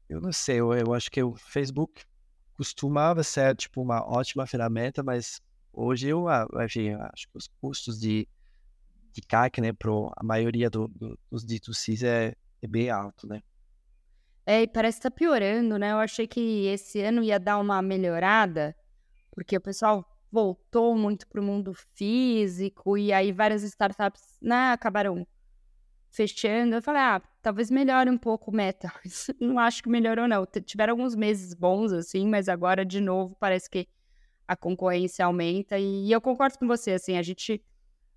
eu 0.09 0.21
não 0.21 0.33
sei, 0.33 0.61
eu, 0.61 0.73
eu 0.73 0.95
acho 0.95 1.11
que 1.11 1.23
o 1.23 1.37
Facebook 1.37 2.03
costumava 2.57 3.23
ser 3.23 3.55
tipo 3.55 3.83
uma 3.83 4.03
ótima 4.03 4.47
ferramenta, 4.47 5.03
mas 5.03 5.41
hoje 5.73 6.09
eu 6.09 6.29
ah, 6.29 6.47
enfim, 6.65 6.95
acho 6.95 7.29
que 7.29 7.37
os 7.37 7.49
custos 7.61 8.01
de, 8.01 8.27
de 9.13 9.21
CAC, 9.21 9.61
né, 9.61 9.73
para 9.73 9.91
a 10.17 10.25
maioria 10.25 10.71
do, 10.71 10.89
do, 10.89 11.19
dos 11.31 11.45
D2Cs 11.45 12.03
é, 12.03 12.35
é 12.63 12.67
bem 12.67 12.89
alto, 12.89 13.27
né? 13.27 13.43
É, 14.47 14.63
e 14.63 14.67
parece 14.67 14.97
que 14.97 15.03
tá 15.03 15.11
piorando, 15.11 15.79
né? 15.79 15.93
Eu 15.93 15.99
achei 15.99 16.27
que 16.27 16.67
esse 16.67 17.03
ano 17.03 17.23
ia 17.23 17.39
dar 17.39 17.59
uma 17.59 17.83
melhorada, 17.83 18.75
porque 19.31 19.55
o 19.55 19.61
pessoal 19.61 20.03
voltou 20.31 20.97
muito 20.97 21.27
para 21.27 21.41
o 21.41 21.45
mundo 21.45 21.73
físico 21.95 22.97
e 22.97 23.13
aí 23.13 23.33
várias 23.33 23.63
startups 23.63 24.39
né, 24.41 24.73
acabaram 24.73 25.27
fechando. 26.11 26.77
Eu 26.77 26.83
falei, 26.83 27.01
ah, 27.01 27.23
talvez 27.43 27.71
melhore 27.71 28.11
um 28.11 28.19
pouco 28.19 28.51
o 28.51 28.55
meta. 28.55 28.93
não 29.41 29.59
acho 29.59 29.83
que 29.83 29.89
melhorou, 29.89 30.29
não. 30.29 30.47
Tiveram 30.65 30.93
alguns 30.93 31.15
meses 31.15 31.55
bons, 31.55 31.93
assim, 31.93 32.27
mas 32.27 32.49
agora, 32.49 32.85
de 32.85 33.01
novo, 33.01 33.37
parece 33.39 33.71
que 33.71 33.89
a 34.47 34.57
concorrência 34.57 35.25
aumenta. 35.25 35.79
E 35.79 36.11
eu 36.11 36.21
concordo 36.21 36.59
com 36.59 36.67
você, 36.67 36.93
assim, 36.93 37.17
a 37.17 37.23
gente 37.23 37.63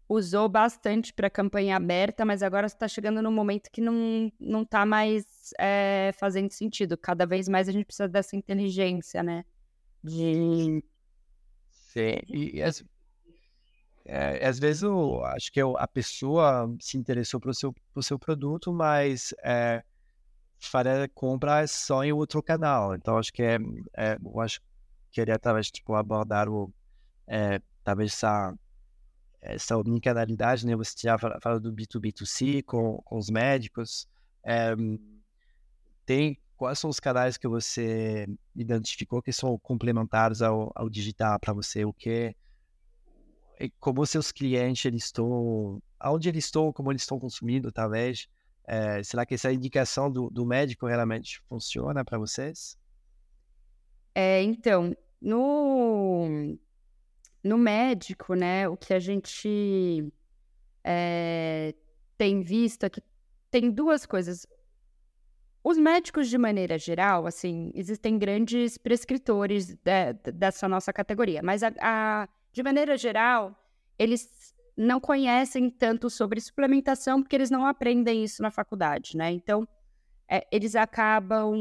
usou 0.08 0.50
bastante 0.50 1.14
para 1.14 1.30
campanha 1.30 1.78
aberta, 1.78 2.26
mas 2.26 2.44
agora 2.44 2.68
está 2.68 2.88
chegando 2.88 3.22
num 3.22 3.32
momento 3.32 3.70
que 3.72 3.80
não, 3.80 4.30
não 4.38 4.66
tá 4.66 4.86
mais 4.86 5.26
é, 5.58 6.12
fazendo 6.18 6.52
sentido. 6.52 6.98
Cada 6.98 7.26
vez 7.26 7.48
mais 7.48 7.70
a 7.70 7.72
gente 7.72 7.86
precisa 7.86 8.10
dessa 8.10 8.36
inteligência, 8.36 9.24
né? 9.24 9.46
De 10.04 10.84
Sim, 11.92 12.22
e, 12.30 12.62
às, 12.64 12.82
é, 14.06 14.48
às 14.48 14.58
vezes 14.58 14.84
eu 14.84 15.26
acho 15.26 15.52
que 15.52 15.62
eu, 15.62 15.78
a 15.78 15.86
pessoa 15.86 16.74
se 16.80 16.98
interessou 16.98 17.38
pelo 17.38 17.54
seu, 17.54 17.74
pro 17.94 18.02
seu 18.02 18.18
produto, 18.18 18.72
mas 18.72 19.34
é, 19.44 19.84
faria 20.58 21.10
compra 21.14 21.68
só 21.68 22.02
em 22.02 22.14
outro 22.14 22.42
canal. 22.42 22.96
Então 22.96 23.18
acho 23.18 23.34
que 23.34 23.44
é, 23.44 23.58
é 23.98 24.18
eu 24.24 24.40
acho 24.40 24.62
que 24.62 24.68
queria 25.12 25.38
talvez 25.38 25.70
tipo 25.70 25.94
abordar 25.94 26.48
o 26.48 26.74
é, 27.28 27.62
talvez 27.84 28.14
essa 28.14 28.54
essa 29.42 29.78
omnicanalidade, 29.78 30.66
né? 30.66 30.76
Você 30.78 30.96
já 31.04 31.18
fala, 31.18 31.60
do 31.60 31.74
B2B2C 31.74 32.64
com, 32.64 33.02
com 33.04 33.18
os 33.18 33.30
médicos. 33.30 34.08
É, 34.46 34.74
tem 36.06 36.40
quais 36.62 36.78
são 36.78 36.92
os 36.92 37.00
canais 37.00 37.38
que 37.38 37.48
você 37.48 38.28
identificou 38.56 39.20
que 39.20 39.34
são 39.34 39.58
complementares 39.58 40.44
ao, 40.44 40.72
ao 40.76 40.88
digital 40.92 41.40
para 41.40 41.54
você? 41.54 41.84
O 41.84 41.92
que 41.92 42.36
como 43.80 44.06
seus 44.06 44.32
clientes 44.32 44.86
eles 44.86 45.06
estão, 45.06 45.82
aonde 46.00 46.30
eles 46.30 46.46
estão, 46.46 46.72
como 46.72 46.92
eles 46.92 47.02
estão 47.02 47.20
consumindo, 47.20 47.72
talvez. 47.72 48.28
É, 48.68 49.02
será 49.02 49.26
que 49.26 49.34
essa 49.34 49.52
indicação 49.52 50.12
do, 50.12 50.30
do 50.30 50.46
médico 50.46 50.86
realmente 50.86 51.42
funciona 51.50 52.06
para 52.06 52.20
vocês? 52.20 52.78
É, 54.14 54.44
então, 54.44 54.96
no, 55.20 56.56
no 57.44 57.58
médico, 57.58 58.36
né, 58.36 58.70
o 58.70 58.78
que 58.78 58.94
a 58.94 59.00
gente 59.00 60.14
é, 60.84 61.74
tem 62.20 62.44
visto 62.44 62.84
é 62.84 62.90
que 62.92 63.02
tem 63.50 63.72
duas 63.72 64.06
coisas. 64.06 64.46
Os 65.64 65.78
médicos, 65.78 66.28
de 66.28 66.38
maneira 66.38 66.78
geral, 66.78 67.28
assim, 67.28 67.72
existem 67.76 68.18
grandes 68.18 68.78
prescritores 68.78 69.76
de, 69.76 70.14
dessa 70.34 70.68
nossa 70.68 70.92
categoria, 70.92 71.42
mas 71.44 71.62
a, 71.62 71.72
a, 71.80 72.30
de 72.52 72.64
maneira 72.64 72.98
geral, 72.98 73.56
eles 73.98 74.56
não 74.76 75.00
conhecem 75.00 75.70
tanto 75.70 76.10
sobre 76.10 76.42
suplementação 76.42 77.22
porque 77.22 77.36
eles 77.36 77.52
não 77.52 77.66
aprendem 77.66 78.24
isso 78.24 78.42
na 78.42 78.50
faculdade, 78.50 79.16
né? 79.16 79.32
Então, 79.32 79.68
é, 80.28 80.48
eles 80.52 80.76
acabam 80.76 81.54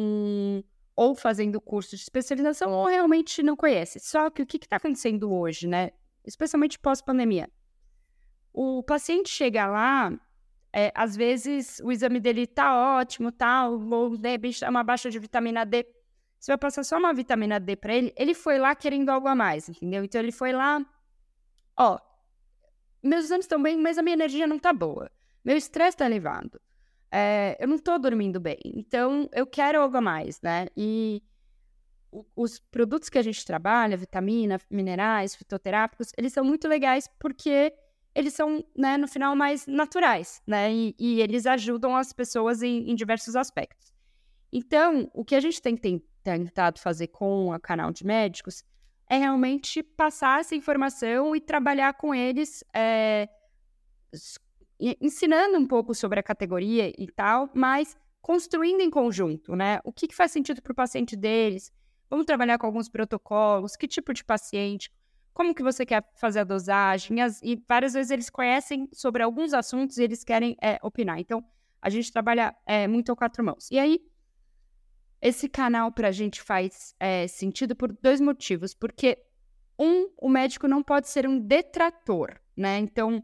ou 0.97 1.15
fazendo 1.15 1.61
curso 1.61 1.97
de 1.97 2.03
especialização 2.03 2.73
ou 2.73 2.87
realmente 2.87 3.43
não 3.43 3.57
conhecem. 3.57 4.01
Só 4.01 4.31
que 4.31 4.43
o 4.43 4.47
que 4.47 4.57
está 4.57 4.77
acontecendo 4.77 5.33
hoje, 5.33 5.67
né? 5.67 5.91
Especialmente 6.25 6.79
pós-pandemia. 6.79 7.51
O 8.53 8.83
paciente 8.83 9.29
chega 9.29 9.67
lá 9.67 10.13
é, 10.73 10.93
às 10.95 11.17
vezes 11.17 11.81
o 11.85 11.91
exame 11.91 12.21
dele 12.21 12.47
tá 12.47 12.99
ótimo, 12.99 13.33
tal, 13.33 13.81
ou 13.81 14.17
de 14.17 14.31
repente 14.31 14.65
é 14.65 14.69
uma 14.69 14.85
baixa 14.85 15.11
de 15.11 15.19
vitamina 15.19 15.65
D. 15.65 15.87
Você 16.39 16.53
vai 16.53 16.59
passar 16.59 16.85
só 16.85 16.99
uma 16.99 17.13
vitamina 17.13 17.61
D 17.61 17.77
para 17.77 17.95
ele, 17.95 18.13
ele 18.17 18.35
foi 18.35 18.59
lá 18.59 18.75
querendo 18.75 19.11
algo 19.11 19.29
a 19.29 19.35
mais, 19.35 19.69
entendeu? 19.69 20.05
Então 20.05 20.21
ele 20.21 20.33
foi 20.33 20.53
lá, 20.53 20.85
ó, 21.77 21.99
meus 23.03 23.25
exames 23.25 23.45
estão 23.45 23.63
bem, 23.63 23.77
mas 23.77 23.99
a 23.99 24.03
minha 24.03 24.15
energia 24.15 24.47
não 24.47 24.59
tá 24.59 24.73
boa. 24.73 25.11
Meu 25.45 25.57
estresse 25.57 25.97
tá 25.97 26.07
elevado. 26.07 26.61
É, 27.11 27.57
eu 27.59 27.67
não 27.67 27.79
tô 27.79 27.99
dormindo 27.99 28.39
bem. 28.39 28.59
Então 28.65 29.29
eu 29.33 29.47
quero 29.47 29.81
algo 29.81 29.97
a 29.97 30.01
mais, 30.01 30.41
né? 30.41 30.69
E 30.77 31.23
os 32.35 32.59
produtos 32.59 33.09
que 33.09 33.19
a 33.19 33.23
gente 33.23 33.45
trabalha, 33.45 33.97
vitamina, 33.97 34.61
minerais, 34.71 35.35
fitoterápicos, 35.35 36.13
eles 36.17 36.33
são 36.33 36.45
muito 36.45 36.69
legais 36.69 37.09
porque 37.19 37.73
eles 38.15 38.35
são, 38.35 38.65
né, 38.77 38.97
no 38.97 39.07
final, 39.07 39.37
mais 39.37 39.67
naturais, 39.67 40.43
né? 40.47 40.73
E, 40.73 40.95
e 40.99 41.21
eles 41.21 41.47
ajudam 41.47 41.97
as 41.97 42.13
pessoas 42.13 42.63
em, 42.63 42.91
em, 42.91 42.95
diversos 42.95 43.37
aspectos. 43.37 43.93
Então, 44.53 45.09
o 45.15 45.25
que 45.25 45.35
a 45.35 45.41
gente 45.41 45.63
tem 45.63 45.77
tentado 46.23 46.81
fazer 46.81 47.09
com 47.09 47.55
o 47.55 47.61
canal 47.61 47.93
de 47.93 48.05
médicos 48.05 48.65
é 49.09 49.17
realmente 49.17 49.83
passar 49.83 50.41
essa 50.41 50.55
informação 50.55 51.35
e 51.35 51.41
trabalhar 51.41 51.95
com 51.95 52.15
eles, 52.15 52.65
é, 52.75 53.29
ensinando 55.01 55.59
um 55.59 55.67
pouco 55.67 55.95
sobre 55.95 56.19
a 56.21 56.23
categoria 56.23 56.93
e 56.97 57.07
tal, 57.09 57.49
mas 57.55 57.97
construindo 58.21 58.81
em 58.81 58.91
conjunto, 58.91 59.55
né? 59.55 59.81
O 59.85 59.93
que, 59.93 60.09
que 60.09 60.15
faz 60.15 60.33
sentido 60.33 60.61
para 60.61 60.73
o 60.73 60.77
paciente 60.77 61.17
deles? 61.17 61.73
Vamos 62.09 62.27
trabalhar 62.27 62.59
com 62.59 62.67
alguns 62.67 62.89
protocolos, 62.89 63.77
que 63.77 63.87
tipo 63.87 64.13
de 64.13 64.25
paciente, 64.25 64.91
como 65.33 65.55
que 65.55 65.63
você 65.63 65.87
quer 65.87 66.05
fazer 66.15 66.41
a 66.41 66.45
dosagem, 66.45 67.21
as, 67.21 67.41
e 67.43 67.63
várias 67.69 67.95
vezes 67.95 68.11
eles 68.11 68.31
conhecem 68.31 68.89
sobre 68.93 69.23
alguns 69.23 69.55
assuntos 69.55 69.99
e 69.99 70.03
eles 70.03 70.25
querem 70.25 70.57
é, 70.63 70.79
opinar. 70.83 71.19
Então, 71.19 71.45
a 71.81 71.89
gente 71.89 72.13
trabalha 72.13 72.55
é, 72.67 72.87
muito 72.87 73.11
a 73.13 73.17
quatro 73.17 73.45
mãos. 73.45 73.71
E 73.71 73.79
aí, 73.79 74.01
esse 75.21 75.49
canal 75.49 75.93
para 75.93 76.09
a 76.09 76.13
gente 76.13 76.43
faz 76.43 76.95
é, 76.99 77.27
sentido 77.27 77.75
por 77.75 77.93
dois 77.93 78.21
motivos. 78.21 78.75
Porque, 78.75 79.19
um, 79.79 80.11
o 80.19 80.29
médico 80.29 80.69
não 80.69 80.83
pode 80.83 81.09
ser 81.09 81.27
um 81.27 81.39
detrator, 81.39 82.39
né? 82.57 82.79
Então, 82.79 83.23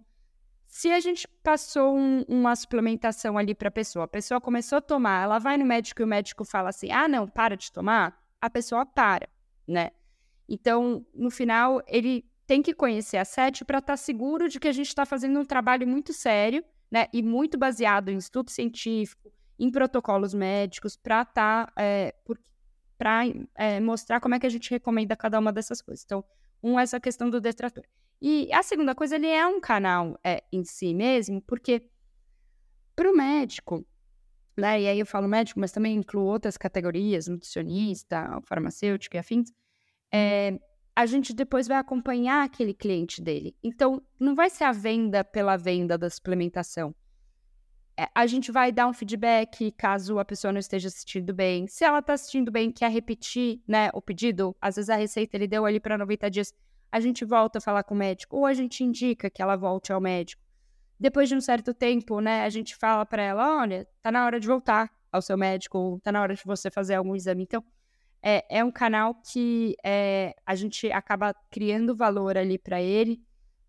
se 0.67 0.91
a 0.91 1.01
gente 1.01 1.29
passou 1.43 1.97
um, 1.97 2.23
uma 2.29 2.57
suplementação 2.57 3.39
ali 3.39 3.55
para 3.55 3.69
a 3.69 3.73
pessoa, 3.73 4.05
a 4.05 4.09
pessoa 4.09 4.41
começou 4.41 4.79
a 4.79 4.81
tomar, 4.81 5.25
ela 5.25 5.39
vai 5.39 5.57
no 5.57 5.65
médico 5.65 6.03
e 6.03 6.05
o 6.05 6.09
médico 6.09 6.45
fala 6.45 6.71
assim: 6.71 6.91
ah, 6.91 7.09
não, 7.09 7.27
para 7.27 7.57
de 7.57 7.71
tomar, 7.71 8.19
a 8.41 8.51
pessoa 8.51 8.85
para, 8.85 9.29
né? 9.67 9.91
Então, 10.49 11.05
no 11.15 11.31
final, 11.31 11.83
ele 11.87 12.25
tem 12.47 12.63
que 12.63 12.73
conhecer 12.73 13.17
a 13.17 13.25
SET 13.25 13.65
para 13.65 13.79
estar 13.79 13.95
tá 13.95 13.97
seguro 13.97 14.49
de 14.49 14.61
que 14.61 14.69
a 14.69 14.73
gente 14.73 14.89
está 14.89 15.05
fazendo 15.05 15.41
um 15.41 15.45
trabalho 15.45 15.87
muito 15.87 16.13
sério, 16.13 16.65
né? 16.91 17.09
E 17.13 17.23
muito 17.23 17.59
baseado 17.59 18.11
em 18.11 18.17
estudo 18.17 18.51
científico, 18.51 19.33
em 19.59 19.71
protocolos 19.71 20.33
médicos, 20.33 20.97
para 20.97 21.23
estar. 21.23 21.73
É, 21.77 22.15
para 22.97 23.25
é, 23.57 23.79
mostrar 23.79 24.21
como 24.21 24.35
é 24.35 24.39
que 24.39 24.47
a 24.47 24.51
gente 24.51 24.71
recomenda 24.71 25.15
cada 25.15 25.39
uma 25.39 25.53
dessas 25.53 25.83
coisas. 25.83 26.03
Então, 26.05 26.25
um, 26.63 26.79
essa 26.81 26.99
questão 26.99 27.29
do 27.29 27.41
detrator. 27.41 27.85
E 28.23 28.51
a 28.53 28.63
segunda 28.63 28.95
coisa, 28.95 29.17
ele 29.17 29.27
é 29.27 29.47
um 29.47 29.61
canal 29.61 30.19
é, 30.25 30.43
em 30.51 30.65
si 30.65 30.95
mesmo, 30.95 31.43
porque 31.43 31.91
para 32.95 33.11
o 33.11 33.15
médico, 33.15 33.87
né? 34.57 34.81
E 34.81 34.89
aí 34.89 34.99
eu 34.99 35.05
falo 35.05 35.29
médico, 35.29 35.61
mas 35.61 35.73
também 35.73 35.97
incluo 35.97 36.25
outras 36.25 36.57
categorias, 36.57 37.29
nutricionista, 37.29 38.41
farmacêutico 38.45 39.17
e 39.17 39.19
afins 39.19 39.53
é, 40.17 40.59
a 40.95 41.05
gente 41.05 41.35
depois 41.35 41.69
vai 41.69 41.77
acompanhar 41.77 42.43
aquele 42.43 42.73
cliente 42.73 43.21
dele. 43.21 43.55
Então, 43.63 44.03
não 44.19 44.35
vai 44.35 44.49
ser 44.49 44.65
a 44.65 44.73
venda 44.73 45.23
pela 45.23 45.59
venda 45.59 45.99
da 45.99 46.09
suplementação. 46.09 46.95
É, 47.99 48.09
a 48.15 48.27
gente 48.27 48.51
vai 48.51 48.73
dar 48.73 48.87
um 48.87 48.95
feedback 48.95 49.71
caso 49.73 50.19
a 50.19 50.25
pessoa 50.25 50.53
não 50.53 50.59
esteja 50.59 50.89
assistindo 50.89 51.35
bem. 51.35 51.67
Se 51.67 51.85
ela 51.85 51.99
está 51.99 52.15
assistindo 52.15 52.51
bem, 52.51 52.73
quer 52.73 52.91
repetir 52.91 53.61
né, 53.69 53.91
o 53.93 54.01
pedido, 54.01 54.57
às 54.59 54.77
vezes 54.77 54.89
a 54.89 54.97
receita 54.97 55.37
ele 55.37 55.47
deu 55.47 55.67
ali 55.67 55.79
para 55.79 55.99
90 55.99 56.31
dias, 56.31 56.55
a 56.91 56.99
gente 56.99 57.27
volta 57.27 57.59
a 57.59 57.61
falar 57.61 57.83
com 57.83 57.95
o 57.95 57.99
médico, 57.99 58.37
ou 58.37 58.47
a 58.47 58.55
gente 58.55 58.83
indica 58.83 59.29
que 59.29 59.43
ela 59.43 59.55
volte 59.57 59.93
ao 59.93 60.01
médico. 60.01 60.43
Depois 60.99 61.29
de 61.29 61.35
um 61.35 61.43
certo 61.43 61.75
tempo, 61.75 62.21
né, 62.21 62.43
a 62.45 62.49
gente 62.49 62.75
fala 62.75 63.05
para 63.05 63.23
ela: 63.23 63.61
olha, 63.61 63.87
tá 64.03 64.11
na 64.11 64.25
hora 64.25 64.41
de 64.41 64.47
voltar 64.47 64.91
ao 65.13 65.21
seu 65.21 65.37
médico, 65.37 66.01
tá 66.03 66.11
na 66.11 66.23
hora 66.23 66.35
de 66.35 66.43
você 66.45 66.71
fazer 66.71 66.95
algum 66.95 67.15
exame. 67.15 67.43
Então, 67.43 67.63
é, 68.29 68.45
é 68.59 68.65
um 68.65 68.73
canal 68.73 69.15
que 69.15 69.77
é, 69.85 70.35
a 70.45 70.57
gente 70.57 70.91
acaba 70.91 71.33
criando 71.49 71.95
valor 71.95 72.37
ali 72.37 72.59
para 72.59 72.83
ele, 72.83 73.23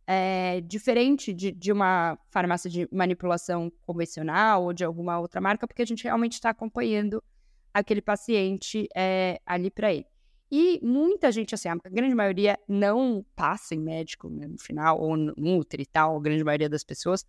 é, 0.08 0.62
diferente 0.62 1.32
de, 1.32 1.52
de 1.52 1.72
uma 1.72 2.18
farmácia 2.32 2.68
de 2.68 2.90
manipulação 2.92 3.72
convencional 3.86 4.64
ou 4.64 4.74
de 4.74 4.84
alguma 4.84 5.20
outra 5.20 5.40
marca, 5.40 5.68
porque 5.68 5.84
a 5.84 5.86
gente 5.86 6.06
realmente 6.06 6.34
está 6.34 6.50
acompanhando 6.50 7.24
aquele 7.72 8.02
paciente 8.02 8.88
é, 8.96 9.40
ali 9.46 9.70
para 9.70 9.94
ele. 9.94 10.08
E 10.50 10.80
muita 10.82 11.32
gente, 11.32 11.54
assim, 11.54 11.70
a 11.70 11.76
grande 11.76 12.16
maioria 12.16 12.58
não 12.68 13.24
passa 13.36 13.76
em 13.76 13.80
médico 13.80 14.28
né, 14.28 14.48
no 14.48 14.58
final, 14.58 15.00
ou 15.00 15.16
nutre 15.16 15.84
e 15.84 15.86
tal, 15.86 16.18
a 16.18 16.22
grande 16.22 16.44
maioria 16.44 16.70
das 16.70 16.84
pessoas, 16.84 17.24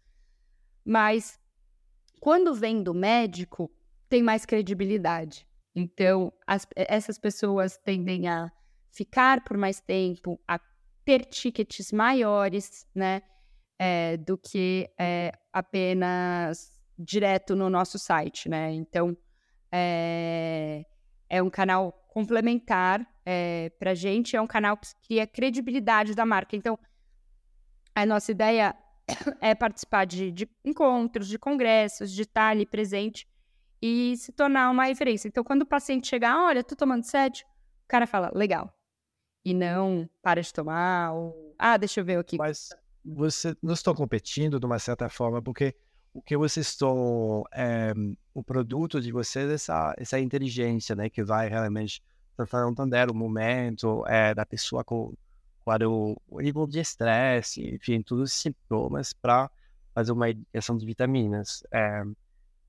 mas 0.82 1.38
quando 2.20 2.54
vem 2.54 2.82
do 2.82 2.94
médico, 2.94 3.70
tem 4.08 4.22
mais 4.22 4.46
credibilidade. 4.46 5.47
Então, 5.78 6.32
as, 6.46 6.66
essas 6.74 7.18
pessoas 7.18 7.78
tendem 7.78 8.26
a 8.26 8.50
ficar 8.90 9.44
por 9.44 9.56
mais 9.56 9.80
tempo, 9.80 10.40
a 10.46 10.58
ter 11.04 11.24
tickets 11.24 11.92
maiores, 11.92 12.84
né, 12.92 13.22
é, 13.78 14.16
do 14.16 14.36
que 14.36 14.90
é, 14.98 15.32
apenas 15.52 16.78
direto 16.98 17.54
no 17.54 17.70
nosso 17.70 17.96
site, 17.96 18.48
né? 18.48 18.72
Então, 18.72 19.16
é, 19.70 20.84
é 21.30 21.40
um 21.40 21.48
canal 21.48 21.92
complementar 22.08 23.06
é, 23.24 23.70
para 23.78 23.92
a 23.92 23.94
gente, 23.94 24.34
é 24.34 24.40
um 24.40 24.46
canal 24.48 24.76
que 24.76 24.88
cria 25.04 25.26
credibilidade 25.26 26.12
da 26.14 26.26
marca. 26.26 26.56
Então, 26.56 26.76
a 27.94 28.04
nossa 28.04 28.32
ideia 28.32 28.74
é 29.40 29.54
participar 29.54 30.06
de, 30.06 30.32
de 30.32 30.48
encontros, 30.64 31.28
de 31.28 31.38
congressos, 31.38 32.10
de 32.10 32.22
estar 32.22 32.48
ali 32.48 32.66
presente 32.66 33.28
e 33.80 34.16
se 34.16 34.32
tornar 34.32 34.70
uma 34.70 34.84
referência. 34.84 35.28
Então, 35.28 35.44
quando 35.44 35.62
o 35.62 35.66
paciente 35.66 36.08
chegar, 36.08 36.36
olha, 36.44 36.64
tô 36.64 36.74
tomando 36.74 37.04
sede, 37.04 37.44
o 37.84 37.88
cara 37.88 38.06
fala, 38.06 38.30
legal. 38.34 38.72
E 39.44 39.54
não 39.54 40.08
para 40.22 40.42
de 40.42 40.52
tomar, 40.52 41.12
ou, 41.12 41.54
ah, 41.58 41.76
deixa 41.76 42.00
eu 42.00 42.04
ver 42.04 42.18
aqui. 42.18 42.36
Mas 42.36 42.70
você 43.04 43.56
não 43.62 43.74
estão 43.74 43.94
competindo 43.94 44.58
de 44.58 44.66
uma 44.66 44.78
certa 44.78 45.08
forma, 45.08 45.40
porque 45.40 45.74
o 46.12 46.20
que 46.20 46.36
vocês 46.36 46.68
estão, 46.68 47.44
é, 47.54 47.92
o 48.34 48.42
produto 48.42 49.00
de 49.00 49.12
vocês 49.12 49.48
é 49.50 49.54
essa, 49.54 49.94
essa 49.96 50.20
inteligência, 50.20 50.96
né, 50.96 51.08
que 51.08 51.22
vai 51.22 51.48
realmente 51.48 52.02
tentar 52.36 52.68
entender 52.68 53.10
o 53.10 53.14
momento 53.14 54.04
é, 54.06 54.34
da 54.34 54.44
pessoa 54.44 54.84
com, 54.84 55.14
com 55.64 55.70
o, 55.86 56.16
o 56.28 56.40
nível 56.40 56.66
de 56.66 56.80
estresse, 56.80 57.74
enfim, 57.74 58.02
todos 58.02 58.30
os 58.30 58.40
sintomas 58.40 59.12
para 59.12 59.50
fazer 59.94 60.12
uma 60.12 60.30
indicação 60.30 60.76
de 60.76 60.84
vitaminas. 60.84 61.62
É, 61.72 62.02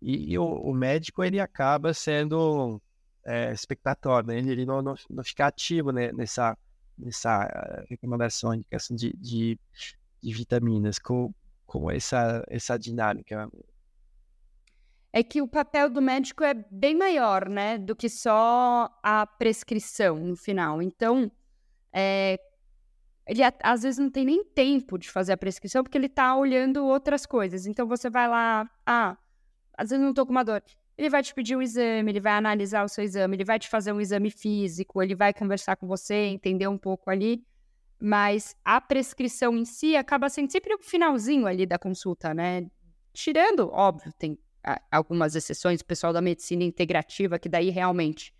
e, 0.02 0.38
o, 0.38 0.43
o, 0.43 0.74
médico 0.74 1.24
ele 1.24 1.39
acaba 1.39 1.93
sendo 1.93 2.82
é, 3.26 3.52
espectador, 3.52 4.26
né? 4.26 4.38
ele, 4.38 4.52
ele 4.52 4.66
não, 4.66 4.82
não, 4.82 4.95
não, 5.10 5.24
fica 5.24 5.47
ativo 5.47 5.91
né? 5.91 6.12
nessa, 6.14 6.58
nessa 6.97 7.43
eh, 7.43 7.86
recomendação, 7.89 8.54
indicação 8.54 8.95
de, 8.95 9.14
de, 9.18 9.60
de 10.22 10.34
vitaminas, 10.34 11.00
com, 11.00 11.34
com 11.66 11.91
essa, 11.91 12.43
essa 12.47 12.78
dinâmica. 12.78 13.50
É 15.12 15.24
que 15.24 15.41
o 15.41 15.47
papel 15.47 15.89
do 15.89 16.02
médico 16.02 16.43
é 16.43 16.54
bem 16.54 16.95
maior, 16.95 17.50
né, 17.50 17.78
do 17.78 17.95
que 17.95 18.08
só 18.08 18.89
a 19.04 19.26
prescrição 19.26 20.18
no 20.18 20.36
final. 20.36 20.82
Então, 20.82 21.32
é, 21.91 22.39
ele 23.30 23.41
às 23.62 23.84
vezes 23.84 24.00
não 24.00 24.10
tem 24.10 24.26
nem 24.26 24.43
tempo 24.43 24.97
de 24.97 25.10
fazer 25.10 25.34
a 25.34 25.38
prescrição 25.38 25.84
porque 25.84 25.97
ele 25.97 26.08
está 26.08 26.36
olhando 26.36 26.86
outras 26.86 27.26
coisas. 27.26 27.68
Então 27.68 27.88
você 27.88 28.10
vai 28.10 28.28
lá, 28.28 28.70
ah, 28.86 29.16
às 29.80 29.92
vezes 29.92 30.04
não 30.04 30.14
tô 30.14 30.26
com 30.26 30.32
uma 30.32 30.44
dor. 30.44 30.62
Ele 30.98 31.10
vai 31.10 31.24
te 31.24 31.34
pedir 31.34 31.56
um 31.56 31.62
exame, 31.62 32.12
ele 32.12 32.20
vai 32.20 32.34
analisar 32.34 32.84
o 32.84 32.90
seu 32.90 33.02
exame, 33.02 33.38
ele 33.38 33.46
vai 33.46 33.58
te 33.58 33.70
fazer 33.70 33.94
um 33.94 34.02
exame 34.02 34.30
físico, 34.30 35.02
ele 35.02 35.16
vai 35.16 35.34
conversar 35.34 35.78
com 35.78 35.88
você, 35.88 36.14
entender 36.14 36.68
um 36.68 36.78
pouco 36.78 37.10
ali. 37.10 37.42
Mas 37.98 38.58
a 38.64 38.82
prescrição 38.82 39.56
em 39.56 39.64
si 39.64 39.96
acaba 39.96 40.28
sendo 40.28 40.52
sempre 40.52 40.76
o 40.76 40.80
finalzinho 40.80 41.48
ali 41.48 41.66
da 41.66 41.80
consulta, 41.80 42.34
né? 42.34 42.68
Tirando, 43.14 43.70
óbvio, 43.72 44.12
tem 44.20 44.38
algumas 44.92 45.34
exceções, 45.34 45.80
o 45.80 45.86
pessoal 45.86 46.12
da 46.12 46.22
medicina 46.22 46.66
integrativa, 46.66 47.40
que 47.40 47.48
daí 47.48 47.70
realmente 47.70 48.34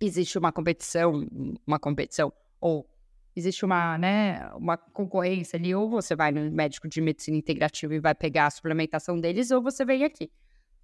existe 0.00 0.36
uma 0.36 0.50
competição, 0.50 1.24
uma 1.64 1.78
competição, 1.78 2.32
ou 2.60 2.88
existe 3.36 3.64
uma, 3.64 3.98
né, 3.98 4.48
uma 4.54 4.76
concorrência 4.76 5.56
ali, 5.56 5.74
ou 5.74 5.88
você 5.88 6.14
vai 6.14 6.30
no 6.30 6.50
médico 6.50 6.88
de 6.88 7.00
medicina 7.00 7.36
integrativa 7.36 7.94
e 7.94 8.00
vai 8.00 8.14
pegar 8.14 8.46
a 8.46 8.50
suplementação 8.50 9.20
deles, 9.20 9.50
ou 9.50 9.62
você 9.62 9.84
vem 9.84 10.04
aqui. 10.04 10.30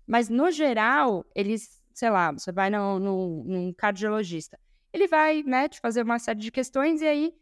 Mas, 0.06 0.28
no 0.28 0.50
geral, 0.50 1.24
eles, 1.34 1.80
sei 1.94 2.10
lá, 2.10 2.32
você 2.32 2.50
vai 2.50 2.68
no, 2.70 2.98
no, 2.98 3.44
num 3.44 3.72
cardiologista, 3.72 4.58
ele 4.92 5.06
vai, 5.06 5.42
né, 5.44 5.68
te 5.68 5.80
fazer 5.80 6.02
uma 6.02 6.18
série 6.18 6.40
de 6.40 6.50
questões 6.50 7.00
e 7.00 7.06
aí 7.06 7.32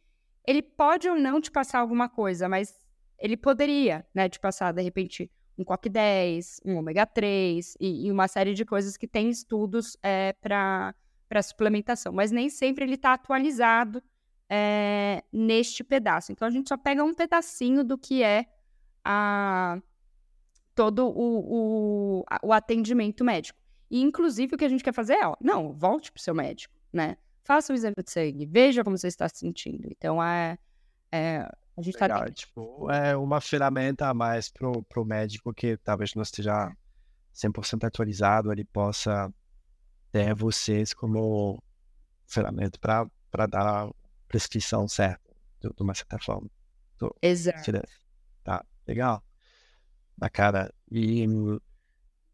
ele 0.47 0.63
pode 0.63 1.09
ou 1.09 1.15
não 1.15 1.41
te 1.41 1.51
passar 1.51 1.79
alguma 1.79 2.09
coisa, 2.09 2.49
mas 2.49 2.79
ele 3.19 3.37
poderia, 3.37 4.07
né, 4.15 4.29
te 4.29 4.39
passar, 4.39 4.73
de 4.73 4.83
repente, 4.83 5.31
um 5.59 5.65
COP10, 5.65 6.61
um 6.65 6.77
ômega 6.77 7.05
3 7.05 7.77
e, 7.81 8.07
e 8.07 8.13
uma 8.13 8.29
série 8.29 8.55
de 8.55 8.65
coisas 8.65 8.97
que 8.97 9.09
tem 9.09 9.29
estudos 9.29 9.97
é, 10.03 10.33
para 10.41 10.95
suplementação, 11.43 12.13
mas 12.13 12.31
nem 12.31 12.49
sempre 12.49 12.85
ele 12.85 12.95
está 12.95 13.15
atualizado 13.15 14.03
é, 14.49 15.23
neste 15.33 15.85
pedaço. 15.85 16.33
Então 16.33 16.47
a 16.47 16.51
gente 16.51 16.69
só 16.69 16.77
pega 16.77 17.05
um 17.05 17.15
pedacinho 17.15 17.85
do 17.85 17.99
que 17.99 18.23
é 18.23 18.47
a, 19.05 19.81
todo 20.75 21.07
o, 21.07 22.21
o, 22.21 22.25
o 22.43 22.53
atendimento 22.53 23.25
médico. 23.25 23.59
E 23.91 24.01
inclusive 24.01 24.55
o 24.55 24.59
que 24.59 24.65
a 24.65 24.69
gente 24.69 24.85
quer 24.85 24.93
fazer 24.93 25.15
é, 25.15 25.27
ó, 25.27 25.37
não, 25.41 25.73
volte 25.73 26.13
para 26.13 26.21
o 26.21 26.23
seu 26.23 26.35
médico, 26.35 26.75
né? 26.93 27.17
faça 27.49 27.73
o 27.73 27.75
exame 27.75 27.95
de 28.05 28.11
sangue, 28.11 28.45
veja 28.45 28.85
como 28.85 28.99
você 28.99 29.07
está 29.09 29.27
se 29.27 29.39
sentindo. 29.39 29.89
Então, 29.91 30.23
é, 30.23 30.59
é 31.11 31.39
a 31.75 31.81
gente 31.81 31.95
está... 31.95 32.31
Tipo, 32.31 32.91
é 32.91 33.17
uma 33.17 33.41
ferramenta 33.41 34.07
a 34.07 34.13
mais 34.13 34.51
pro, 34.51 34.83
pro 34.83 35.03
médico 35.03 35.55
que 35.55 35.79
talvez 35.79 36.15
não 36.15 36.23
esteja 36.23 36.71
100% 37.35 37.85
atualizado, 37.85 38.53
ele 38.53 38.67
possa 38.67 39.33
ter 40.13 40.35
vocês 40.35 40.93
como 40.93 41.59
ferramenta 42.27 42.79
para 42.79 43.47
dar 43.47 43.91
prescrição 44.29 44.87
certa, 44.87 45.35
de, 45.61 45.69
de 45.69 45.83
uma 45.83 45.95
certa 45.95 46.19
forma. 46.19 46.49
Tô, 46.97 47.15
Exato. 47.23 47.73
Tá, 48.45 48.65
legal. 48.87 49.23
Bacana. 50.17 50.73
E, 50.91 51.27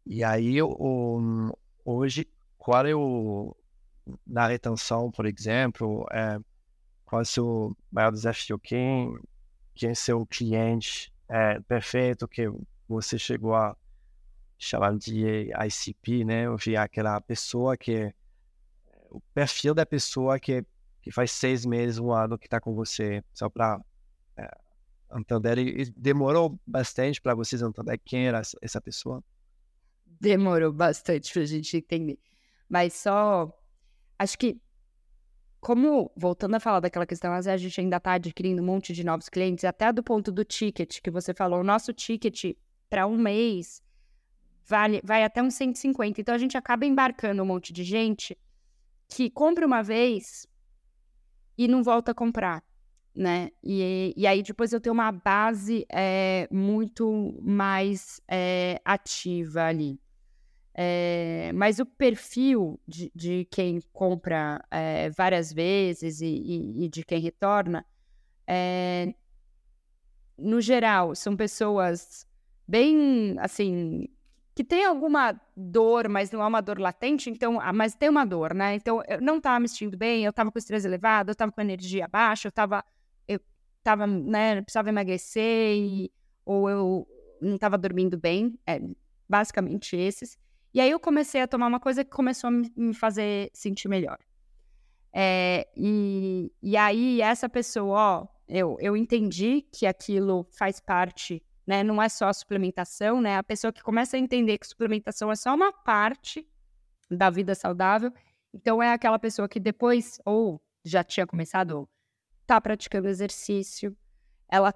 e 0.07 0.25
aí, 0.25 0.61
o, 0.61 1.57
hoje, 1.85 2.29
qual 2.59 2.87
é 2.87 2.95
o, 2.95 3.57
na 4.27 4.47
retenção, 4.47 5.11
por 5.11 5.27
exemplo, 5.27 6.07
é, 6.11 6.39
qual 7.05 7.21
é 7.21 7.23
o 7.23 7.27
seu 7.27 7.77
maior 7.91 8.11
desafio? 8.11 8.59
Quem, 8.59 9.17
quem 9.75 9.91
é 9.91 9.95
seu 9.95 10.27
cliente 10.27 11.13
é, 11.29 11.61
perfeito 11.61 12.27
que 12.29 12.51
você 12.89 13.19
chegou 13.19 13.55
a 13.55 13.77
chamar 14.59 14.97
de 14.97 15.51
ICP, 15.67 16.25
né? 16.25 16.49
Ou 16.49 16.59
seja, 16.59 16.83
aquela 16.83 17.21
pessoa 17.21 17.77
que 17.77 18.15
o 19.11 19.21
perfil 19.33 19.75
da 19.75 19.87
pessoa 19.87 20.41
que, 20.41 20.65
que 21.05 21.13
faz 21.13 21.33
seis 21.33 21.67
meses, 21.67 21.99
um 21.99 22.11
ano 22.11 22.39
que 22.39 22.47
está 22.47 22.59
com 22.59 22.75
você, 22.75 23.23
só 23.31 23.51
para 23.51 23.79
é, 24.39 24.51
entender. 25.15 25.59
E 25.59 25.85
demorou 25.91 26.59
bastante 26.67 27.21
para 27.21 27.35
vocês 27.35 27.61
entender 27.61 27.99
quem 27.99 28.27
era 28.27 28.41
essa 28.63 28.81
pessoa? 28.81 29.23
Demorou 30.19 30.73
bastante 30.73 31.31
para 31.31 31.43
a 31.43 31.47
gente 31.47 31.77
entender. 31.77 32.19
Mas 32.67 32.95
só. 32.95 33.53
Acho 34.19 34.39
que. 34.39 34.59
Como, 35.61 36.11
voltando 36.17 36.55
a 36.55 36.61
falar 36.61 36.81
daquela 36.81 37.07
questão, 37.07 37.33
a 37.33 37.57
gente 37.57 37.81
ainda 37.81 37.99
está 37.99 38.13
adquirindo 38.15 38.63
um 38.63 38.67
monte 38.67 38.93
de 38.95 39.05
novos 39.05 39.29
clientes, 39.29 39.65
até 39.65 39.93
do 39.93 40.03
ponto 40.03 40.33
do 40.33 40.45
ticket 40.45 41.01
que 41.03 41.11
você 41.11 41.33
falou, 41.33 41.61
o 41.61 41.65
nosso 41.65 41.93
ticket 41.93 42.55
para 42.89 43.07
um 43.07 43.17
mês 43.17 43.83
vale, 44.67 45.01
vai 45.03 45.25
até 45.25 45.43
uns 45.43 45.55
150. 45.55 46.21
Então 46.21 46.35
a 46.35 46.39
gente 46.39 46.57
acaba 46.57 46.85
embarcando 46.85 47.43
um 47.43 47.47
monte 47.47 47.73
de 47.73 47.83
gente 47.83 48.37
que 49.09 49.31
compra 49.31 49.67
uma 49.67 49.83
vez 49.83 50.47
e 51.57 51.69
não 51.69 51.83
volta 51.83 52.13
a 52.13 52.15
comprar 52.15 52.63
né? 53.15 53.51
E, 53.63 54.13
e 54.17 54.27
aí 54.27 54.43
depois 54.43 54.73
eu 54.73 54.81
tenho 54.81 54.93
uma 54.93 55.13
base 55.13 55.87
é, 55.91 56.49
muito 56.51 57.39
mais 57.41 58.21
é, 58.27 58.81
ativa 58.85 59.65
ali. 59.65 60.01
É, 60.77 61.53
mas 61.55 61.79
o 61.79 61.87
perfil 61.87 62.81
de, 62.87 63.13
de 63.15 63.47
quem 63.49 63.81
compra 63.93 64.61
várias 65.17 65.53
vezes 65.53 66.21
e, 66.21 66.27
e, 66.27 66.85
e, 66.85 66.89
de 66.89 67.05
quem 67.05 67.21
retorna, 67.21 67.87
no 70.37 70.61
geral, 70.61 71.15
são 71.15 71.37
pessoas 71.37 72.27
bem, 72.67 73.37
assim, 73.39 74.09
que 74.55 74.63
tem 74.63 74.85
alguma 74.85 75.39
dor, 75.57 76.09
mas 76.09 76.31
não 76.31 76.43
é 76.43 76.47
uma 76.47 76.61
dor 76.61 76.79
latente, 76.79 77.29
então, 77.29 77.61
ah, 77.61 77.73
mas 77.73 77.95
tem 77.95 78.09
uma 78.09 78.25
dor, 78.25 78.55
né? 78.55 78.75
Então, 78.75 79.03
eu 79.09 79.21
não 79.21 79.39
estava 79.39 79.59
me 79.59 79.69
sentindo 79.69 79.97
bem, 79.97 80.25
eu 80.25 80.31
estava 80.31 80.51
com 80.51 80.59
estresse 80.59 80.87
elevado, 80.87 81.31
eu 81.31 81.33
estava 81.33 81.51
com 81.51 81.61
energia 81.61 82.07
baixa, 82.07 82.47
eu 82.47 82.51
estava 82.51 82.85
tava, 83.85 84.07
né, 84.07 84.63
precisava 84.63 84.89
emagrecer 84.89 85.77
e, 85.77 86.11
ou 86.45 86.69
eu 86.71 87.09
não 87.41 87.57
estava 87.57 87.77
dormindo 87.77 88.19
bem, 88.19 88.59
é, 88.67 88.81
basicamente 89.29 89.95
esses. 89.95 90.39
E 90.73 90.81
aí 90.81 90.91
eu 90.91 90.99
comecei 90.99 91.43
a 91.43 91.47
tomar 91.47 91.67
uma 91.67 91.79
coisa 91.79 92.03
que 92.03 92.11
começou 92.11 92.49
a 92.49 92.51
me 92.51 92.95
fazer 92.95 93.51
sentir 93.53 93.87
melhor. 93.89 94.19
É, 95.13 95.69
e, 95.77 96.51
e 96.61 96.77
aí 96.77 97.21
essa 97.21 97.49
pessoa, 97.49 97.97
ó, 97.97 98.27
eu, 98.49 98.77
eu 98.81 98.97
entendi 98.97 99.63
que 99.71 99.87
aquilo 99.87 100.49
faz 100.51 100.81
parte, 100.81 101.43
né, 101.67 101.83
não 101.83 102.03
é 102.03 102.09
só 102.09 102.29
a 102.29 102.33
suplementação, 102.33 103.21
né, 103.21 103.37
a 103.37 103.43
pessoa 103.43 103.73
que 103.73 103.83
começa 103.83 104.17
a 104.17 104.21
entender 104.21 104.59
que 104.59 104.67
suplementação 104.67 105.31
é 105.31 105.37
só 105.37 105.55
uma 105.55 105.73
parte 105.73 106.47
da 107.11 107.31
vida 107.31 107.55
saudável, 107.55 108.13
então 108.53 108.83
é 108.83 108.93
aquela 108.93 109.19
pessoa 109.19 109.49
que 109.49 109.59
depois, 109.59 110.21
ou 110.25 110.63
já 110.85 111.03
tinha 111.03 111.27
começado, 111.27 111.89
está 112.43 112.61
praticando 112.61 113.09
exercício, 113.09 113.97
ela 114.49 114.73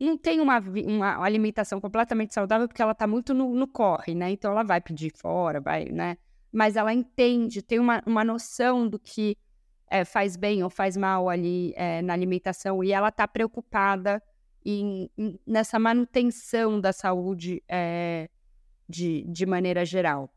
não 0.00 0.16
tem 0.16 0.40
uma, 0.40 0.58
uma 0.58 1.24
alimentação 1.24 1.80
completamente 1.80 2.34
saudável 2.34 2.66
porque 2.66 2.82
ela 2.82 2.92
está 2.92 3.06
muito 3.06 3.32
no, 3.32 3.54
no, 3.54 3.66
corre, 3.66 4.14
né? 4.14 4.30
Então 4.30 4.50
ela 4.50 4.62
vai 4.62 4.80
pedir 4.80 5.12
fora, 5.16 5.60
vai, 5.60 5.86
né? 5.86 6.16
Mas 6.50 6.76
ela 6.76 6.92
entende, 6.92 7.62
tem 7.62 7.78
uma, 7.78 8.02
uma 8.04 8.24
noção 8.24 8.88
do 8.88 8.98
que 8.98 9.36
é, 9.90 10.04
faz 10.04 10.36
bem 10.36 10.62
ou 10.62 10.70
faz 10.70 10.96
mal 10.96 11.28
ali 11.28 11.72
é, 11.76 12.02
na 12.02 12.12
alimentação 12.12 12.82
e 12.82 12.92
ela 12.92 13.08
está 13.08 13.26
preocupada 13.26 14.22
em, 14.64 15.10
em, 15.16 15.38
nessa 15.46 15.78
manutenção 15.78 16.80
da 16.80 16.92
saúde 16.92 17.62
é, 17.68 18.28
de, 18.88 19.24
de 19.28 19.46
maneira 19.46 19.84
geral. 19.84 20.32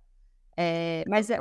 mas 1.08 1.30
é 1.30 1.40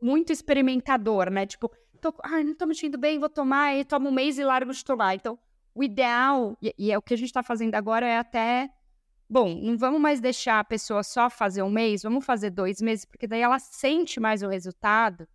muito 0.00 0.32
experimentador, 0.32 1.30
né? 1.30 1.46
Tipo, 1.46 1.70
tô, 2.00 2.14
ai, 2.22 2.44
não 2.44 2.54
tô 2.54 2.66
me 2.66 2.74
sentindo 2.74 2.98
bem, 2.98 3.18
vou 3.18 3.30
tomar, 3.30 3.74
e 3.74 3.84
tomo 3.84 4.08
um 4.08 4.12
mês 4.12 4.38
e 4.38 4.44
largo 4.44 4.72
de 4.72 4.84
tomar. 4.84 5.14
Então, 5.14 5.38
o 5.74 5.82
ideal, 5.82 6.56
e, 6.60 6.74
e 6.78 6.92
é 6.92 6.98
o 6.98 7.02
que 7.02 7.14
a 7.14 7.16
gente 7.16 7.28
está 7.28 7.42
fazendo 7.42 7.74
agora, 7.74 8.06
é 8.06 8.18
até. 8.18 8.68
Bom, 9.28 9.58
não 9.62 9.78
vamos 9.78 10.00
mais 10.00 10.20
deixar 10.20 10.60
a 10.60 10.64
pessoa 10.64 11.02
só 11.02 11.30
fazer 11.30 11.62
um 11.62 11.70
mês, 11.70 12.02
vamos 12.02 12.24
fazer 12.24 12.50
dois 12.50 12.80
meses, 12.82 13.06
porque 13.06 13.26
daí 13.26 13.40
ela 13.40 13.58
sente 13.58 14.20
mais 14.20 14.42
o 14.42 14.48
resultado 14.48 15.26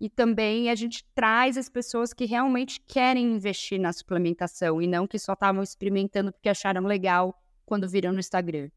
e 0.00 0.10
também 0.10 0.70
a 0.70 0.74
gente 0.74 1.04
traz 1.14 1.56
as 1.56 1.68
pessoas 1.68 2.12
que 2.12 2.26
realmente 2.26 2.80
querem 2.86 3.34
investir 3.34 3.80
na 3.80 3.92
suplementação 3.92 4.80
e 4.80 4.86
não 4.86 5.06
que 5.06 5.18
só 5.18 5.32
estavam 5.32 5.62
experimentando 5.62 6.32
porque 6.32 6.48
acharam 6.48 6.82
legal 6.82 7.40
quando 7.64 7.88
viram 7.88 8.12
no 8.12 8.20
Instagram. 8.20 8.68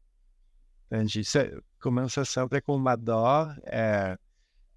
Entendi. 0.86 1.22
Você 1.22 1.60
começa 1.80 2.24
sempre 2.24 2.60
com 2.60 2.74
uma 2.74 2.96
dor, 2.96 3.56
é, 3.64 4.18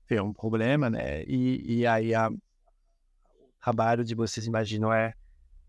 tem 0.06 0.20
um 0.20 0.34
problema, 0.34 0.90
né? 0.90 1.24
E, 1.24 1.80
e 1.80 1.88
aí 1.88 2.14
a, 2.14 2.30
trabalho 3.64 4.04
de 4.04 4.14
vocês, 4.14 4.46
imaginam, 4.46 4.94
é, 4.94 5.14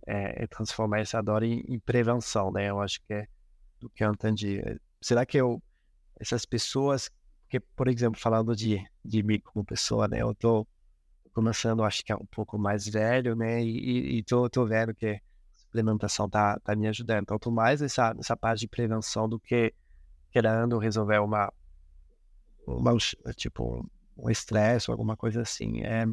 é, 0.06 0.42
é 0.42 0.46
transformar 0.46 0.98
essa 1.00 1.22
dor 1.22 1.44
em, 1.44 1.64
em, 1.68 1.78
prevenção, 1.78 2.50
né? 2.50 2.68
Eu 2.68 2.80
acho 2.80 3.00
que 3.06 3.14
é 3.14 3.28
do 3.80 3.88
que 3.88 4.04
eu 4.04 4.12
entendi. 4.12 4.60
Será 5.00 5.24
que 5.24 5.38
eu, 5.38 5.62
essas 6.18 6.44
pessoas, 6.44 7.08
que, 7.54 7.60
por 7.60 7.86
exemplo, 7.86 8.20
falando 8.20 8.56
de, 8.56 8.84
de 9.04 9.22
mim 9.22 9.38
como 9.38 9.64
pessoa, 9.64 10.08
né? 10.08 10.22
Eu 10.22 10.34
tô 10.34 10.66
começando, 11.32 11.84
acho 11.84 12.04
que 12.04 12.10
é 12.10 12.16
um 12.16 12.26
pouco 12.26 12.58
mais 12.58 12.88
velho, 12.88 13.36
né? 13.36 13.62
E, 13.62 14.18
e 14.18 14.22
tô, 14.24 14.50
tô 14.50 14.66
vendo 14.66 14.92
que 14.92 15.06
a 15.06 15.20
suplementação 15.54 16.28
tá, 16.28 16.58
tá 16.58 16.74
me 16.74 16.88
ajudando. 16.88 17.26
Tô 17.38 17.50
mais 17.52 17.80
nessa, 17.80 18.12
nessa 18.12 18.36
parte 18.36 18.60
de 18.60 18.68
prevenção 18.68 19.28
do 19.28 19.38
que 19.38 19.72
querendo 20.32 20.78
resolver 20.78 21.20
uma, 21.20 21.52
uma 22.66 22.96
tipo, 23.36 23.88
um 24.16 24.28
estresse 24.28 24.90
ou 24.90 24.94
alguma 24.94 25.16
coisa 25.16 25.42
assim. 25.42 25.80
É, 25.82 26.06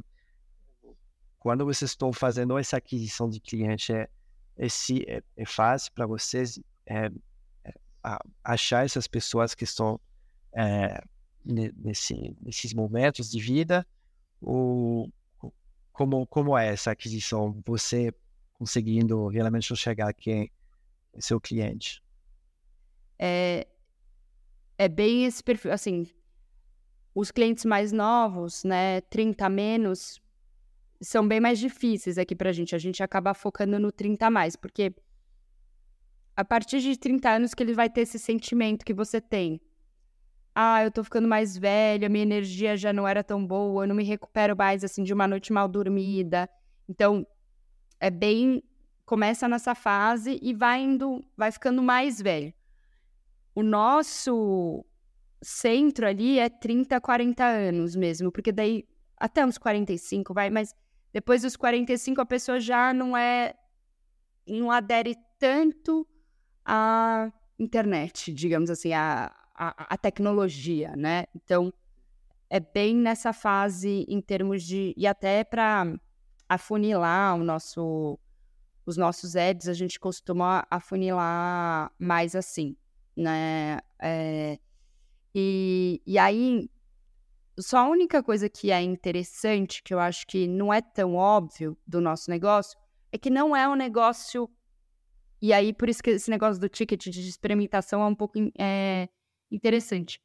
quando 1.40 1.66
vocês 1.66 1.90
estão 1.90 2.14
fazendo 2.14 2.56
essa 2.56 2.78
aquisição 2.78 3.28
de 3.28 3.40
cliente, 3.40 3.92
é, 3.92 4.08
esse, 4.56 5.04
é, 5.10 5.24
é 5.36 5.46
fácil 5.46 5.92
para 5.94 6.06
vocês 6.06 6.60
é, 6.86 7.10
é 7.66 7.74
achar 8.44 8.86
essas 8.86 9.08
pessoas 9.08 9.56
que 9.56 9.64
estão 9.64 10.00
é, 10.54 11.02
nesse, 11.44 12.36
nesses 12.42 12.74
momentos 12.74 13.30
de 13.30 13.40
vida? 13.40 13.86
Ou 14.42 15.12
como, 15.92 16.26
como 16.28 16.58
é 16.58 16.68
essa 16.68 16.92
aquisição? 16.92 17.62
Você 17.66 18.14
conseguindo 18.54 19.28
realmente 19.28 19.76
chegar 19.76 20.10
a 20.10 20.14
quem 20.14 20.52
é 21.14 21.22
seu 21.22 21.40
cliente? 21.40 22.04
É, 23.18 23.68
é 24.78 24.88
bem 24.88 25.26
esse 25.26 25.44
perfil, 25.44 25.72
assim, 25.72 26.08
os 27.14 27.30
clientes 27.30 27.66
mais 27.66 27.92
novos, 27.92 28.64
né, 28.64 29.02
30 29.02 29.46
a 29.46 29.50
menos, 29.50 30.22
são 31.02 31.28
bem 31.28 31.40
mais 31.40 31.60
difíceis 31.60 32.18
aqui 32.18 32.36
pra 32.36 32.52
gente. 32.52 32.76
A 32.76 32.78
gente 32.78 33.04
acaba 33.04 33.34
focando 33.34 33.80
no 33.80 33.92
30 33.92 34.28
a 34.28 34.30
mais, 34.30 34.56
porque 34.56 34.94
a 36.36 36.46
partir 36.46 36.80
de 36.80 36.98
30 36.98 37.30
anos 37.30 37.54
que 37.54 37.62
ele 37.62 37.74
vai 37.74 37.90
ter 37.90 38.02
esse 38.02 38.18
sentimento 38.18 38.86
que 38.86 38.94
você 38.94 39.20
tem. 39.20 39.60
Ah, 40.54 40.84
eu 40.84 40.92
tô 40.92 41.04
ficando 41.04 41.28
mais 41.28 41.58
velha, 41.58 42.10
minha 42.10 42.24
energia 42.24 42.76
já 42.76 42.92
não 42.92 43.08
era 43.08 43.24
tão 43.24 43.46
boa, 43.46 43.84
eu 43.84 43.88
não 43.88 43.96
me 43.96 44.04
recupero 44.04 44.56
mais 44.56 44.84
assim 44.84 45.04
de 45.04 45.14
uma 45.14 45.28
noite 45.28 45.54
mal 45.54 45.68
dormida. 45.68 46.50
Então, 46.90 47.26
é 48.00 48.10
bem 48.10 48.62
começa 49.06 49.46
nessa 49.46 49.76
fase 49.76 50.40
e 50.42 50.54
vai 50.54 50.82
indo, 50.82 51.22
vai 51.36 51.52
ficando 51.52 51.84
mais 51.84 52.22
velho. 52.22 52.54
O 53.54 53.62
nosso 53.62 54.86
centro 55.42 56.08
ali 56.08 56.40
é 56.40 56.48
30, 56.48 57.02
40 57.02 57.44
anos 57.44 57.94
mesmo, 57.94 58.32
porque 58.32 58.54
daí 58.54 58.88
até 59.18 59.46
uns 59.46 59.58
45 59.58 60.34
vai, 60.34 60.50
mas 60.50 60.74
depois 61.12 61.42
dos 61.42 61.58
45, 61.58 62.22
a 62.22 62.26
pessoa 62.26 62.60
já 62.60 62.94
não 62.94 63.18
é. 63.18 63.54
não 64.48 64.72
adere 64.72 65.18
tanto 65.38 66.08
à 66.64 67.34
internet, 67.60 68.34
digamos 68.34 68.70
assim, 68.70 68.94
à, 68.94 69.30
à 69.56 69.98
tecnologia, 69.98 70.96
né? 70.96 71.26
Então, 71.36 71.74
é 72.50 72.60
bem 72.60 72.96
nessa 72.96 73.32
fase 73.32 74.06
em 74.10 74.20
termos 74.22 74.64
de. 74.64 74.94
E 74.98 75.08
até 75.08 75.44
para 75.44 75.98
afunilar 76.50 77.36
o 77.38 77.44
nosso, 77.44 78.20
os 78.86 78.98
nossos 78.98 79.38
ads, 79.38 79.70
a 79.70 79.74
gente 79.74 79.98
costuma 79.98 80.68
afunilar 80.70 81.92
mais 81.98 82.36
assim, 82.36 82.76
né? 83.16 83.80
É, 84.02 84.60
e, 85.34 86.02
e 86.06 86.18
aí, 86.18 86.70
só 87.58 87.78
a 87.78 87.90
única 87.90 88.22
coisa 88.22 88.50
que 88.50 88.70
é 88.70 88.82
interessante, 88.82 89.82
que 89.82 89.94
eu 89.94 90.00
acho 90.00 90.28
que 90.28 90.46
não 90.46 90.74
é 90.74 90.82
tão 90.82 91.16
óbvio 91.16 91.78
do 91.88 92.02
nosso 92.02 92.30
negócio, 92.30 92.78
é 93.14 93.18
que 93.18 93.30
não 93.30 93.56
é 93.56 93.68
um 93.68 93.76
negócio. 93.76 94.50
E 95.42 95.54
aí, 95.54 95.72
por 95.72 95.88
isso 95.88 96.04
que 96.04 96.10
esse 96.10 96.30
negócio 96.30 96.60
do 96.60 96.68
ticket 96.68 97.08
de 97.08 97.28
experimentação 97.28 98.02
é 98.02 98.06
um 98.06 98.16
pouco 98.16 98.38
é, 98.60 99.08
interessante. 99.52 100.20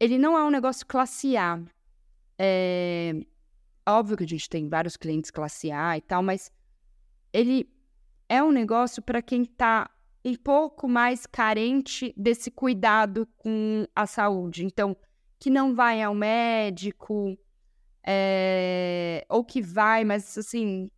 Ele 0.00 0.18
não 0.18 0.36
é 0.36 0.44
um 0.44 0.50
negócio 0.50 0.86
classe 0.86 1.36
A. 1.36 1.62
É, 2.38 3.12
óbvio 3.88 4.16
que 4.16 4.24
a 4.24 4.28
gente 4.28 4.48
tem 4.48 4.68
vários 4.68 4.96
clientes 4.96 5.30
classe 5.30 5.70
A 5.70 5.96
e 5.96 6.00
tal, 6.00 6.22
mas 6.22 6.50
ele 7.32 7.70
é 8.28 8.42
um 8.42 8.50
negócio 8.50 9.02
para 9.02 9.22
quem 9.22 9.42
está 9.42 9.90
um 10.24 10.34
pouco 10.34 10.88
mais 10.88 11.24
carente 11.26 12.12
desse 12.16 12.50
cuidado 12.50 13.28
com 13.36 13.86
a 13.94 14.06
saúde. 14.06 14.64
Então, 14.64 14.96
que 15.38 15.48
não 15.48 15.74
vai 15.74 16.02
ao 16.02 16.14
médico, 16.14 17.38
é, 18.04 19.24
ou 19.28 19.44
que 19.44 19.62
vai, 19.62 20.04
mas 20.04 20.36
assim, 20.36 20.90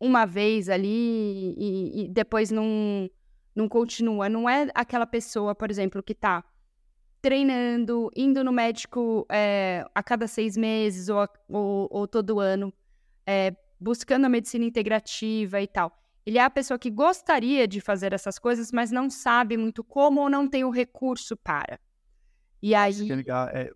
uma 0.00 0.24
vez 0.24 0.68
ali 0.68 1.54
e, 1.56 2.04
e, 2.04 2.08
depois 2.08 2.50
não, 2.50 3.10
não 3.58 3.68
continua. 3.68 4.28
Não 4.28 4.48
é 4.48 4.68
aquela 4.74 5.06
pessoa, 5.06 5.54
por 5.54 5.70
exemplo, 5.70 6.02
que 6.02 6.12
está 6.12 6.44
treinando, 7.20 8.10
indo 8.14 8.44
no 8.44 8.52
médico 8.52 9.26
é, 9.28 9.84
a 9.92 10.02
cada 10.02 10.28
seis 10.28 10.56
meses 10.56 11.08
ou, 11.08 11.28
ou, 11.48 11.88
ou 11.90 12.06
todo 12.06 12.38
ano, 12.38 12.72
é, 13.26 13.54
buscando 13.80 14.26
a 14.26 14.28
medicina 14.28 14.64
integrativa 14.64 15.60
e 15.60 15.66
tal. 15.66 15.92
Ele 16.24 16.38
é 16.38 16.44
a 16.44 16.50
pessoa 16.50 16.78
que 16.78 16.90
gostaria 16.90 17.66
de 17.66 17.80
fazer 17.80 18.12
essas 18.12 18.38
coisas, 18.38 18.70
mas 18.70 18.92
não 18.92 19.10
sabe 19.10 19.56
muito 19.56 19.82
como 19.82 20.20
ou 20.20 20.30
não 20.30 20.46
tem 20.46 20.62
o 20.62 20.70
recurso 20.70 21.36
para. 21.36 21.80
E 22.62 22.74
aí. 22.74 23.10
É 23.10 23.16
legal. 23.16 23.48
É, 23.48 23.70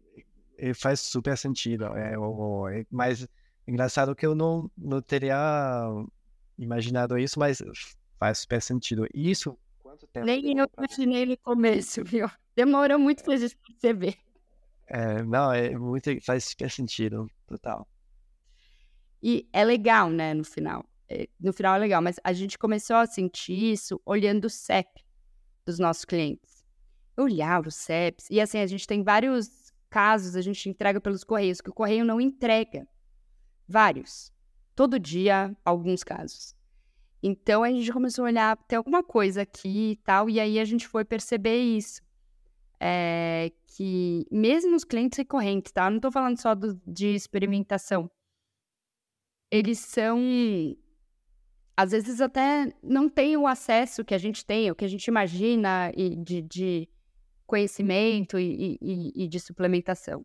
é, 0.59 0.75
faz 0.75 1.01
super 1.01 1.37
sentido. 1.37 1.87
É, 1.97 2.15
é, 2.15 2.87
mas 2.91 3.27
engraçado 3.67 4.15
que 4.15 4.27
eu 4.27 4.35
não, 4.35 4.71
não 4.77 5.03
teria 5.03 5.37
imaginado 6.57 7.19
isso, 7.19 7.41
mas 7.41 7.61
faz 8.19 8.39
super 8.41 8.61
sentido. 8.63 9.07
Isso, 9.13 9.59
quanto 9.93 10.07
tempo? 10.07 10.27
Nem 10.27 10.59
eu 10.59 10.69
imaginei 10.77 11.27
no 11.27 11.37
começo, 11.39 12.03
viu? 12.05 12.29
Demorou 12.57 12.99
muito 12.99 13.23
pra 13.23 13.37
gente 13.37 13.57
perceber. 13.57 14.17
É, 14.87 15.23
não, 15.23 15.53
é 15.53 15.77
muito, 15.77 16.11
faz 16.23 16.45
super 16.45 16.71
sentido, 16.71 17.27
total. 17.47 17.87
E 19.23 19.49
é 19.53 19.65
legal, 19.65 20.11
né, 20.11 20.35
no 20.35 20.45
final. 20.45 20.85
É, 21.09 21.29
no 21.39 21.53
final 21.53 21.77
é 21.77 21.79
legal, 21.79 22.03
mas 22.03 22.17
a 22.25 22.33
gente 22.33 22.59
começou 22.59 22.97
a 22.97 23.07
sentir 23.07 23.73
isso 23.73 24.01
olhando 24.05 24.47
o 24.47 24.51
CEP 24.51 25.05
dos 25.65 25.79
nossos 25.79 26.05
clientes. 26.05 26.65
Eu 27.17 27.25
olhava 27.25 27.69
os 27.69 27.77
CEPs, 27.77 28.29
e 28.31 28.41
assim, 28.41 28.59
a 28.59 28.67
gente 28.67 28.87
tem 28.87 29.03
vários 29.03 29.73
casos, 29.89 30.35
a 30.35 30.41
gente 30.41 30.69
entrega 30.69 31.01
pelos 31.01 31.23
correios, 31.23 31.61
que 31.61 31.71
o 31.71 31.75
correio 31.75 32.05
não 32.05 32.21
entrega. 32.21 32.87
Vários. 33.69 34.33
Todo 34.75 34.99
dia, 34.99 35.55
alguns 35.65 36.03
casos. 36.03 36.57
Então 37.23 37.63
a 37.63 37.71
gente 37.71 37.93
começou 37.93 38.25
a 38.25 38.29
olhar, 38.29 38.57
tem 38.67 38.77
alguma 38.77 39.03
coisa 39.03 39.43
aqui 39.43 39.93
e 39.93 39.97
tal, 39.97 40.29
e 40.29 40.41
aí 40.41 40.59
a 40.59 40.65
gente 40.65 40.89
foi 40.89 41.05
perceber 41.05 41.59
isso. 41.59 42.01
É, 42.81 43.53
que 43.69 44.27
mesmo 44.31 44.75
os 44.75 44.83
clientes 44.83 45.17
recorrentes, 45.17 45.71
tá? 45.71 45.87
Eu 45.87 45.91
não 45.91 45.97
estou 45.99 46.11
falando 46.11 46.41
só 46.41 46.55
do, 46.55 46.81
de 46.87 47.15
experimentação. 47.15 48.11
Eles 49.51 49.79
são 49.79 50.19
às 51.77 51.91
vezes 51.93 52.21
até 52.21 52.73
não 52.83 53.09
tem 53.09 53.37
o 53.37 53.47
acesso 53.47 54.05
que 54.05 54.15
a 54.15 54.19
gente 54.19 54.45
tem, 54.45 54.71
o 54.71 54.75
que 54.75 54.85
a 54.85 54.89
gente 54.89 55.07
imagina 55.07 55.91
e 55.97 56.17
de, 56.17 56.43
de 56.43 56.89
conhecimento 57.47 58.39
e, 58.39 58.79
e, 58.81 59.25
e, 59.25 59.29
de 59.29 59.41
suplementação. 59.41 60.25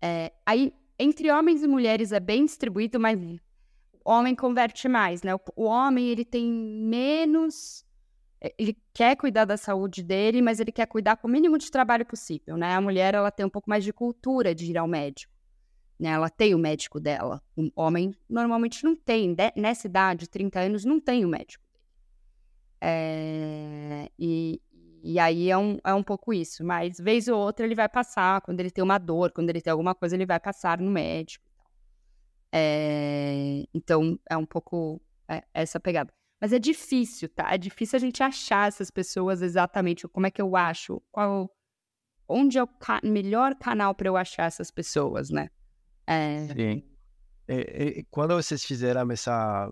É, 0.00 0.32
aí, 0.46 0.72
entre 0.98 1.30
homens 1.30 1.62
e 1.62 1.68
mulheres 1.68 2.12
é 2.12 2.20
bem 2.20 2.44
distribuído, 2.44 2.98
mas 2.98 3.18
homem 4.04 4.34
converte 4.34 4.88
mais, 4.88 5.22
né? 5.22 5.34
O, 5.34 5.40
o 5.56 5.64
homem, 5.64 6.08
ele 6.08 6.24
tem 6.24 6.50
menos... 6.50 7.84
É, 8.40 8.52
ele 8.58 8.76
quer 8.92 9.16
cuidar 9.16 9.44
da 9.44 9.56
saúde 9.56 10.02
dele, 10.02 10.42
mas 10.42 10.60
ele 10.60 10.72
quer 10.72 10.86
cuidar 10.86 11.16
com 11.16 11.28
o 11.28 11.30
mínimo 11.30 11.58
de 11.58 11.70
trabalho 11.70 12.04
possível, 12.04 12.56
né? 12.56 12.74
A 12.74 12.80
mulher, 12.80 13.14
ela 13.14 13.30
tem 13.30 13.46
um 13.46 13.50
pouco 13.50 13.70
mais 13.70 13.84
de 13.84 13.92
cultura 13.92 14.54
de 14.54 14.70
ir 14.70 14.78
ao 14.78 14.88
médico 14.88 15.32
né? 16.02 16.10
Ela 16.10 16.28
tem 16.28 16.52
o 16.52 16.58
médico 16.58 16.98
dela. 16.98 17.40
Um 17.56 17.70
homem 17.76 18.12
normalmente 18.28 18.82
não 18.82 18.96
tem. 18.96 19.32
De, 19.32 19.52
nessa 19.56 19.86
idade, 19.86 20.28
30 20.28 20.58
anos, 20.58 20.84
não 20.84 21.00
tem 21.00 21.24
o 21.24 21.28
médico. 21.28 21.64
É, 22.80 24.10
e, 24.18 24.60
e 25.04 25.20
aí 25.20 25.48
é 25.48 25.56
um, 25.56 25.78
é 25.84 25.94
um 25.94 26.02
pouco 26.02 26.34
isso. 26.34 26.64
Mas, 26.64 26.98
vez 26.98 27.28
ou 27.28 27.38
outra, 27.38 27.64
ele 27.64 27.76
vai 27.76 27.88
passar. 27.88 28.40
Quando 28.40 28.58
ele 28.58 28.72
tem 28.72 28.82
uma 28.82 28.98
dor, 28.98 29.30
quando 29.30 29.48
ele 29.50 29.60
tem 29.60 29.70
alguma 29.70 29.94
coisa, 29.94 30.16
ele 30.16 30.26
vai 30.26 30.40
passar 30.40 30.80
no 30.80 30.90
médico. 30.90 31.44
É, 32.52 33.64
então, 33.72 34.18
é 34.28 34.36
um 34.36 34.44
pouco 34.44 35.00
é, 35.26 35.42
essa 35.54 35.80
pegada. 35.80 36.12
Mas 36.40 36.52
é 36.52 36.58
difícil, 36.58 37.28
tá? 37.28 37.54
É 37.54 37.56
difícil 37.56 37.96
a 37.96 38.00
gente 38.00 38.22
achar 38.22 38.68
essas 38.68 38.90
pessoas 38.90 39.40
exatamente. 39.42 40.06
Como 40.08 40.26
é 40.26 40.30
que 40.30 40.42
eu 40.42 40.56
acho? 40.56 41.00
Qual, 41.10 41.50
onde 42.28 42.58
é 42.58 42.62
o 42.62 42.66
ca 42.66 43.00
melhor 43.02 43.54
canal 43.54 43.94
para 43.94 44.08
eu 44.08 44.16
achar 44.16 44.44
essas 44.44 44.70
pessoas, 44.70 45.30
né? 45.30 45.48
É. 46.06 46.48
Sim. 46.48 46.82
E, 47.48 47.54
e, 47.54 48.06
quando 48.10 48.34
vocês 48.34 48.64
fizeram 48.64 49.10
essa, 49.10 49.70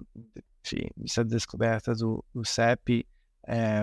enfim, 0.64 0.88
essa 1.04 1.24
descoberta 1.24 1.92
do, 1.94 2.24
do 2.32 2.44
CEP, 2.44 3.06
é, 3.46 3.82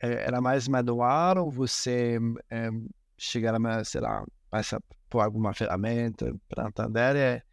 era 0.00 0.40
mais 0.40 0.68
manual 0.68 1.44
ou 1.44 1.50
você 1.50 2.18
é, 2.50 2.70
chegaram 3.16 3.64
a, 3.66 3.84
sei 3.84 4.00
lá, 4.00 4.24
passar 4.50 4.80
por 5.08 5.20
alguma 5.20 5.54
ferramenta 5.54 6.34
para 6.48 6.66
entender 6.68 7.44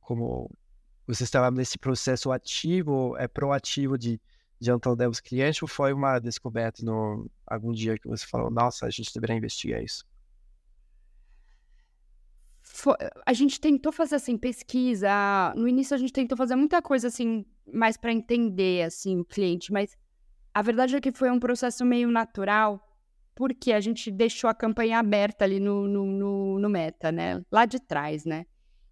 como 0.00 0.50
você 1.06 1.24
estava 1.24 1.50
nesse 1.50 1.78
processo 1.78 2.32
ativo, 2.32 3.16
é 3.18 3.28
proativo 3.28 3.98
de, 3.98 4.20
entender 4.60 5.08
os 5.08 5.20
clientes 5.20 5.60
ou 5.60 5.68
foi 5.68 5.92
uma 5.92 6.18
descoberta 6.18 6.82
no 6.82 7.30
algum 7.46 7.72
dia 7.72 7.98
que 7.98 8.08
você 8.08 8.26
falou, 8.26 8.50
nossa, 8.50 8.86
a 8.86 8.90
gente 8.90 9.12
deveria 9.12 9.36
investigar 9.36 9.82
isso? 9.82 10.04
a 13.24 13.32
gente 13.32 13.60
tentou 13.60 13.92
fazer 13.92 14.16
assim 14.16 14.36
pesquisa. 14.36 15.08
No 15.54 15.68
início 15.68 15.94
a 15.94 15.98
gente 15.98 16.12
tentou 16.12 16.36
fazer 16.36 16.56
muita 16.56 16.80
coisa 16.82 17.08
assim, 17.08 17.44
mais 17.72 17.96
para 17.96 18.12
entender 18.12 18.82
assim 18.84 19.20
o 19.20 19.24
cliente, 19.24 19.72
mas 19.72 19.96
a 20.52 20.62
verdade 20.62 20.96
é 20.96 21.00
que 21.00 21.12
foi 21.12 21.30
um 21.30 21.38
processo 21.38 21.84
meio 21.84 22.10
natural, 22.10 22.80
porque 23.34 23.72
a 23.72 23.80
gente 23.80 24.10
deixou 24.10 24.48
a 24.48 24.54
campanha 24.54 24.98
aberta 24.98 25.44
ali 25.44 25.60
no, 25.60 25.86
no, 25.86 26.06
no, 26.06 26.58
no 26.58 26.68
meta, 26.68 27.10
né? 27.10 27.42
Lá 27.50 27.66
de 27.66 27.80
trás, 27.80 28.24
né? 28.24 28.46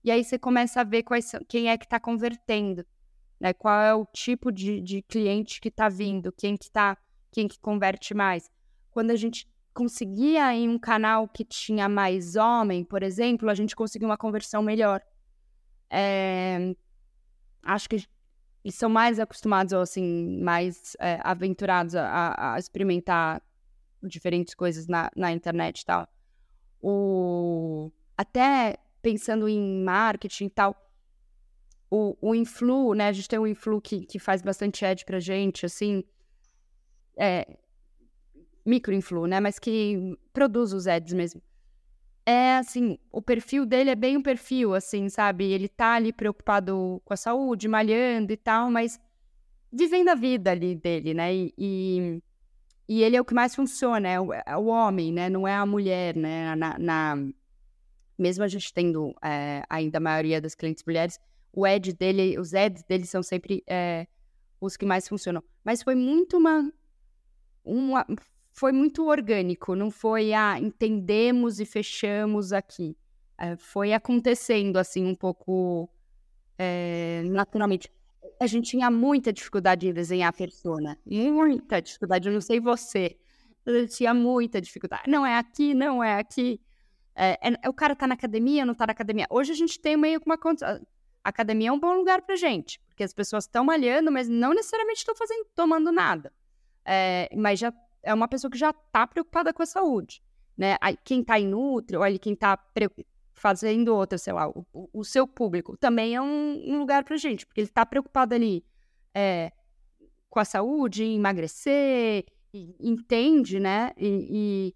E 0.04 0.10
aí 0.10 0.24
você 0.24 0.38
começa 0.38 0.80
a 0.80 0.84
ver 0.84 1.02
quais, 1.02 1.32
quem 1.48 1.68
é 1.68 1.78
que 1.78 1.84
está 1.84 2.00
convertendo, 2.00 2.84
né? 3.38 3.52
Qual 3.52 3.80
é 3.80 3.94
o 3.94 4.04
tipo 4.06 4.50
de, 4.50 4.80
de 4.80 5.02
cliente 5.02 5.60
que 5.60 5.68
está 5.68 5.88
vindo, 5.88 6.32
quem 6.32 6.56
que 6.56 6.70
tá, 6.70 6.96
quem 7.30 7.46
que 7.46 7.58
converte 7.60 8.14
mais. 8.14 8.50
Quando 8.90 9.10
a 9.10 9.16
gente 9.16 9.48
conseguia 9.72 10.54
em 10.54 10.68
um 10.68 10.78
canal 10.78 11.28
que 11.28 11.44
tinha 11.44 11.88
mais 11.88 12.36
homem, 12.36 12.84
por 12.84 13.02
exemplo, 13.02 13.48
a 13.48 13.54
gente 13.54 13.74
conseguia 13.74 14.06
uma 14.06 14.18
conversão 14.18 14.62
melhor. 14.62 15.00
É, 15.88 16.74
acho 17.62 17.88
que 17.88 18.06
eles 18.64 18.74
são 18.74 18.88
mais 18.88 19.18
acostumados, 19.18 19.72
ou 19.72 19.80
assim, 19.80 20.38
mais 20.40 20.96
é, 21.00 21.18
aventurados 21.22 21.94
a, 21.94 22.54
a, 22.54 22.58
experimentar 22.58 23.42
diferentes 24.02 24.54
coisas 24.54 24.86
na, 24.86 25.10
na 25.16 25.32
internet 25.32 25.80
e 25.80 25.84
tal. 25.84 26.08
O, 26.80 27.90
até 28.16 28.76
pensando 29.02 29.48
em 29.48 29.82
marketing 29.82 30.46
e 30.46 30.50
tal, 30.50 30.76
o, 31.90 32.16
o 32.22 32.34
Influ, 32.34 32.94
né? 32.94 33.08
A 33.08 33.12
gente 33.12 33.28
tem 33.28 33.38
o 33.38 33.46
Influ 33.46 33.80
que, 33.80 34.06
que 34.06 34.18
faz 34.18 34.40
bastante 34.40 34.84
ad 34.84 35.04
pra 35.04 35.20
gente, 35.20 35.66
assim. 35.66 36.02
É, 37.18 37.58
microinflu, 38.64 39.26
né? 39.26 39.40
Mas 39.40 39.58
que 39.58 40.16
produz 40.32 40.72
os 40.72 40.86
ads 40.86 41.12
mesmo. 41.12 41.42
É 42.24 42.56
assim, 42.56 42.98
o 43.10 43.20
perfil 43.20 43.66
dele 43.66 43.90
é 43.90 43.94
bem 43.94 44.16
um 44.16 44.22
perfil, 44.22 44.74
assim, 44.74 45.08
sabe? 45.08 45.50
Ele 45.50 45.68
tá 45.68 45.94
ali 45.94 46.12
preocupado 46.12 47.02
com 47.04 47.12
a 47.12 47.16
saúde, 47.16 47.68
malhando 47.68 48.32
e 48.32 48.36
tal, 48.36 48.70
mas 48.70 48.98
vivendo 49.70 50.08
a 50.08 50.14
vida 50.14 50.52
ali 50.52 50.74
dele, 50.74 51.14
né? 51.14 51.34
E, 51.34 51.52
e, 51.58 52.22
e 52.88 53.02
ele 53.02 53.16
é 53.16 53.20
o 53.20 53.24
que 53.24 53.34
mais 53.34 53.54
funciona, 53.54 54.08
é 54.08 54.20
o, 54.20 54.32
é 54.32 54.56
o 54.56 54.66
homem, 54.66 55.12
né? 55.12 55.28
Não 55.28 55.46
é 55.46 55.54
a 55.54 55.66
mulher, 55.66 56.16
né? 56.16 56.54
Na, 56.54 56.78
na 56.78 57.16
mesmo 58.22 58.44
a 58.44 58.48
gente 58.48 58.72
tendo 58.72 59.14
é, 59.22 59.62
ainda 59.68 59.98
a 59.98 60.00
maioria 60.00 60.40
das 60.40 60.54
clientes 60.54 60.84
mulheres, 60.86 61.18
o 61.52 61.64
dele, 61.98 62.38
os 62.38 62.54
ads 62.54 62.82
dele 62.84 63.04
são 63.04 63.22
sempre 63.22 63.62
é, 63.68 64.06
os 64.60 64.76
que 64.76 64.86
mais 64.86 65.06
funcionam. 65.06 65.42
Mas 65.62 65.82
foi 65.82 65.94
muito 65.94 66.38
uma, 66.38 66.72
uma 67.64 68.06
foi 68.52 68.72
muito 68.72 69.06
orgânico, 69.06 69.74
não 69.74 69.90
foi, 69.90 70.32
ah, 70.32 70.58
entendemos 70.58 71.58
e 71.60 71.66
fechamos 71.66 72.52
aqui. 72.52 72.96
É, 73.38 73.56
foi 73.56 73.92
acontecendo, 73.92 74.76
assim, 74.76 75.04
um 75.04 75.14
pouco 75.14 75.90
é, 76.58 77.22
naturalmente. 77.26 77.90
A 78.40 78.46
gente 78.46 78.70
tinha 78.70 78.90
muita 78.90 79.32
dificuldade 79.32 79.88
em 79.88 79.92
desenhar 79.92 80.28
a 80.30 80.32
persona. 80.32 80.98
Muita 81.04 81.80
dificuldade, 81.80 82.28
eu 82.28 82.32
não 82.32 82.40
sei 82.40 82.60
você. 82.60 83.16
Eu 83.64 83.88
tinha 83.88 84.12
muita 84.12 84.60
dificuldade. 84.60 85.04
Não 85.08 85.24
é 85.24 85.36
aqui, 85.36 85.74
não 85.74 86.02
é 86.02 86.18
aqui. 86.18 86.60
É, 87.14 87.38
é, 87.62 87.68
o 87.68 87.72
cara 87.72 87.94
tá 87.94 88.06
na 88.06 88.14
academia, 88.14 88.64
não 88.64 88.74
tá 88.74 88.86
na 88.86 88.92
academia. 88.92 89.26
Hoje 89.30 89.52
a 89.52 89.54
gente 89.54 89.78
tem 89.78 89.96
meio 89.96 90.20
que 90.20 90.26
uma 90.26 90.38
conta. 90.38 90.80
A 91.24 91.28
academia 91.28 91.68
é 91.68 91.72
um 91.72 91.78
bom 91.78 91.94
lugar 91.94 92.22
pra 92.22 92.34
gente, 92.36 92.80
porque 92.88 93.04
as 93.04 93.12
pessoas 93.12 93.44
estão 93.44 93.64
malhando, 93.64 94.10
mas 94.10 94.28
não 94.28 94.54
necessariamente 94.54 94.98
estão 94.98 95.14
fazendo, 95.14 95.46
tomando 95.54 95.92
nada. 95.92 96.32
É, 96.84 97.28
mas 97.36 97.60
já 97.60 97.72
é 98.02 98.12
uma 98.12 98.26
pessoa 98.26 98.50
que 98.50 98.58
já 98.58 98.72
tá 98.72 99.06
preocupada 99.06 99.52
com 99.52 99.62
a 99.62 99.66
saúde. 99.66 100.22
Né? 100.56 100.76
Quem 101.04 101.22
tá 101.22 101.38
em 101.38 101.46
Nutri, 101.46 101.96
ou 101.96 102.02
quem 102.20 102.34
tá 102.34 102.58
fazendo 103.34 103.94
outra, 103.94 104.18
sei 104.18 104.32
lá, 104.32 104.48
o, 104.48 104.64
o 104.92 105.04
seu 105.04 105.26
público 105.26 105.76
também 105.76 106.14
é 106.14 106.20
um, 106.20 106.62
um, 106.66 106.78
lugar 106.78 107.04
pra 107.04 107.16
gente, 107.16 107.46
porque 107.46 107.60
ele 107.60 107.68
tá 107.68 107.84
preocupado 107.84 108.34
ali 108.34 108.64
é, 109.14 109.50
com 110.28 110.38
a 110.38 110.44
saúde, 110.44 111.04
em 111.04 111.16
emagrecer, 111.16 112.24
e, 112.52 112.76
entende, 112.78 113.58
né? 113.58 113.92
E, 113.96 114.28
e, 114.30 114.74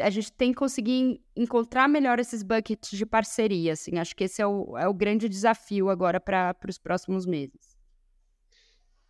a 0.00 0.10
gente 0.10 0.32
tem 0.32 0.52
que 0.52 0.58
conseguir 0.58 1.20
encontrar 1.36 1.88
melhor 1.88 2.18
esses 2.18 2.42
buckets 2.42 2.90
de 2.90 3.06
parceria, 3.06 3.72
assim. 3.72 3.98
Acho 3.98 4.14
que 4.14 4.24
esse 4.24 4.40
é 4.42 4.46
o, 4.46 4.76
é 4.76 4.88
o 4.88 4.94
grande 4.94 5.28
desafio 5.28 5.88
agora 5.88 6.20
para 6.20 6.56
os 6.68 6.78
próximos 6.78 7.26
meses. 7.26 7.76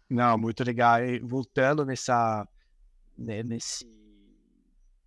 Não, 0.08 0.36
muito 0.36 0.64
legal. 0.64 1.04
E 1.04 1.20
voltando 1.20 1.84
nessa, 1.84 2.46
né, 3.16 3.42
nesse 3.42 3.88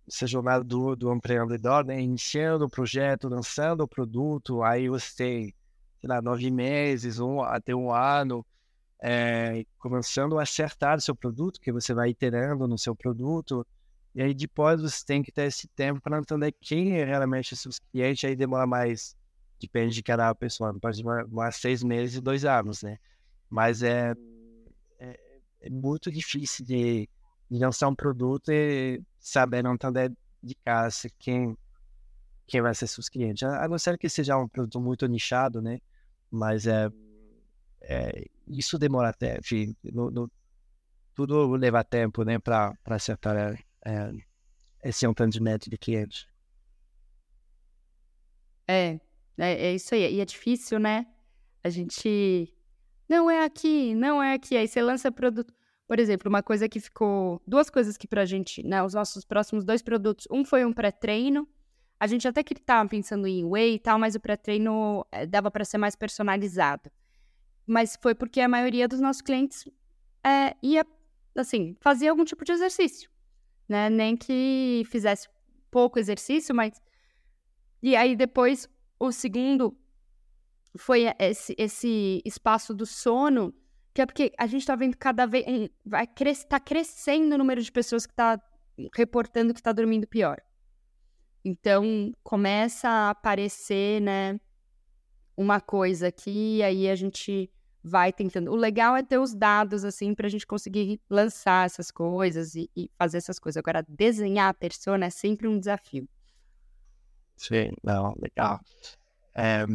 essa 0.06 0.26
jornada 0.26 0.62
do, 0.62 0.94
do 0.94 1.12
empreendedor, 1.12 1.84
né? 1.84 2.00
Iniciando 2.00 2.66
o 2.66 2.70
projeto, 2.70 3.28
lançando 3.28 3.82
o 3.82 3.88
produto, 3.88 4.62
aí 4.62 4.88
você 4.88 5.16
tem, 5.16 5.54
sei 6.00 6.08
lá, 6.08 6.20
nove 6.20 6.50
meses, 6.50 7.18
um, 7.18 7.40
até 7.40 7.74
um 7.74 7.90
ano, 7.90 8.44
é, 9.02 9.64
começando 9.78 10.38
a 10.38 10.42
acertar 10.42 10.98
o 10.98 11.00
seu 11.00 11.14
produto, 11.14 11.60
que 11.60 11.72
você 11.72 11.94
vai 11.94 12.10
iterando 12.10 12.68
no 12.68 12.78
seu 12.78 12.94
produto, 12.94 13.66
e 14.14 14.22
aí 14.22 14.32
depois 14.32 14.80
você 14.80 15.04
tem 15.04 15.22
que 15.22 15.32
ter 15.32 15.44
esse 15.44 15.66
tempo 15.68 16.00
para 16.00 16.18
entender 16.18 16.52
quem 16.60 16.98
é 16.98 17.04
realmente 17.04 17.56
seus 17.56 17.78
clientes, 17.78 18.28
aí 18.28 18.36
demora 18.36 18.66
mais, 18.66 19.16
depende 19.60 19.94
de 19.94 20.02
cada 20.02 20.32
pessoa, 20.34 20.72
pode 20.80 21.02
demorar 21.02 21.52
seis 21.52 21.82
meses 21.82 22.16
e 22.16 22.20
dois 22.20 22.44
anos, 22.44 22.82
né? 22.82 22.98
Mas 23.50 23.82
é, 23.82 24.14
é, 25.00 25.20
é 25.62 25.70
muito 25.70 26.12
difícil 26.12 26.64
de, 26.64 27.08
de 27.50 27.58
lançar 27.58 27.88
um 27.88 27.94
produto 27.94 28.52
e 28.52 29.02
saber 29.18 29.64
não 29.64 29.74
entender 29.74 30.12
de 30.40 30.54
casa 30.64 31.08
quem, 31.18 31.56
quem 32.46 32.62
vai 32.62 32.74
ser 32.74 32.86
seus 32.86 33.08
clientes. 33.08 33.42
A 33.42 33.66
não 33.66 33.78
ser 33.78 33.98
que 33.98 34.08
seja 34.08 34.36
um 34.36 34.48
produto 34.48 34.80
muito 34.80 35.06
nichado, 35.06 35.60
né? 35.60 35.80
Mas 36.30 36.66
é, 36.66 36.88
é 37.80 38.26
isso 38.46 38.78
demora 38.78 39.08
até, 39.08 39.38
enfim, 39.38 39.74
no, 39.82 40.10
no, 40.10 40.30
tudo 41.14 41.52
leva 41.56 41.82
tempo, 41.82 42.24
né, 42.24 42.38
para 42.38 42.76
acertar 42.84 43.36
é, 43.36 43.58
é, 43.84 44.12
esse 44.82 45.06
entendimento 45.06 45.68
de 45.68 45.76
clientes. 45.76 46.26
É, 48.66 48.98
é, 49.38 49.66
é 49.66 49.74
isso 49.74 49.94
aí. 49.94 50.14
E 50.14 50.20
é 50.20 50.24
difícil, 50.24 50.78
né? 50.78 51.06
A 51.62 51.68
gente. 51.68 52.52
Não 53.08 53.30
é 53.30 53.44
aqui, 53.44 53.94
não 53.94 54.22
é 54.22 54.34
aqui. 54.34 54.56
Aí 54.56 54.66
você 54.66 54.82
lança 54.82 55.12
produto. 55.12 55.52
Por 55.86 55.98
exemplo, 55.98 56.28
uma 56.28 56.42
coisa 56.42 56.68
que 56.68 56.80
ficou. 56.80 57.42
Duas 57.46 57.68
coisas 57.68 57.96
que 57.96 58.08
pra 58.08 58.24
gente, 58.24 58.62
né? 58.62 58.82
Os 58.82 58.94
nossos 58.94 59.24
próximos 59.24 59.64
dois 59.64 59.82
produtos. 59.82 60.26
Um 60.30 60.44
foi 60.44 60.64
um 60.64 60.72
pré-treino. 60.72 61.48
A 62.00 62.06
gente 62.06 62.26
até 62.26 62.42
que 62.42 62.54
tava 62.54 62.88
pensando 62.88 63.26
em 63.26 63.44
whey 63.44 63.74
e 63.74 63.78
tal, 63.78 63.98
mas 63.98 64.14
o 64.14 64.20
pré-treino 64.20 65.06
é, 65.12 65.26
dava 65.26 65.50
para 65.50 65.64
ser 65.64 65.78
mais 65.78 65.94
personalizado 65.94 66.90
mas 67.66 67.96
foi 68.00 68.14
porque 68.14 68.40
a 68.40 68.48
maioria 68.48 68.86
dos 68.86 69.00
nossos 69.00 69.22
clientes 69.22 69.64
é, 70.24 70.54
ia, 70.62 70.86
assim, 71.36 71.76
fazia 71.80 72.10
algum 72.10 72.24
tipo 72.24 72.44
de 72.44 72.52
exercício, 72.52 73.10
né? 73.68 73.90
Nem 73.90 74.16
que 74.16 74.82
fizesse 74.86 75.28
pouco 75.70 75.98
exercício, 75.98 76.54
mas. 76.54 76.80
E 77.82 77.94
aí 77.96 78.16
depois, 78.16 78.68
o 78.98 79.12
segundo 79.12 79.76
foi 80.76 81.04
esse, 81.18 81.54
esse 81.58 82.22
espaço 82.24 82.74
do 82.74 82.86
sono, 82.86 83.54
que 83.92 84.02
é 84.02 84.06
porque 84.06 84.32
a 84.38 84.46
gente 84.46 84.60
está 84.62 84.76
vendo 84.76 84.96
cada 84.96 85.26
vez. 85.26 85.44
Vai 85.84 86.06
cres, 86.06 86.44
tá 86.44 86.58
crescendo 86.58 87.34
o 87.34 87.38
número 87.38 87.62
de 87.62 87.70
pessoas 87.70 88.06
que 88.06 88.12
está 88.12 88.40
reportando 88.94 89.52
que 89.52 89.60
está 89.60 89.72
dormindo 89.72 90.06
pior. 90.06 90.38
Então, 91.44 92.12
começa 92.22 92.88
a 92.88 93.10
aparecer, 93.10 94.00
né? 94.00 94.40
uma 95.36 95.60
coisa 95.60 96.08
aqui, 96.08 96.62
aí 96.62 96.88
a 96.88 96.94
gente 96.94 97.50
vai 97.84 98.10
tentando. 98.10 98.50
O 98.50 98.56
legal 98.56 98.96
é 98.96 99.02
ter 99.02 99.18
os 99.18 99.34
dados, 99.34 99.84
assim, 99.84 100.14
para 100.14 100.26
a 100.26 100.30
gente 100.30 100.46
conseguir 100.46 100.98
lançar 101.08 101.66
essas 101.66 101.90
coisas 101.90 102.54
e, 102.54 102.70
e, 102.74 102.90
fazer 102.98 103.18
essas 103.18 103.38
coisas. 103.38 103.58
Agora, 103.58 103.84
desenhar 103.86 104.48
a 104.48 104.54
persona 104.54 105.06
é 105.06 105.10
sempre 105.10 105.46
um 105.46 105.58
desafio. 105.58 106.08
Sim, 107.36 107.72
não, 107.82 108.14
legal. 108.18 108.58
É, 109.34 109.66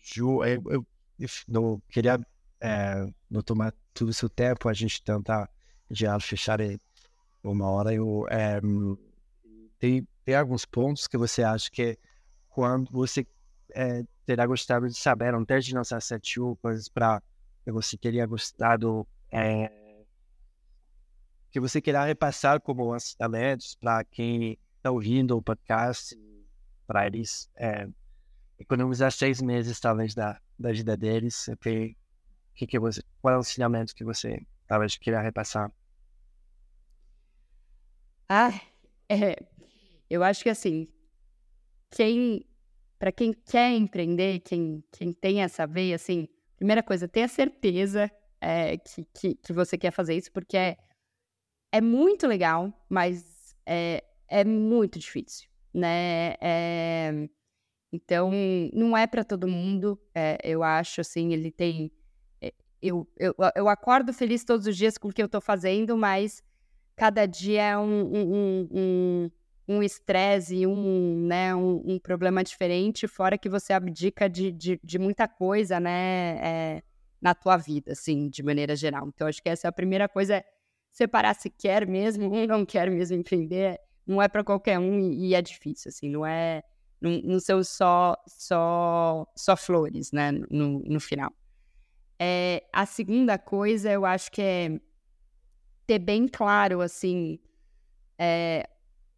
Ju, 0.00 0.44
eu, 0.44 0.62
eu, 0.70 0.86
eu 1.18 1.28
não 1.48 1.82
queria 1.88 2.20
é, 2.60 3.04
não 3.28 3.42
tomar 3.42 3.74
todo 3.92 4.10
o 4.10 4.14
seu 4.14 4.28
tempo, 4.28 4.68
a 4.68 4.72
gente 4.72 5.02
tentar 5.02 5.50
já 5.90 6.18
fechar 6.20 6.60
uma 7.42 7.68
hora. 7.68 7.92
Eu, 7.92 8.26
é, 8.30 8.60
tem, 9.80 10.06
tem 10.24 10.34
alguns 10.36 10.64
pontos 10.64 11.08
que 11.08 11.18
você 11.18 11.42
acha 11.42 11.68
que 11.68 11.98
quando 12.48 12.92
você 12.92 13.26
é, 13.74 14.04
terá 14.24 14.46
gostado 14.46 14.88
de 14.88 14.96
saber 14.96 15.34
antes 15.34 15.64
de 15.64 15.74
lançar 15.74 16.00
sete 16.00 16.38
coisas 16.60 16.88
para 16.88 17.22
você 17.66 17.96
teria 17.96 18.26
gostado 18.26 19.06
é, 19.30 19.70
que 21.50 21.60
você 21.60 21.80
queira 21.80 22.04
repassar 22.04 22.60
como 22.60 22.96
ensinamentos 22.96 23.74
para 23.74 24.04
quem 24.04 24.58
está 24.76 24.90
ouvindo 24.90 25.36
o 25.36 25.42
podcast 25.42 26.18
para 26.86 27.06
eles 27.06 27.48
é, 27.56 27.88
economizar 28.58 29.12
seis 29.12 29.40
meses 29.40 29.78
talvez 29.78 30.14
da, 30.14 30.40
da 30.58 30.72
vida 30.72 30.96
deles 30.96 31.46
que, 31.60 31.96
que, 32.54 32.66
que 32.66 32.78
você 32.78 33.02
qual 33.20 33.34
é 33.34 33.36
o 33.36 33.40
ensinamento 33.40 33.94
que 33.94 34.04
você 34.04 34.44
talvez 34.66 34.96
queira 34.96 35.20
repassar. 35.20 35.70
Ah 38.28 38.60
é, 39.08 39.36
eu 40.08 40.24
acho 40.24 40.42
que 40.42 40.48
assim 40.48 40.88
quem 41.90 42.46
para 43.02 43.10
quem 43.10 43.32
quer 43.32 43.72
empreender, 43.72 44.38
quem, 44.38 44.80
quem 44.92 45.12
tem 45.12 45.42
essa 45.42 45.66
veia, 45.66 45.96
assim, 45.96 46.28
primeira 46.56 46.84
coisa, 46.84 47.08
tenha 47.08 47.26
certeza 47.26 48.08
é, 48.40 48.78
que, 48.78 49.04
que, 49.12 49.34
que, 49.34 49.52
você 49.52 49.76
quer 49.76 49.90
fazer 49.90 50.14
isso, 50.14 50.30
porque 50.30 50.56
é, 50.56 50.76
é 51.72 51.80
muito 51.80 52.28
legal, 52.28 52.72
mas 52.88 53.56
é, 53.66 54.04
é 54.28 54.44
muito 54.44 55.00
difícil, 55.00 55.48
né? 55.74 56.34
É, 56.40 57.28
então, 57.92 58.30
não 58.72 58.96
é 58.96 59.04
para 59.08 59.24
todo 59.24 59.48
mundo, 59.48 60.00
eu 60.44 60.62
acho, 60.62 61.00
assim, 61.00 61.32
ele 61.32 61.50
tem... 61.50 61.90
Eu, 62.80 63.04
eu, 63.16 63.34
eu 63.56 63.68
acordo 63.68 64.12
feliz 64.12 64.44
todos 64.44 64.64
os 64.64 64.76
dias 64.76 64.96
com 64.96 65.08
o 65.08 65.12
que 65.12 65.20
eu 65.20 65.26
estou 65.26 65.40
fazendo, 65.40 65.96
mas 65.96 66.40
cada 66.94 67.26
dia 67.26 67.62
é 67.62 67.76
um, 67.76 68.02
um 68.14 68.68
um 68.70 69.30
estresse, 69.82 70.66
um, 70.66 71.26
né, 71.26 71.54
um, 71.54 71.82
um, 71.84 71.98
problema 71.98 72.42
diferente, 72.42 73.06
fora 73.06 73.38
que 73.38 73.48
você 73.48 73.72
abdica 73.72 74.28
de, 74.28 74.50
de, 74.50 74.80
de 74.82 74.98
muita 74.98 75.28
coisa, 75.28 75.78
né, 75.78 76.38
é, 76.42 76.82
na 77.20 77.34
tua 77.34 77.56
vida, 77.56 77.92
assim, 77.92 78.28
de 78.28 78.42
maneira 78.42 78.74
geral. 78.74 79.06
Então, 79.08 79.28
acho 79.28 79.42
que 79.42 79.48
essa 79.48 79.68
é 79.68 79.70
a 79.70 79.72
primeira 79.72 80.08
coisa, 80.08 80.36
é 80.36 80.44
separar 80.90 81.34
se 81.34 81.48
quer 81.48 81.86
mesmo 81.86 82.30
ou 82.30 82.46
não 82.46 82.66
quer 82.66 82.90
mesmo 82.90 83.16
empreender, 83.16 83.78
não 84.06 84.20
é 84.20 84.28
para 84.28 84.42
qualquer 84.42 84.78
um 84.78 84.98
e, 84.98 85.28
e, 85.28 85.34
é 85.34 85.40
difícil, 85.40 85.88
assim, 85.88 86.08
não 86.08 86.26
é, 86.26 86.62
não, 87.00 87.20
não 87.22 87.40
são 87.40 87.62
só, 87.62 88.16
só, 88.26 89.26
só 89.36 89.56
flores, 89.56 90.10
né, 90.10 90.32
no, 90.50 90.80
no 90.80 91.00
final. 91.00 91.32
É, 92.18 92.64
a 92.72 92.84
segunda 92.84 93.38
coisa, 93.38 93.90
eu 93.90 94.04
acho 94.04 94.30
que 94.30 94.42
é 94.42 94.80
ter 95.86 95.98
bem 95.98 96.28
claro, 96.28 96.80
assim, 96.80 97.38
é, 98.18 98.68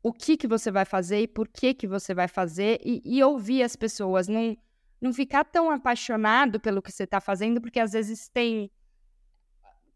o 0.04 0.12
que 0.12 0.36
que 0.36 0.46
você 0.46 0.70
vai 0.70 0.84
fazer 0.84 1.20
e 1.20 1.26
por 1.26 1.48
que 1.48 1.72
que 1.72 1.86
você 1.86 2.12
vai 2.12 2.28
fazer 2.28 2.78
e, 2.84 3.00
e 3.02 3.24
ouvir 3.24 3.62
as 3.62 3.74
pessoas, 3.74 4.28
não, 4.28 4.54
não 5.00 5.14
ficar 5.14 5.44
tão 5.44 5.70
apaixonado 5.70 6.60
pelo 6.60 6.82
que 6.82 6.92
você 6.92 7.04
está 7.04 7.22
fazendo, 7.22 7.58
porque 7.58 7.80
às 7.80 7.92
vezes 7.92 8.28
tem 8.28 8.70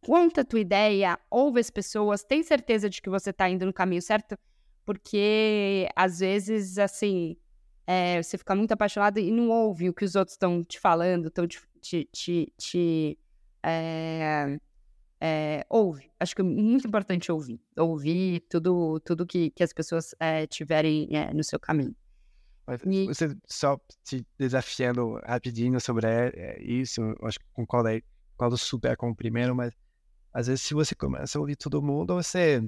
conta 0.01 0.41
a 0.41 0.45
tua 0.47 0.61
ideia, 0.61 1.19
ouve 1.31 1.61
as 1.61 1.69
pessoas, 1.69 2.25
tem 2.25 2.43
certeza 2.43 2.89
de 2.89 3.03
que 3.03 3.11
você 3.11 3.29
está 3.29 3.51
indo 3.51 3.67
no 3.67 3.73
caminho 3.73 4.01
certo, 4.01 4.35
porque 4.83 5.87
às 5.95 6.21
vezes, 6.21 6.79
assim, 6.79 7.37
é, 7.87 8.23
você 8.23 8.39
fica 8.39 8.55
muito 8.55 8.73
apaixonado 8.73 9.19
e 9.19 9.31
não 9.31 9.51
ouve 9.51 9.91
o 9.91 9.93
que 9.93 10.07
os 10.07 10.17
outros 10.17 10.37
estão 10.37 10.65
te 10.65 10.81
falando, 10.81 11.29
estão 11.29 11.47
te, 11.47 11.61
te, 11.83 12.09
te, 12.11 12.53
te, 12.57 13.19
é, 13.63 14.59
é, 15.21 15.65
ouve. 15.69 16.11
Acho 16.19 16.35
que 16.35 16.43
é 16.43 16.45
muito 16.45 16.87
importante 16.87 17.31
ouvir. 17.31 17.61
Ouvir 17.77 18.41
tudo, 18.49 19.01
tudo 19.01 19.27
que, 19.27 19.51
que 19.51 19.63
as 19.63 19.73
pessoas 19.73 20.15
é, 20.21 20.47
tiverem 20.47 21.09
é, 21.11 21.33
no 21.33 21.43
seu 21.43 21.59
caminho. 21.59 21.95
E... 22.87 23.07
Você 23.07 23.35
só 23.47 23.81
te 24.05 24.27
desafiando 24.39 25.15
rapidinho 25.25 25.81
sobre 25.81 26.07
é, 26.07 26.63
isso, 26.63 27.01
eu 27.01 27.27
acho 27.27 27.39
que 27.39 27.47
concordo, 27.55 27.89
aí, 27.89 28.03
concordo 28.33 28.59
super 28.59 28.95
com 28.97 29.09
o 29.11 29.17
primeiro, 29.17 29.57
mas 29.57 29.73
às 30.35 30.49
vezes 30.49 30.63
se 30.63 30.75
você 30.75 30.95
começa 30.95 31.39
a 31.39 31.41
ouvir 31.41 31.57
todo 31.57 31.81
mundo, 31.81 32.15
você 32.15 32.63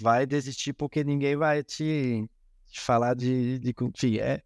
vai 0.00 0.24
desistir 0.24 0.72
porque 0.72 1.04
ninguém 1.04 1.36
vai 1.36 1.62
te, 1.62 2.26
te 2.70 2.80
falar 2.80 3.14
de, 3.14 3.58
de, 3.58 3.74
enfim, 3.82 4.18
é, 4.18 4.42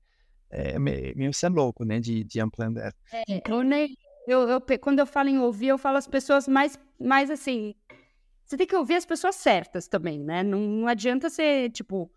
é 0.50 0.78
meio 0.78 1.32
ser 1.32 1.50
louco, 1.50 1.84
né, 1.84 2.00
de, 2.00 2.24
de 2.24 2.40
empreender. 2.40 2.92
É, 3.12 3.42
eu 3.48 3.62
nem, 3.62 3.96
eu, 4.26 4.48
eu, 4.48 4.60
quando 4.80 4.98
eu 4.98 5.06
falo 5.06 5.28
em 5.28 5.38
ouvir, 5.38 5.68
eu 5.68 5.78
falo 5.78 5.96
as 5.96 6.06
pessoas 6.06 6.48
mais, 6.48 6.78
mais 6.98 7.30
assim. 7.30 7.74
Você 8.44 8.56
tem 8.56 8.66
que 8.66 8.76
ouvir 8.76 8.94
as 8.94 9.06
pessoas 9.06 9.36
certas 9.36 9.88
também, 9.88 10.18
né? 10.18 10.42
Não, 10.42 10.60
não 10.60 10.88
adianta 10.88 11.30
ser, 11.30 11.70
tipo. 11.70 12.10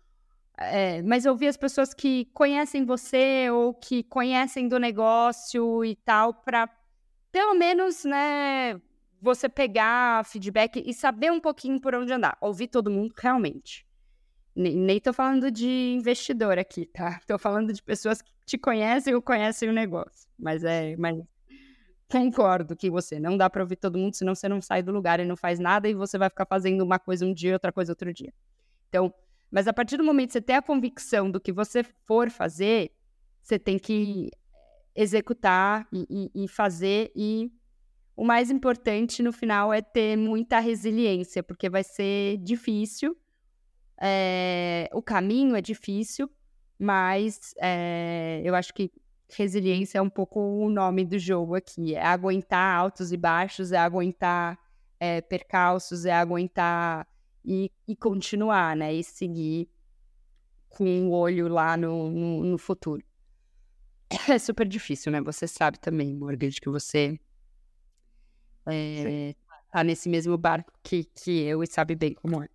É, 0.56 1.00
mas 1.02 1.24
ouvir 1.24 1.46
as 1.48 1.56
pessoas 1.56 1.94
que 1.94 2.26
conhecem 2.34 2.84
você 2.84 3.48
ou 3.50 3.72
que 3.72 4.02
conhecem 4.02 4.68
do 4.68 4.78
negócio 4.78 5.82
e 5.84 5.96
tal, 5.96 6.34
para 6.34 6.68
pelo 7.32 7.54
menos, 7.54 8.04
né, 8.04 8.80
você 9.20 9.48
pegar 9.48 10.24
feedback 10.24 10.82
e 10.84 10.92
saber 10.92 11.30
um 11.30 11.40
pouquinho 11.40 11.80
por 11.80 11.94
onde 11.94 12.12
andar. 12.12 12.36
Ouvir 12.40 12.68
todo 12.68 12.90
mundo 12.90 13.14
realmente. 13.16 13.86
Nem, 14.54 14.76
nem 14.76 15.00
tô 15.00 15.12
falando 15.12 15.50
de 15.50 15.94
investidor 15.96 16.58
aqui, 16.58 16.86
tá? 16.86 17.20
Tô 17.26 17.38
falando 17.38 17.72
de 17.72 17.82
pessoas 17.82 18.20
que 18.20 18.32
te 18.44 18.58
conhecem 18.58 19.14
ou 19.14 19.22
conhecem 19.22 19.68
o 19.68 19.72
negócio. 19.72 20.28
Mas 20.38 20.64
é. 20.64 20.96
Mas 20.96 21.18
concordo 22.10 22.76
que 22.76 22.90
você 22.90 23.20
não 23.20 23.36
dá 23.36 23.48
para 23.48 23.62
ouvir 23.62 23.76
todo 23.76 23.98
mundo, 23.98 24.14
senão 24.14 24.34
você 24.34 24.48
não 24.48 24.60
sai 24.60 24.82
do 24.82 24.90
lugar 24.92 25.20
e 25.20 25.24
não 25.24 25.36
faz 25.36 25.58
nada 25.58 25.88
e 25.88 25.94
você 25.94 26.18
vai 26.18 26.28
ficar 26.28 26.46
fazendo 26.46 26.82
uma 26.82 26.98
coisa 26.98 27.24
um 27.24 27.32
dia, 27.32 27.52
outra 27.52 27.72
coisa 27.72 27.92
outro 27.92 28.12
dia. 28.12 28.32
Então, 28.88 29.14
mas 29.50 29.68
a 29.68 29.72
partir 29.72 29.96
do 29.96 30.04
momento 30.04 30.28
que 30.28 30.32
você 30.34 30.40
tem 30.40 30.56
a 30.56 30.62
convicção 30.62 31.30
do 31.30 31.40
que 31.40 31.52
você 31.52 31.82
for 31.82 32.28
fazer, 32.30 32.90
você 33.42 33.58
tem 33.58 33.78
que 33.78 34.30
executar 34.94 35.86
e, 35.92 36.30
e, 36.34 36.44
e 36.44 36.48
fazer 36.48 37.12
e 37.14 37.50
o 38.16 38.24
mais 38.24 38.50
importante 38.50 39.22
no 39.22 39.32
final 39.32 39.72
é 39.72 39.80
ter 39.80 40.16
muita 40.16 40.58
resiliência, 40.58 41.42
porque 41.42 41.70
vai 41.70 41.82
ser 41.82 42.36
difícil, 42.38 43.16
é, 44.00 44.88
o 44.92 45.00
caminho 45.00 45.56
é 45.56 45.60
difícil, 45.60 46.30
mas 46.78 47.54
é, 47.60 48.42
eu 48.44 48.54
acho 48.54 48.74
que 48.74 48.90
resiliência 49.36 49.98
é 49.98 50.02
um 50.02 50.10
pouco 50.10 50.40
o 50.40 50.70
nome 50.70 51.04
do 51.04 51.18
jogo 51.18 51.54
aqui. 51.54 51.94
É 51.94 52.04
aguentar 52.04 52.76
altos 52.76 53.12
e 53.12 53.16
baixos, 53.16 53.72
é 53.72 53.78
aguentar 53.78 54.58
é, 54.98 55.20
percalços, 55.20 56.04
é 56.04 56.12
aguentar 56.12 57.06
e, 57.44 57.70
e, 57.88 57.96
continuar, 57.96 58.76
né? 58.76 58.92
E 58.92 59.02
seguir 59.02 59.68
com 60.68 60.84
o 60.84 61.08
um 61.08 61.12
olho 61.12 61.48
lá 61.48 61.76
no, 61.76 62.10
no, 62.10 62.44
no, 62.44 62.58
futuro. 62.58 63.02
É 64.28 64.38
super 64.38 64.66
difícil, 64.66 65.12
né? 65.12 65.20
Você 65.20 65.46
sabe 65.46 65.78
também, 65.78 66.14
Morgan, 66.14 66.50
que 66.50 66.68
você 66.68 67.18
é, 68.66 69.34
tá 69.70 69.84
nesse 69.84 70.08
mesmo 70.08 70.36
barco 70.36 70.72
que, 70.82 71.04
que 71.04 71.42
eu 71.42 71.62
e 71.62 71.66
sabe 71.66 71.94
bem 71.94 72.14
como 72.14 72.42
é. 72.42 72.48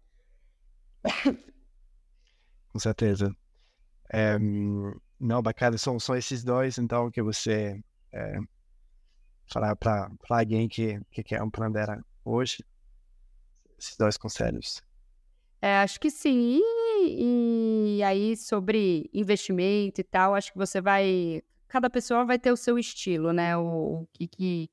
Com 2.69 2.80
certeza. 2.80 3.34
É, 4.11 4.38
não, 5.20 5.41
bacana. 5.41 5.78
São, 5.78 5.97
esses 6.16 6.43
dois, 6.43 6.78
então, 6.78 7.09
que 7.09 7.22
você 7.22 7.82
é, 8.11 8.38
falar 9.51 9.76
para 9.76 10.09
alguém 10.30 10.68
que, 10.68 10.99
que 11.11 11.24
quer 11.24 11.41
empreender 11.41 11.88
hoje? 12.24 12.63
Esses 13.78 13.97
dois 13.97 14.18
conselhos. 14.18 14.82
É, 15.61 15.78
acho 15.78 15.99
que 15.99 16.09
sim. 16.09 16.59
E, 17.01 17.97
e, 17.97 18.03
aí, 18.03 18.36
sobre 18.38 19.09
investimento 19.13 20.01
e 20.01 20.03
tal, 20.03 20.36
acho 20.36 20.51
que 20.51 20.57
você 20.57 20.82
vai. 20.82 21.41
Cada 21.68 21.89
pessoa 21.89 22.26
vai 22.26 22.39
ter 22.39 22.51
o 22.51 22.57
seu 22.57 22.78
estilo, 22.78 23.34
né? 23.34 23.57
O, 23.57 24.01
o 24.01 24.07
que, 24.13 24.28
que, 24.28 24.70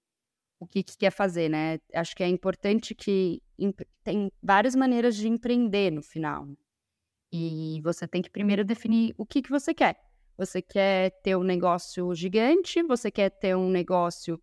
o 0.61 0.67
que, 0.67 0.83
que 0.83 0.97
quer 0.97 1.11
fazer, 1.11 1.49
né? 1.49 1.79
Acho 1.95 2.15
que 2.15 2.23
é 2.23 2.29
importante 2.29 2.95
que 2.95 3.43
tem 4.05 4.31
várias 4.43 4.75
maneiras 4.75 5.17
de 5.17 5.29
empreender 5.29 5.91
no 5.91 6.03
final. 6.03 6.49
E 7.33 7.81
você 7.83 8.07
tem 8.07 8.21
que 8.21 8.31
primeiro 8.31 8.65
definir 8.65 9.15
o 9.17 9.25
que, 9.25 9.41
que 9.41 9.51
você 9.51 9.73
quer. 9.73 9.97
Você 10.37 10.63
quer 10.63 11.11
ter 11.23 11.37
um 11.37 11.43
negócio 11.43 12.15
gigante, 12.15 12.83
você 12.83 13.11
quer 13.11 13.31
ter 13.31 13.57
um 13.57 13.71
negócio 13.71 14.41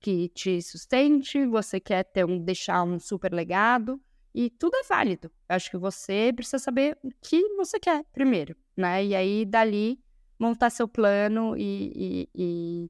que 0.00 0.28
te 0.30 0.60
sustente, 0.62 1.46
você 1.46 1.78
quer 1.78 2.04
ter 2.04 2.24
um 2.24 2.38
deixar 2.38 2.82
um 2.82 2.98
super 2.98 3.32
legado 3.32 4.00
e 4.34 4.48
tudo 4.50 4.76
é 4.76 4.82
válido. 4.84 5.30
Acho 5.48 5.70
que 5.70 5.76
você 5.76 6.32
precisa 6.34 6.58
saber 6.58 6.96
o 7.02 7.10
que 7.20 7.42
você 7.56 7.78
quer 7.78 8.04
primeiro, 8.12 8.56
né? 8.76 9.04
E 9.04 9.14
aí 9.14 9.44
dali 9.44 10.00
montar 10.38 10.70
seu 10.70 10.88
plano 10.88 11.54
e, 11.56 11.92
e, 12.34 12.88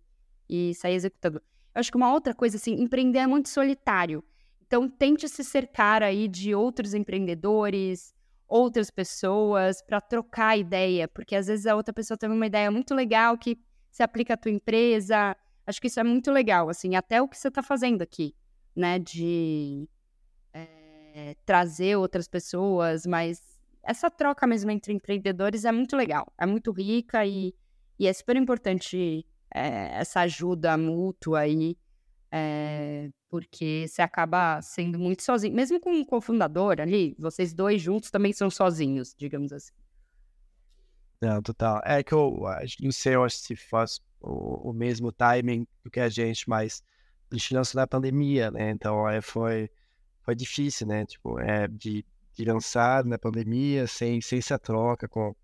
e, 0.49 0.71
e 0.71 0.75
sair 0.75 0.95
executando. 0.95 1.39
Eu 1.75 1.81
acho 1.81 1.91
que 1.91 1.97
uma 1.97 2.13
outra 2.13 2.35
coisa 2.35 2.57
assim, 2.57 2.75
empreender 2.75 3.21
é 3.21 3.27
muito 3.27 3.49
solitário. 3.49 4.23
Então 4.67 4.89
tente 4.89 5.29
se 5.29 5.43
cercar 5.43 6.03
aí 6.03 6.29
de 6.29 6.55
outros 6.55 6.95
empreendedores, 6.95 8.15
outras 8.51 8.91
pessoas 8.91 9.81
para 9.81 10.01
trocar 10.01 10.59
ideia, 10.59 11.07
porque 11.07 11.37
às 11.37 11.47
vezes 11.47 11.67
a 11.67 11.77
outra 11.77 11.95
pessoa 11.95 12.19
tem 12.19 12.29
uma 12.29 12.47
ideia 12.47 12.71
muito 12.71 12.95
legal 12.95 13.39
que 13.39 13.57
se 13.91 14.03
aplica 14.03 14.35
à 14.35 14.37
tua 14.37 14.51
empresa. 14.51 15.37
Acho 15.65 15.81
que 15.81 15.87
isso 15.87 16.01
é 16.01 16.05
muito 16.05 16.33
legal, 16.33 16.69
assim, 16.69 16.97
até 16.97 17.23
o 17.23 17.29
que 17.29 17.39
você 17.39 17.49
está 17.49 17.63
fazendo 17.63 18.03
aqui, 18.03 18.35
né? 18.75 18.99
De 18.99 19.89
é, 20.53 21.37
trazer 21.47 21.97
outras 21.97 22.27
pessoas, 22.27 23.07
mas 23.07 23.41
essa 23.85 24.11
troca 24.11 24.47
mesmo 24.47 24.71
entre 24.73 24.93
empreendedores 24.93 25.65
é 25.65 25.71
muito 25.73 25.97
legal, 25.97 26.27
é 26.37 26.45
muito 26.45 26.73
rica 26.73 27.25
e, 27.25 27.55
e 27.99 28.07
é 28.09 28.13
super 28.13 28.37
importante 28.37 29.25
é, 29.55 30.01
essa 30.01 30.21
ajuda 30.21 30.77
mútua 30.77 31.41
aí 31.41 31.77
é, 32.33 33.11
porque 33.31 33.87
você 33.89 34.03
acaba 34.03 34.61
sendo 34.61 34.99
muito 34.99 35.23
sozinho. 35.23 35.55
Mesmo 35.55 35.81
com 35.81 35.99
o 36.01 36.05
cofundador 36.05 36.81
ali, 36.81 37.17
vocês 37.19 37.55
dois 37.55 37.81
juntos 37.81 38.11
também 38.11 38.33
são 38.33 38.51
sozinhos, 38.51 39.15
digamos 39.17 39.53
assim. 39.53 39.73
Não, 41.21 41.41
total. 41.41 41.81
É 41.85 42.03
que 42.03 42.13
eu 42.13 42.43
não 42.81 42.93
sei 42.93 43.15
eu 43.15 43.29
se 43.31 43.55
faz 43.55 44.01
o, 44.21 44.71
o, 44.71 44.73
mesmo 44.73 45.13
timing 45.13 45.67
do 45.85 45.91
que 45.91 46.01
a 46.01 46.09
gente, 46.09 46.49
mas 46.49 46.83
a 47.31 47.37
gente 47.37 47.55
lançou 47.55 47.81
na 47.81 47.87
pandemia, 47.87 48.51
né? 48.51 48.71
Então 48.71 49.09
é, 49.09 49.21
foi, 49.21 49.71
foi 50.23 50.35
difícil, 50.35 50.87
né? 50.87 51.07
Tipo, 51.07 51.39
é, 51.39 51.69
de, 51.69 52.05
de 52.35 52.45
lançar 52.45 53.05
na 53.05 53.19
pandemia 53.19 53.87
sem, 53.87 54.21
sem 54.21 54.39
essa 54.39 54.59
troca 54.59 55.07
com 55.07 55.35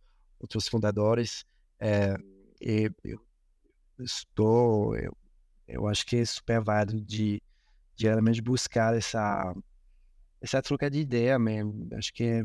outros 0.40 0.66
fundadores. 0.66 1.44
É, 1.78 2.16
e 2.60 2.90
eu 3.04 3.20
estou, 3.98 4.96
eu 4.96 5.16
eu 5.66 5.86
acho 5.88 6.06
que 6.06 6.16
é 6.16 6.24
super 6.24 6.60
válido 6.62 7.00
de, 7.00 7.42
de 7.96 8.06
realmente 8.06 8.42
buscar 8.42 8.94
essa, 8.94 9.54
essa 10.40 10.62
troca 10.62 10.90
de 10.90 11.00
ideia 11.00 11.38
mesmo. 11.38 11.88
Acho 11.94 12.12
que 12.12 12.42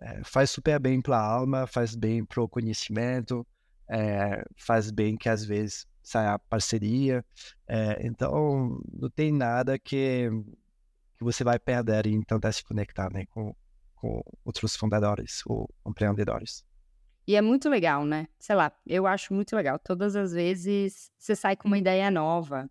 é, 0.00 0.22
faz 0.24 0.50
super 0.50 0.78
bem 0.78 1.00
para 1.00 1.16
a 1.16 1.22
alma, 1.22 1.66
faz 1.66 1.94
bem 1.94 2.24
para 2.24 2.42
o 2.42 2.48
conhecimento, 2.48 3.46
é, 3.90 4.44
faz 4.56 4.90
bem 4.90 5.16
que 5.16 5.28
às 5.28 5.44
vezes 5.44 5.86
saia 6.02 6.38
parceria. 6.38 7.24
É, 7.66 8.06
então, 8.06 8.80
não 8.92 9.10
tem 9.10 9.32
nada 9.32 9.78
que, 9.78 10.28
que 11.16 11.24
você 11.24 11.42
vai 11.42 11.58
perder 11.58 12.06
em 12.06 12.22
tentar 12.22 12.52
se 12.52 12.62
conectar 12.62 13.10
né, 13.12 13.24
com, 13.30 13.54
com 13.96 14.22
outros 14.44 14.76
fundadores 14.76 15.42
ou 15.46 15.68
empreendedores. 15.86 16.64
E 17.26 17.36
é 17.36 17.42
muito 17.42 17.68
legal, 17.68 18.06
né? 18.06 18.26
Sei 18.38 18.56
lá, 18.56 18.72
eu 18.86 19.06
acho 19.06 19.34
muito 19.34 19.54
legal. 19.54 19.78
Todas 19.78 20.16
as 20.16 20.32
vezes 20.32 21.10
você 21.18 21.36
sai 21.36 21.56
com 21.56 21.68
uma 21.68 21.76
ideia 21.76 22.10
nova 22.10 22.70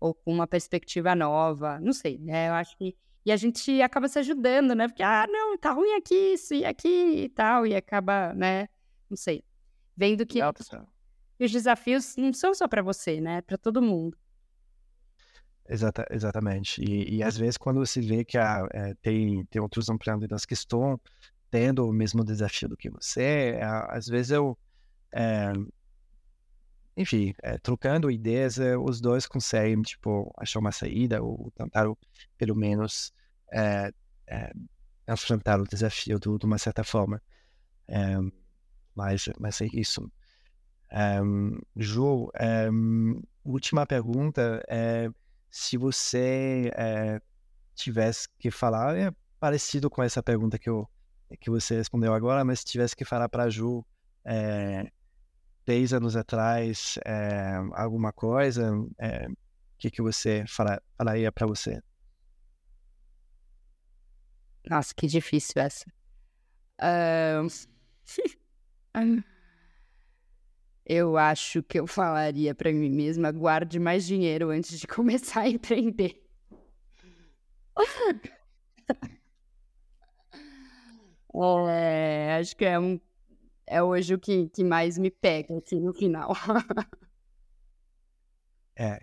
ou 0.00 0.14
com 0.14 0.32
uma 0.32 0.46
perspectiva 0.46 1.14
nova. 1.14 1.78
Não 1.78 1.92
sei, 1.92 2.18
né? 2.18 2.48
Eu 2.48 2.54
acho 2.54 2.76
que. 2.76 2.96
E 3.24 3.30
a 3.30 3.36
gente 3.36 3.82
acaba 3.82 4.08
se 4.08 4.18
ajudando, 4.18 4.74
né? 4.74 4.88
Porque, 4.88 5.02
ah, 5.02 5.26
não, 5.28 5.56
tá 5.58 5.72
ruim 5.72 5.92
aqui, 5.92 6.32
isso 6.32 6.54
e 6.54 6.64
aqui 6.64 7.24
e 7.24 7.28
tal. 7.28 7.66
E 7.66 7.76
acaba, 7.76 8.32
né? 8.32 8.66
Não 9.10 9.16
sei. 9.16 9.44
Vendo 9.94 10.24
que 10.24 10.40
os 11.38 11.52
desafios 11.52 12.16
não 12.16 12.32
são 12.32 12.54
só 12.54 12.66
para 12.66 12.82
você, 12.82 13.20
né? 13.20 13.42
Para 13.42 13.58
todo 13.58 13.82
mundo. 13.82 14.16
Exata, 15.68 16.04
exatamente. 16.10 16.82
E, 16.82 17.16
e, 17.16 17.22
às 17.22 17.36
vezes, 17.36 17.56
quando 17.56 17.78
você 17.78 18.00
vê 18.00 18.24
que 18.24 18.36
é, 18.36 18.94
tem, 19.00 19.44
tem 19.46 19.62
outros 19.62 19.88
empreendedores 19.88 20.44
que 20.44 20.54
estão 20.54 21.00
tendo 21.50 21.86
o 21.86 21.92
mesmo 21.92 22.24
desafio 22.24 22.68
do 22.68 22.76
que 22.76 22.90
você, 22.90 23.58
às 23.88 24.06
vezes 24.06 24.32
eu, 24.32 24.58
é, 25.12 25.52
enfim, 26.96 27.34
é, 27.42 27.58
trocando 27.58 28.10
ideias, 28.10 28.58
é, 28.58 28.76
os 28.76 29.00
dois 29.00 29.26
conseguem, 29.26 29.80
tipo, 29.82 30.32
achar 30.36 30.58
uma 30.58 30.72
saída 30.72 31.22
ou 31.22 31.50
tentar, 31.54 31.86
pelo 32.36 32.56
menos, 32.56 33.12
enfrentar 35.08 35.60
o 35.60 35.66
desafio 35.66 36.18
de 36.18 36.46
uma 36.46 36.58
certa 36.58 36.84
forma. 36.84 37.20
mas, 38.94 39.28
mas 39.38 39.60
é 39.60 39.66
isso. 39.72 40.10
Um, 40.92 41.58
Ju, 41.76 42.30
um, 42.72 43.22
última 43.44 43.86
pergunta 43.86 44.62
é 44.68 45.08
se 45.50 45.76
você 45.76 46.70
tivesse 47.74 48.28
que 48.38 48.50
falar, 48.50 48.96
é 48.96 49.10
parecido 49.38 49.88
com 49.88 50.02
essa 50.02 50.22
pergunta 50.22 50.58
que, 50.58 50.68
eu, 50.68 50.88
que 51.40 51.50
você 51.50 51.76
respondeu 51.76 52.12
agora, 52.12 52.44
mas 52.44 52.60
se 52.60 52.66
tivesse 52.66 52.94
que 52.94 53.04
falar 53.04 53.28
para 53.28 53.44
a 53.44 53.50
Ju 53.50 53.84
é, 54.24 54.90
10 55.66 55.92
anos 55.92 56.16
atrás 56.16 56.98
é, 57.04 57.54
alguma 57.72 58.12
coisa, 58.12 58.72
é, 58.98 59.28
o 59.28 59.36
que, 59.78 59.90
que 59.90 60.02
você 60.02 60.44
fala, 60.46 60.82
falaria 60.96 61.30
para 61.30 61.46
você? 61.46 61.80
Nossa, 64.68 64.94
que 64.94 65.06
difícil 65.06 65.62
essa. 65.62 65.86
Eu 70.92 71.16
acho 71.16 71.62
que 71.62 71.78
eu 71.78 71.86
falaria 71.86 72.52
para 72.52 72.72
mim 72.72 72.90
mesma: 72.90 73.30
guarde 73.30 73.78
mais 73.78 74.04
dinheiro 74.04 74.50
antes 74.50 74.80
de 74.80 74.86
começar 74.88 75.42
a 75.42 75.48
empreender. 75.48 76.20
é, 81.68 82.38
acho 82.40 82.56
que 82.56 82.64
é, 82.64 82.76
um, 82.76 83.00
é 83.70 83.80
hoje 83.80 84.14
o 84.14 84.18
que, 84.18 84.48
que 84.48 84.64
mais 84.64 84.98
me 84.98 85.10
pega 85.10 85.56
aqui 85.56 85.78
no 85.78 85.94
final. 85.94 86.32
é, 88.76 89.00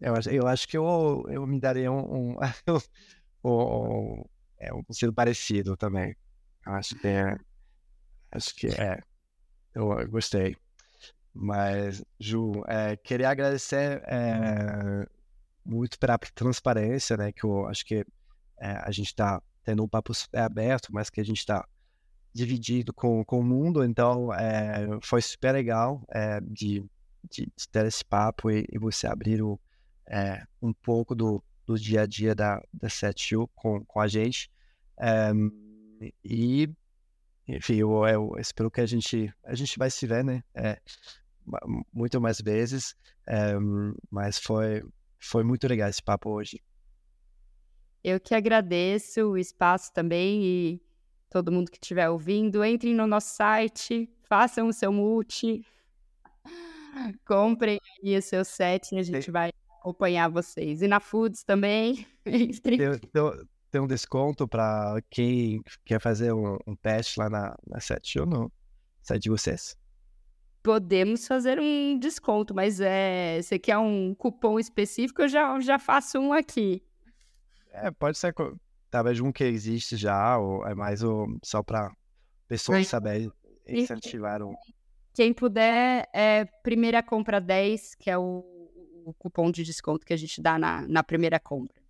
eu, 0.00 0.14
eu 0.32 0.46
acho 0.48 0.66
que 0.66 0.76
eu, 0.76 1.24
eu 1.28 1.46
me 1.46 1.60
daria 1.60 1.92
um, 1.92 2.32
um, 2.32 2.36
um, 3.44 4.24
é, 4.58 4.74
um 4.74 4.82
conselho 4.82 5.12
parecido 5.12 5.76
também. 5.76 6.16
Acho 6.66 6.96
que 6.96 7.06
é. 7.06 7.36
Acho 8.32 8.54
que 8.56 8.66
é. 8.66 9.00
Eu 9.72 10.08
gostei. 10.08 10.56
Mas, 11.32 12.04
Ju, 12.18 12.64
é, 12.66 12.96
queria 12.96 13.30
agradecer 13.30 14.02
é, 14.06 15.06
muito 15.64 15.98
pela 16.00 16.18
transparência, 16.18 17.16
né? 17.16 17.30
Que 17.32 17.44
eu 17.44 17.66
acho 17.68 17.84
que 17.84 18.04
é, 18.60 18.70
a 18.82 18.90
gente 18.90 19.06
está 19.06 19.40
tendo 19.62 19.84
um 19.84 19.88
papo 19.88 20.12
aberto, 20.32 20.88
mas 20.92 21.10
que 21.10 21.20
a 21.20 21.24
gente 21.24 21.38
está 21.38 21.64
dividido 22.34 22.92
com, 22.92 23.24
com 23.24 23.38
o 23.38 23.44
mundo. 23.44 23.84
Então, 23.84 24.34
é, 24.34 24.98
foi 25.02 25.22
super 25.22 25.52
legal 25.52 26.04
é, 26.10 26.40
de, 26.40 26.84
de, 27.30 27.46
de, 27.56 27.68
ter 27.70 27.86
esse 27.86 28.04
papo 28.04 28.50
e, 28.50 28.66
e 28.70 28.78
você 28.78 29.06
abrir 29.06 29.40
o, 29.40 29.58
é, 30.08 30.44
um 30.60 30.72
pouco 30.72 31.14
do, 31.14 31.42
do 31.64 31.78
dia 31.78 32.02
a 32.02 32.06
dia 32.06 32.34
da, 32.34 32.60
da 32.72 32.88
SETU 32.88 33.48
com, 33.54 33.84
com 33.84 34.00
a 34.00 34.08
gente. 34.08 34.50
e 36.24 36.68
enfim, 37.46 37.76
eu, 37.76 38.06
eu, 38.06 38.32
espero 38.38 38.70
que 38.70 38.80
a 38.80 38.86
gente 38.86 39.32
a 39.44 39.54
gente 39.54 39.78
vai 39.78 39.90
se 39.90 40.06
ver, 40.06 40.24
né? 40.24 40.42
Muito 41.92 42.18
mais 42.18 42.40
vezes, 42.40 42.96
mas 44.10 44.38
foi 44.38 44.82
foi 45.18 45.44
muito 45.44 45.68
legal 45.68 45.90
esse 45.90 46.02
papo 46.02 46.30
hoje. 46.30 46.58
Eu 48.02 48.18
que 48.18 48.34
agradeço 48.34 49.22
o 49.30 49.38
espaço 49.38 49.92
também 49.92 50.42
e 50.44 50.82
todo 51.34 51.50
mundo 51.50 51.68
que 51.68 51.78
estiver 51.78 52.08
ouvindo, 52.08 52.64
entrem 52.64 52.94
no 52.94 53.08
nosso 53.08 53.34
site, 53.34 54.08
façam 54.22 54.68
o 54.68 54.72
seu 54.72 54.92
multi, 54.92 55.66
comprem 57.26 57.80
aí 58.04 58.16
o 58.16 58.22
seu 58.22 58.44
set 58.44 58.94
e 58.94 59.00
a 59.00 59.02
gente 59.02 59.32
vai 59.32 59.50
acompanhar 59.80 60.30
vocês. 60.30 60.80
E 60.80 60.86
na 60.86 61.00
Foods 61.00 61.42
também, 61.42 62.06
entrem. 62.24 62.78
Tem, 62.78 63.00
tem 63.68 63.80
um 63.80 63.86
desconto 63.88 64.46
para 64.46 65.02
quem 65.10 65.60
quer 65.84 66.00
fazer 66.00 66.32
um, 66.32 66.56
um, 66.68 66.76
teste 66.76 67.18
lá 67.18 67.28
na, 67.28 67.56
na 67.66 67.80
site 67.80 68.20
ou 68.20 68.26
no 68.26 68.52
site 69.02 69.24
de 69.24 69.30
vocês? 69.30 69.76
Podemos 70.62 71.26
fazer 71.26 71.58
um 71.58 71.98
desconto, 71.98 72.54
mas 72.54 72.80
é, 72.80 73.42
você 73.42 73.58
quer 73.58 73.76
um 73.78 74.14
cupom 74.14 74.56
específico, 74.60 75.22
eu 75.22 75.28
já, 75.28 75.58
já 75.58 75.80
faço 75.80 76.16
um 76.20 76.32
aqui. 76.32 76.80
É, 77.72 77.90
pode 77.90 78.16
ser 78.16 78.32
talvez 78.94 79.18
um 79.18 79.32
que 79.32 79.42
existe 79.42 79.96
já, 79.96 80.38
ou 80.38 80.64
é 80.64 80.72
mais 80.72 81.02
o, 81.02 81.26
só 81.42 81.64
para 81.64 81.92
pessoas 82.46 82.86
saberem 82.86 83.28
incentivar 83.66 84.40
um. 84.40 84.54
Quem 85.12 85.32
puder, 85.32 86.08
é 86.12 86.44
primeira 86.62 87.02
compra 87.02 87.40
10, 87.40 87.96
que 87.96 88.08
é 88.08 88.16
o, 88.16 88.44
o 89.04 89.12
cupom 89.18 89.50
de 89.50 89.64
desconto 89.64 90.06
que 90.06 90.12
a 90.12 90.16
gente 90.16 90.40
dá 90.40 90.56
na, 90.56 90.86
na 90.86 91.02
primeira 91.02 91.40
compra. 91.40 91.82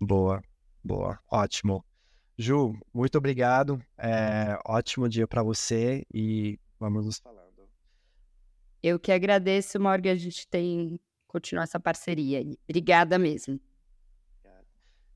Boa. 0.00 0.40
Boa, 0.84 1.18
ótimo. 1.28 1.84
Ju, 2.38 2.78
muito 2.94 3.18
obrigado. 3.18 3.82
É, 3.98 4.56
ótimo 4.64 5.08
dia 5.08 5.26
para 5.26 5.42
você 5.42 6.06
e 6.14 6.60
vamos 6.78 7.06
nos 7.06 7.18
falando. 7.18 7.68
Eu 8.80 9.00
que 9.00 9.10
agradeço, 9.10 9.80
Morgan, 9.80 10.12
a 10.12 10.16
gente 10.16 10.46
tem 10.46 11.00
continuar 11.26 11.64
essa 11.64 11.80
parceria. 11.80 12.40
Obrigada 12.68 13.18
mesmo. 13.18 13.60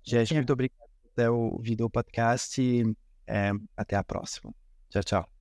Gente, 0.03 0.35
muito 0.35 0.53
obrigado 0.53 0.84
ouvido 1.31 1.85
o 1.85 1.91
podcast 1.91 2.61
e 2.61 2.83
é, 3.27 3.53
até 3.77 3.97
a 3.97 4.05
próxima. 4.05 4.55
Tchau, 4.91 5.03
tchau. 5.03 5.34